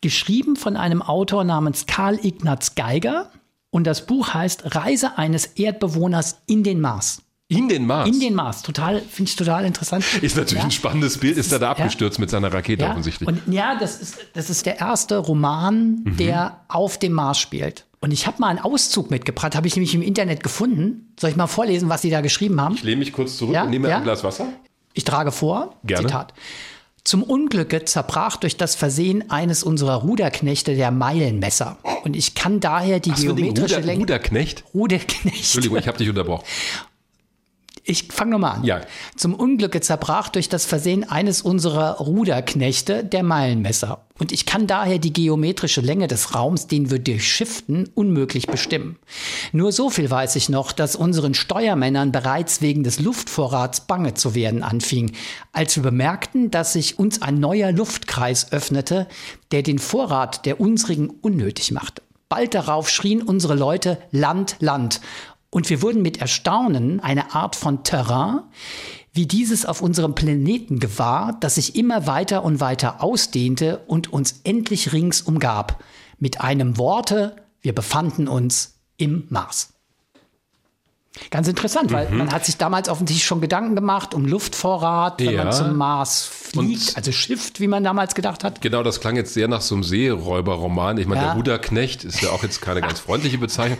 geschrieben 0.00 0.56
von 0.56 0.76
einem 0.76 1.02
Autor 1.02 1.44
namens 1.44 1.86
Karl 1.86 2.18
Ignaz 2.24 2.74
Geiger. 2.74 3.30
Und 3.70 3.86
das 3.86 4.06
Buch 4.06 4.34
heißt 4.34 4.74
Reise 4.74 5.18
eines 5.18 5.46
Erdbewohners 5.46 6.42
in 6.46 6.64
den 6.64 6.80
Mars. 6.80 7.22
In 7.50 7.68
den 7.68 7.84
Mars? 7.84 8.08
In 8.08 8.20
den 8.20 8.34
Mars. 8.34 8.62
Total, 8.62 9.00
finde 9.00 9.28
ich 9.28 9.36
total 9.36 9.64
interessant. 9.64 10.04
Ist 10.22 10.36
natürlich 10.36 10.62
ja. 10.62 10.64
ein 10.64 10.70
spannendes 10.70 11.18
Bild. 11.18 11.36
Ist 11.36 11.50
er 11.50 11.58
da 11.58 11.72
abgestürzt 11.72 12.18
ja. 12.18 12.20
mit 12.20 12.30
seiner 12.30 12.52
Rakete 12.52 12.84
ja. 12.84 12.90
offensichtlich? 12.90 13.28
Und 13.28 13.42
ja, 13.52 13.76
das 13.76 14.00
ist, 14.00 14.18
das 14.34 14.50
ist 14.50 14.66
der 14.66 14.78
erste 14.78 15.18
Roman, 15.18 16.02
mhm. 16.04 16.16
der 16.16 16.60
auf 16.68 16.96
dem 16.98 17.12
Mars 17.12 17.38
spielt. 17.40 17.86
Und 18.00 18.12
ich 18.12 18.28
habe 18.28 18.36
mal 18.40 18.48
einen 18.48 18.60
Auszug 18.60 19.10
mitgebracht, 19.10 19.56
habe 19.56 19.66
ich 19.66 19.74
nämlich 19.74 19.94
im 19.96 20.02
Internet 20.02 20.44
gefunden. 20.44 21.12
Soll 21.18 21.30
ich 21.30 21.36
mal 21.36 21.48
vorlesen, 21.48 21.88
was 21.88 22.02
Sie 22.02 22.10
da 22.10 22.20
geschrieben 22.20 22.60
haben? 22.60 22.76
Ich 22.76 22.84
lehne 22.84 23.00
mich 23.00 23.12
kurz 23.12 23.36
zurück 23.36 23.60
und 23.60 23.70
nehme 23.70 23.94
ein 23.94 24.02
Glas 24.04 24.22
Wasser. 24.22 24.46
Ich 24.94 25.04
trage 25.04 25.32
vor. 25.32 25.74
Gerne. 25.82 26.06
Zitat. 26.06 26.32
Zum 27.04 27.22
Unglücke 27.22 27.84
zerbrach 27.84 28.36
durch 28.36 28.56
das 28.56 28.74
Versehen 28.74 29.30
eines 29.30 29.62
unserer 29.62 29.96
Ruderknechte 29.96 30.74
der 30.74 30.90
Meilenmesser. 30.90 31.78
Und 32.04 32.14
ich 32.14 32.34
kann 32.34 32.60
daher 32.60 33.00
die 33.00 33.10
Was 33.12 33.22
geometrische 33.22 33.76
Ruder, 33.76 33.86
Länge. 33.86 34.00
Ruderknecht? 34.00 34.64
Ruderknecht. 34.74 35.36
Entschuldigung, 35.36 35.78
ich 35.78 35.88
habe 35.88 35.98
dich 35.98 36.08
unterbrochen. 36.10 36.44
Ich 37.90 38.04
fange 38.04 38.30
nochmal 38.30 38.58
an. 38.58 38.62
Ja. 38.62 38.82
Zum 39.16 39.34
Unglücke 39.34 39.80
zerbrach 39.80 40.28
durch 40.28 40.48
das 40.48 40.64
Versehen 40.64 41.02
eines 41.10 41.42
unserer 41.42 41.96
Ruderknechte 41.96 43.02
der 43.02 43.24
Meilenmesser. 43.24 44.06
Und 44.20 44.30
ich 44.30 44.46
kann 44.46 44.68
daher 44.68 45.00
die 45.00 45.12
geometrische 45.12 45.80
Länge 45.80 46.06
des 46.06 46.32
Raums, 46.32 46.68
den 46.68 46.92
wir 46.92 47.00
durchschiften, 47.00 47.90
unmöglich 47.96 48.46
bestimmen. 48.46 48.96
Nur 49.50 49.72
so 49.72 49.90
viel 49.90 50.08
weiß 50.08 50.36
ich 50.36 50.48
noch, 50.48 50.70
dass 50.70 50.94
unseren 50.94 51.34
Steuermännern 51.34 52.12
bereits 52.12 52.62
wegen 52.62 52.84
des 52.84 53.00
Luftvorrats 53.00 53.80
bange 53.88 54.14
zu 54.14 54.36
werden 54.36 54.62
anfing, 54.62 55.10
als 55.50 55.74
wir 55.74 55.82
bemerkten, 55.82 56.52
dass 56.52 56.74
sich 56.74 56.96
uns 56.96 57.22
ein 57.22 57.40
neuer 57.40 57.72
Luftkreis 57.72 58.52
öffnete, 58.52 59.08
der 59.50 59.64
den 59.64 59.80
Vorrat 59.80 60.46
der 60.46 60.60
unsrigen 60.60 61.10
unnötig 61.10 61.72
machte. 61.72 62.02
Bald 62.28 62.54
darauf 62.54 62.88
schrien 62.88 63.22
unsere 63.22 63.56
Leute 63.56 63.98
Land, 64.12 64.54
Land. 64.60 65.00
Und 65.50 65.68
wir 65.68 65.82
wurden 65.82 66.02
mit 66.02 66.18
Erstaunen 66.20 67.00
eine 67.00 67.34
Art 67.34 67.56
von 67.56 67.82
Terrain, 67.82 68.42
wie 69.12 69.26
dieses 69.26 69.66
auf 69.66 69.82
unserem 69.82 70.14
Planeten 70.14 70.78
gewahr, 70.78 71.36
das 71.40 71.56
sich 71.56 71.74
immer 71.74 72.06
weiter 72.06 72.44
und 72.44 72.60
weiter 72.60 73.02
ausdehnte 73.02 73.78
und 73.88 74.12
uns 74.12 74.40
endlich 74.44 74.92
rings 74.92 75.22
umgab. 75.22 75.82
Mit 76.18 76.40
einem 76.40 76.78
Worte, 76.78 77.34
wir 77.60 77.74
befanden 77.74 78.28
uns 78.28 78.76
im 78.96 79.26
Mars. 79.28 79.72
Ganz 81.30 81.48
interessant, 81.48 81.90
weil 81.90 82.08
mhm. 82.08 82.18
man 82.18 82.32
hat 82.32 82.46
sich 82.46 82.56
damals 82.56 82.88
offensichtlich 82.88 83.26
schon 83.26 83.40
Gedanken 83.40 83.74
gemacht 83.74 84.14
um 84.14 84.26
Luftvorrat, 84.26 85.18
wenn 85.18 85.30
ja. 85.30 85.44
man 85.44 85.52
zum 85.52 85.76
Mars 85.76 86.22
fliegt, 86.24 86.90
und 86.90 86.96
also 86.96 87.10
schifft, 87.10 87.58
wie 87.58 87.66
man 87.66 87.82
damals 87.82 88.14
gedacht 88.14 88.44
hat. 88.44 88.60
Genau, 88.60 88.84
das 88.84 89.00
klang 89.00 89.16
jetzt 89.16 89.34
sehr 89.34 89.48
nach 89.48 89.60
so 89.60 89.74
einem 89.74 89.82
Seeräuberroman. 89.82 90.98
Ich 90.98 91.08
meine, 91.08 91.22
ja. 91.22 91.26
der 91.28 91.36
Ruderknecht 91.36 92.04
ist 92.04 92.22
ja 92.22 92.30
auch 92.30 92.44
jetzt 92.44 92.62
keine 92.62 92.80
ganz 92.80 93.00
freundliche 93.00 93.38
Bezeichnung. 93.38 93.78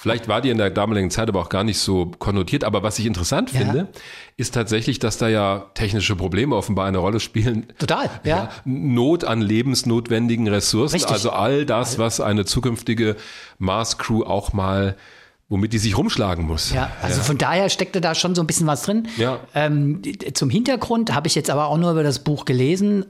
Vielleicht 0.00 0.28
war 0.28 0.40
die 0.40 0.48
in 0.48 0.56
der 0.56 0.70
damaligen 0.70 1.10
Zeit 1.10 1.28
aber 1.28 1.40
auch 1.40 1.50
gar 1.50 1.62
nicht 1.62 1.78
so 1.78 2.10
konnotiert. 2.18 2.64
Aber 2.64 2.82
was 2.82 2.98
ich 2.98 3.04
interessant 3.04 3.52
ja. 3.52 3.58
finde, 3.58 3.88
ist 4.38 4.54
tatsächlich, 4.54 4.98
dass 4.98 5.18
da 5.18 5.28
ja 5.28 5.66
technische 5.74 6.16
Probleme 6.16 6.56
offenbar 6.56 6.86
eine 6.86 6.96
Rolle 6.96 7.20
spielen. 7.20 7.66
Total, 7.78 8.08
ja. 8.24 8.36
ja 8.44 8.48
Not 8.64 9.24
an 9.24 9.42
lebensnotwendigen 9.42 10.48
Ressourcen. 10.48 10.94
Richtig. 10.94 11.12
Also 11.12 11.30
all 11.30 11.66
das, 11.66 11.98
was 11.98 12.22
eine 12.22 12.46
zukünftige 12.46 13.16
Mars-Crew 13.58 14.22
auch 14.24 14.54
mal 14.54 14.96
womit 15.50 15.72
die 15.72 15.78
sich 15.78 15.98
rumschlagen 15.98 16.46
muss. 16.46 16.72
Ja, 16.72 16.92
also 17.02 17.18
ja. 17.18 17.24
von 17.24 17.36
daher 17.36 17.68
steckte 17.70 18.00
da 18.00 18.14
schon 18.14 18.36
so 18.36 18.42
ein 18.42 18.46
bisschen 18.46 18.68
was 18.68 18.82
drin. 18.84 19.08
Ja. 19.16 19.40
Ähm, 19.52 20.00
zum 20.32 20.48
Hintergrund 20.48 21.12
habe 21.12 21.26
ich 21.26 21.34
jetzt 21.34 21.50
aber 21.50 21.66
auch 21.66 21.76
nur 21.76 21.90
über 21.90 22.04
das 22.04 22.20
Buch 22.20 22.44
gelesen. 22.44 23.06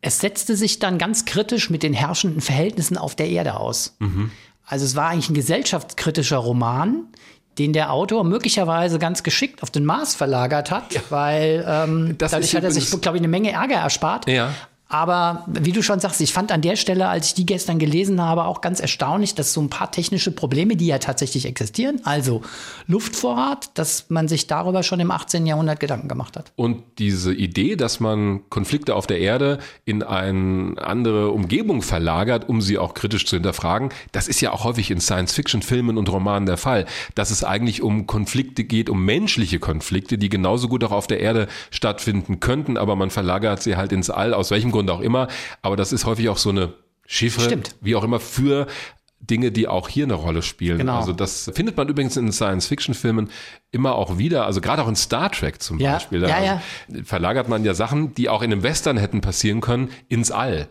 Es 0.00 0.18
setzte 0.18 0.56
sich 0.56 0.78
dann 0.78 0.96
ganz 0.96 1.26
kritisch 1.26 1.68
mit 1.68 1.82
den 1.82 1.92
herrschenden 1.92 2.40
Verhältnissen 2.40 2.96
auf 2.96 3.14
der 3.14 3.28
Erde 3.28 3.58
aus. 3.58 3.96
Mhm. 3.98 4.30
Also 4.68 4.84
es 4.84 4.94
war 4.94 5.08
eigentlich 5.08 5.30
ein 5.30 5.34
gesellschaftskritischer 5.34 6.36
Roman, 6.36 7.06
den 7.58 7.72
der 7.72 7.92
Autor 7.92 8.22
möglicherweise 8.22 8.98
ganz 8.98 9.22
geschickt 9.22 9.62
auf 9.62 9.70
den 9.70 9.84
Mars 9.84 10.14
verlagert 10.14 10.70
hat, 10.70 10.92
ja. 10.94 11.00
weil 11.08 11.64
ähm, 11.66 12.14
dadurch 12.18 12.54
hat 12.54 12.64
er 12.64 12.70
sich, 12.70 12.88
glaube 13.00 13.16
ich, 13.16 13.20
eine 13.20 13.28
Menge 13.28 13.50
Ärger 13.50 13.76
erspart. 13.76 14.28
Ja. 14.28 14.54
Aber 14.88 15.44
wie 15.46 15.72
du 15.72 15.82
schon 15.82 16.00
sagst, 16.00 16.20
ich 16.22 16.32
fand 16.32 16.50
an 16.50 16.62
der 16.62 16.76
Stelle, 16.76 17.08
als 17.08 17.28
ich 17.28 17.34
die 17.34 17.44
gestern 17.44 17.78
gelesen 17.78 18.22
habe, 18.22 18.44
auch 18.44 18.62
ganz 18.62 18.80
erstaunlich, 18.80 19.34
dass 19.34 19.52
so 19.52 19.60
ein 19.60 19.68
paar 19.68 19.92
technische 19.92 20.30
Probleme, 20.30 20.76
die 20.76 20.86
ja 20.86 20.98
tatsächlich 20.98 21.44
existieren, 21.44 22.00
also 22.04 22.40
Luftvorrat, 22.86 23.70
dass 23.74 24.06
man 24.08 24.28
sich 24.28 24.46
darüber 24.46 24.82
schon 24.82 25.00
im 25.00 25.10
18. 25.10 25.44
Jahrhundert 25.44 25.78
Gedanken 25.78 26.08
gemacht 26.08 26.38
hat. 26.38 26.52
Und 26.56 26.82
diese 26.98 27.34
Idee, 27.34 27.76
dass 27.76 28.00
man 28.00 28.48
Konflikte 28.48 28.94
auf 28.94 29.06
der 29.06 29.18
Erde 29.18 29.58
in 29.84 30.02
eine 30.02 30.76
andere 30.78 31.32
Umgebung 31.32 31.82
verlagert, 31.82 32.48
um 32.48 32.62
sie 32.62 32.78
auch 32.78 32.94
kritisch 32.94 33.26
zu 33.26 33.36
hinterfragen, 33.36 33.90
das 34.12 34.26
ist 34.26 34.40
ja 34.40 34.52
auch 34.52 34.64
häufig 34.64 34.90
in 34.90 35.00
Science-Fiction-Filmen 35.00 35.98
und 35.98 36.08
Romanen 36.08 36.46
der 36.46 36.56
Fall, 36.56 36.86
dass 37.14 37.30
es 37.30 37.44
eigentlich 37.44 37.82
um 37.82 38.06
Konflikte 38.06 38.64
geht, 38.64 38.88
um 38.88 39.04
menschliche 39.04 39.58
Konflikte, 39.58 40.16
die 40.16 40.30
genauso 40.30 40.68
gut 40.68 40.82
auch 40.82 40.92
auf 40.92 41.06
der 41.06 41.20
Erde 41.20 41.46
stattfinden 41.70 42.40
könnten, 42.40 42.78
aber 42.78 42.96
man 42.96 43.10
verlagert 43.10 43.62
sie 43.62 43.76
halt 43.76 43.92
ins 43.92 44.08
All, 44.08 44.32
aus 44.32 44.50
welchem 44.50 44.70
Grund 44.70 44.77
Grund 44.78 44.90
auch 44.90 45.00
immer. 45.00 45.28
Aber 45.62 45.76
das 45.76 45.92
ist 45.92 46.06
häufig 46.06 46.28
auch 46.28 46.38
so 46.38 46.50
eine 46.50 46.74
Chiffre, 47.06 47.42
Stimmt. 47.42 47.74
wie 47.80 47.96
auch 47.96 48.04
immer, 48.04 48.20
für 48.20 48.66
Dinge, 49.20 49.50
die 49.50 49.66
auch 49.66 49.88
hier 49.88 50.04
eine 50.04 50.14
Rolle 50.14 50.42
spielen. 50.42 50.78
Genau. 50.78 50.96
Also 50.96 51.12
das 51.12 51.50
findet 51.54 51.76
man 51.76 51.88
übrigens 51.88 52.16
in 52.16 52.30
Science-Fiction-Filmen 52.30 53.30
immer 53.72 53.94
auch 53.94 54.18
wieder. 54.18 54.46
Also 54.46 54.60
gerade 54.60 54.82
auch 54.82 54.88
in 54.88 54.94
Star 54.94 55.30
Trek 55.30 55.60
zum 55.60 55.78
ja, 55.78 55.94
Beispiel. 55.94 56.20
Da 56.20 56.28
ja, 56.28 56.44
ja. 56.44 56.62
verlagert 57.04 57.48
man 57.48 57.64
ja 57.64 57.74
Sachen, 57.74 58.14
die 58.14 58.28
auch 58.28 58.42
in 58.42 58.52
einem 58.52 58.62
Western 58.62 58.96
hätten 58.96 59.20
passieren 59.20 59.60
können, 59.60 59.90
ins 60.08 60.30
All. 60.30 60.68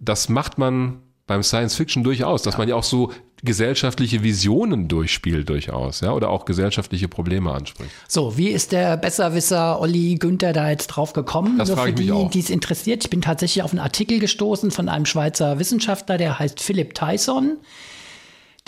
Das 0.00 0.28
macht 0.28 0.56
man 0.56 1.02
beim 1.26 1.42
Science 1.42 1.74
Fiction 1.74 2.04
durchaus, 2.04 2.42
dass 2.42 2.58
man 2.58 2.68
ja 2.68 2.74
auch 2.74 2.82
so 2.82 3.12
gesellschaftliche 3.44 4.22
Visionen 4.22 4.86
durchspielt 4.88 5.48
durchaus, 5.48 6.00
ja, 6.00 6.12
oder 6.12 6.30
auch 6.30 6.44
gesellschaftliche 6.44 7.08
Probleme 7.08 7.52
anspricht. 7.52 7.90
So, 8.06 8.36
wie 8.36 8.48
ist 8.48 8.72
der 8.72 8.96
Besserwisser 8.96 9.80
Olli 9.80 10.14
Günther 10.14 10.52
da 10.52 10.70
jetzt 10.70 10.88
drauf 10.88 11.12
gekommen? 11.12 11.58
Das 11.58 11.68
so 11.68 11.74
frage 11.74 11.96
für 11.96 12.02
ich 12.02 12.10
mich 12.10 12.18
die, 12.24 12.30
die 12.30 12.40
es 12.40 12.50
interessiert. 12.50 13.04
Ich 13.04 13.10
bin 13.10 13.20
tatsächlich 13.20 13.64
auf 13.64 13.72
einen 13.72 13.80
Artikel 13.80 14.20
gestoßen 14.20 14.70
von 14.70 14.88
einem 14.88 15.06
Schweizer 15.06 15.58
Wissenschaftler, 15.58 16.18
der 16.18 16.38
heißt 16.38 16.60
Philipp 16.60 16.94
Tyson. 16.94 17.58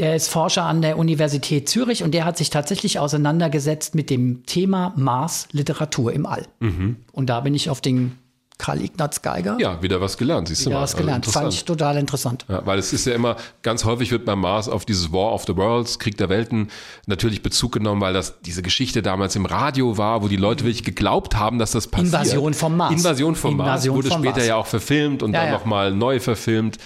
Der 0.01 0.17
ist 0.17 0.29
Forscher 0.29 0.65
an 0.65 0.83
der 0.83 0.99
Universität 0.99 1.69
Zürich 1.69 2.03
und 2.03 2.13
der 2.13 2.25
hat 2.25 2.37
sich 2.37 2.51
tatsächlich 2.51 2.99
auseinandergesetzt 2.99 3.95
mit 3.95 4.11
dem 4.11 4.45
Thema 4.45 4.93
Mars 4.97 5.47
Literatur 5.53 6.13
im 6.13 6.27
All. 6.27 6.49
Mhm. 6.59 6.97
Und 7.13 7.31
da 7.31 7.41
bin 7.41 7.55
ich 7.55 7.71
auf 7.71 7.81
den 7.81 8.19
Karl 8.57 8.83
Ignaz 8.83 9.21
Geiger. 9.21 9.57
Ja, 9.59 9.83
wieder 9.83 10.01
was 10.01 10.17
gelernt, 10.17 10.49
siehst 10.49 10.63
wieder 10.63 10.71
du 10.71 10.77
mal. 10.77 10.83
was 10.83 10.97
gelernt, 10.97 11.27
also 11.27 11.41
fand 11.41 11.53
ich 11.53 11.65
total 11.65 11.97
interessant. 11.97 12.45
Ja, 12.49 12.65
weil 12.65 12.79
es 12.79 12.93
ist 12.93 13.05
ja 13.05 13.15
immer, 13.15 13.37
ganz 13.63 13.85
häufig 13.85 14.13
wird 14.13 14.25
beim 14.25 14.41
Mars 14.41 14.69
auf 14.69 14.85
dieses 14.85 15.13
War 15.13 15.33
of 15.33 15.45
the 15.47 15.57
Worlds, 15.57 15.99
Krieg 15.99 16.17
der 16.19 16.29
Welten, 16.29 16.71
natürlich 17.07 17.43
Bezug 17.43 17.73
genommen, 17.73 18.01
weil 18.01 18.15
das 18.15 18.41
diese 18.43 18.63
Geschichte 18.63 19.03
damals 19.03 19.35
im 19.35 19.47
Radio 19.47 19.99
war, 19.99 20.23
wo 20.23 20.29
die 20.29 20.37
Leute 20.37 20.65
wirklich 20.65 20.85
geglaubt 20.85 21.37
haben, 21.37 21.59
dass 21.59 21.73
das 21.73 21.89
passiert. 21.89 22.13
Invasion 22.13 22.55
vom 22.55 22.77
Mars. 22.77 22.93
Invasion 22.93 23.35
vom 23.35 23.55
Invasion 23.55 23.97
Mars, 23.97 24.05
wurde 24.05 24.15
später 24.15 24.37
Mars. 24.37 24.47
ja 24.47 24.57
auch 24.57 24.67
verfilmt 24.67 25.23
und 25.23 25.33
ja, 25.33 25.41
dann 25.41 25.49
ja. 25.49 25.55
nochmal 25.55 25.93
neu 25.93 26.21
verfilmt. 26.21 26.79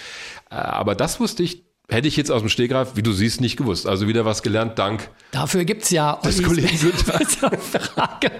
Äh, 0.49 0.55
aber 0.55 0.95
das 0.95 1.19
wusste 1.19 1.43
ich 1.43 1.63
Hätte 1.91 2.07
ich 2.07 2.15
jetzt 2.17 2.29
aus 2.29 2.41
dem 2.41 2.49
Stegreif, 2.49 2.89
wie 2.95 3.01
du 3.01 3.11
siehst, 3.11 3.41
nicht 3.41 3.57
gewusst. 3.57 3.87
Also 3.87 4.07
wieder 4.07 4.23
was 4.23 4.43
gelernt, 4.43 4.77
dank 4.77 5.09
Dafür 5.31 5.65
gibt's 5.65 5.89
ja 5.89 6.19
des 6.23 6.43
Kollegen. 6.43 6.69
Frage. 6.77 8.31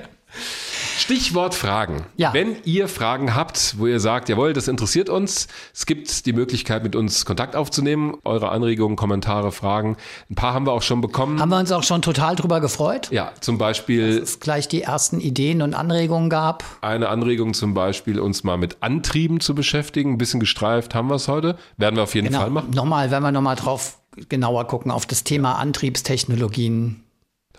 Stichwort 1.00 1.56
Fragen. 1.56 2.06
Ja. 2.18 2.34
Wenn 2.34 2.58
ihr 2.66 2.88
Fragen 2.88 3.36
habt, 3.36 3.76
wo 3.80 3.88
ihr 3.88 4.00
sagt, 4.00 4.30
jawohl, 4.30 4.54
das 4.54 4.68
interessiert 4.68 5.10
uns, 5.10 5.48
es 5.74 5.86
gibt 5.86 6.26
die 6.26 6.34
Möglichkeit, 6.34 6.84
mit 6.84 6.96
uns 6.96 7.26
Kontakt 7.26 7.56
aufzunehmen, 7.56 8.16
eure 8.26 8.50
Anregungen, 8.50 8.96
Kommentare, 8.96 9.52
Fragen. 9.52 9.98
Ein 10.30 10.36
paar 10.36 10.54
haben 10.54 10.66
wir 10.66 10.74
auch 10.74 10.82
schon 10.82 11.02
bekommen. 11.02 11.40
Haben 11.40 11.50
wir 11.50 11.58
uns 11.60 11.72
auch 11.72 11.84
schon 11.84 12.02
total 12.02 12.36
drüber 12.36 12.60
gefreut, 12.62 13.10
Ja, 13.12 13.32
zum 13.40 13.58
Beispiel 13.58 14.20
dass 14.20 14.30
es 14.32 14.40
gleich 14.40 14.68
die 14.68 14.82
ersten 14.82 15.20
Ideen 15.22 15.62
und 15.62 15.74
Anregungen 15.74 16.30
gab. 16.30 16.64
eine 16.82 17.10
Anregung, 17.10 17.54
zum 17.54 17.74
Beispiel 17.74 18.20
uns 18.20 18.44
mal 18.44 18.58
mit 18.58 18.78
Antrieben 18.82 19.40
zu 19.40 19.56
beschäftigen. 19.56 20.14
Ein 20.14 20.18
bisschen 20.18 20.40
gestreift 20.40 20.96
haben 20.96 21.08
wir 21.08 21.16
es 21.16 21.28
heute. 21.28 21.58
Werden 21.78 21.96
wir 21.96 22.04
auf 22.04 22.16
jeden 22.16 22.34
Fall 22.34 22.50
machen. 22.50 22.72
Nochmal, 22.72 23.10
wenn 23.12 23.24
wir 23.24 23.32
nochmal 23.32 23.56
drauf 23.56 24.00
genauer 24.28 24.68
gucken, 24.68 24.92
auf 24.92 25.06
das 25.06 25.24
Thema 25.24 25.54
Antriebstechnologien. 25.60 27.04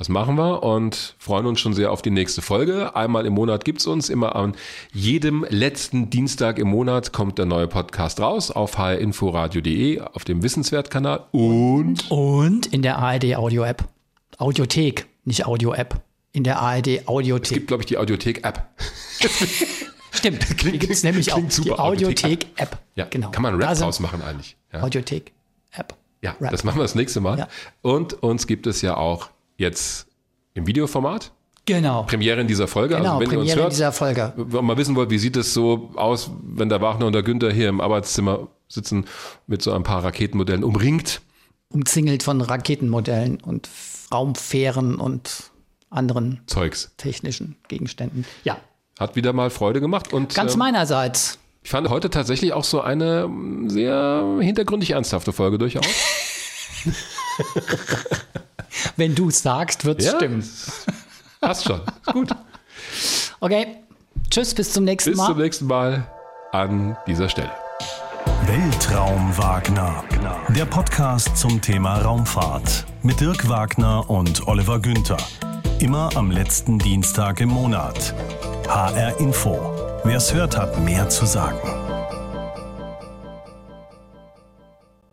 Das 0.00 0.08
machen 0.08 0.36
wir 0.36 0.62
und 0.62 1.14
freuen 1.18 1.44
uns 1.44 1.60
schon 1.60 1.74
sehr 1.74 1.92
auf 1.92 2.00
die 2.00 2.08
nächste 2.08 2.40
Folge. 2.40 2.96
Einmal 2.96 3.26
im 3.26 3.34
Monat 3.34 3.66
gibt's 3.66 3.86
uns. 3.86 4.08
Immer 4.08 4.34
an 4.34 4.54
jedem 4.94 5.44
letzten 5.50 6.08
Dienstag 6.08 6.58
im 6.58 6.68
Monat 6.68 7.12
kommt 7.12 7.36
der 7.36 7.44
neue 7.44 7.68
Podcast 7.68 8.18
raus 8.18 8.50
auf 8.50 8.78
hrinforadio.de, 8.78 10.00
auf 10.00 10.24
dem 10.24 10.42
Wissenswertkanal 10.42 11.26
und 11.32 12.10
Und 12.10 12.68
in 12.68 12.80
der 12.80 12.96
ARD 12.96 13.36
Audio 13.36 13.62
App. 13.62 13.84
Audiothek, 14.38 15.06
nicht 15.26 15.44
Audio 15.44 15.74
App. 15.74 16.00
In 16.32 16.44
der 16.44 16.60
ARD 16.60 17.06
Audiothek. 17.06 17.52
gibt, 17.52 17.66
glaube 17.66 17.82
ich, 17.82 17.86
die 17.86 17.98
Audiothek-App. 17.98 18.68
Stimmt, 20.12 20.64
die 20.64 20.78
gibt 20.78 20.90
es 20.90 21.02
nämlich 21.02 21.30
auch. 21.30 21.36
klingt 21.36 21.52
Die 21.52 21.56
super, 21.56 21.78
Audiothek-App. 21.78 22.78
Ja, 22.94 23.04
genau. 23.04 23.32
Kann 23.32 23.42
man 23.42 23.54
Rap 23.62 23.76
draus 23.76 24.00
machen 24.00 24.22
eigentlich. 24.22 24.56
Ja, 24.72 24.80
Audiothek-App. 24.80 25.94
ja 26.22 26.34
Rap. 26.40 26.52
das 26.52 26.64
machen 26.64 26.78
wir 26.78 26.84
das 26.84 26.94
nächste 26.94 27.20
Mal. 27.20 27.40
Ja. 27.40 27.48
Und 27.82 28.14
uns 28.22 28.46
gibt 28.46 28.66
es 28.66 28.80
ja 28.80 28.96
auch 28.96 29.28
jetzt 29.60 30.06
im 30.54 30.66
Videoformat. 30.66 31.32
Genau. 31.66 32.02
Premiere 32.04 32.40
in 32.40 32.48
dieser 32.48 32.66
Folge. 32.66 32.96
Genau, 32.96 33.18
also 33.18 33.20
wenn 33.20 33.26
ihr 33.26 33.28
Premiere 33.28 33.42
uns 33.44 33.52
in 33.52 33.60
hört, 33.60 33.72
dieser 33.72 33.92
Folge. 33.92 34.32
wenn 34.36 34.48
man 34.56 34.64
mal 34.64 34.76
wissen 34.76 34.96
wollt, 34.96 35.10
wie 35.10 35.18
sieht 35.18 35.36
es 35.36 35.54
so 35.54 35.90
aus, 35.94 36.30
wenn 36.42 36.68
der 36.68 36.80
Wagner 36.80 37.06
und 37.06 37.12
der 37.12 37.22
Günther 37.22 37.52
hier 37.52 37.68
im 37.68 37.80
Arbeitszimmer 37.80 38.48
sitzen 38.66 39.04
mit 39.46 39.62
so 39.62 39.72
ein 39.72 39.82
paar 39.84 40.02
Raketenmodellen 40.02 40.64
umringt. 40.64 41.20
Umzingelt 41.68 42.22
von 42.24 42.40
Raketenmodellen 42.40 43.40
und 43.40 43.68
Raumfähren 44.12 44.96
und 44.96 45.50
anderen 45.90 46.40
Zeugs. 46.46 46.92
technischen 46.96 47.56
Gegenständen. 47.68 48.24
Ja, 48.42 48.56
Hat 48.98 49.14
wieder 49.14 49.32
mal 49.32 49.50
Freude 49.50 49.80
gemacht 49.80 50.12
und 50.12 50.34
ganz 50.34 50.54
ähm, 50.54 50.58
meinerseits. 50.60 51.38
ich 51.62 51.70
fand 51.70 51.88
heute 51.90 52.10
tatsächlich 52.10 52.52
auch 52.54 52.64
so 52.64 52.80
eine 52.80 53.22
ähm, 53.24 53.68
sehr 53.70 54.38
hintergründig 54.40 54.92
ernsthafte 54.92 55.32
Folge 55.32 55.58
durchaus. 55.58 55.86
Wenn 58.96 59.14
du 59.14 59.28
es 59.28 59.42
sagst, 59.42 59.84
wird 59.84 60.00
es 60.00 60.06
Ja, 60.06 60.16
stimmen. 60.16 60.48
Passt 61.40 61.64
schon. 61.64 61.80
Ist 61.80 62.12
gut. 62.12 62.30
Okay, 63.40 63.78
tschüss, 64.30 64.54
bis 64.54 64.72
zum 64.72 64.84
nächsten 64.84 65.10
Bis 65.10 65.18
Mal. 65.18 65.26
zum 65.26 65.38
nächsten 65.38 65.66
Mal 65.66 66.06
an 66.52 66.96
dieser 67.06 67.28
Stelle. 67.28 67.50
Weltraum 68.46 69.36
Wagner. 69.36 70.04
Der 70.50 70.64
Podcast 70.64 71.36
zum 71.36 71.60
Thema 71.60 71.98
Raumfahrt 72.00 72.84
mit 73.02 73.20
Dirk 73.20 73.48
Wagner 73.48 74.08
und 74.10 74.46
Oliver 74.48 74.80
Günther. 74.80 75.16
Immer 75.78 76.10
am 76.16 76.30
letzten 76.30 76.78
Dienstag 76.78 77.40
im 77.40 77.48
Monat. 77.50 78.14
HR 78.68 79.18
Info. 79.20 79.58
Wer 80.04 80.16
es 80.16 80.32
hört, 80.34 80.56
hat 80.56 80.78
mehr 80.80 81.08
zu 81.08 81.26
sagen. 81.26 81.58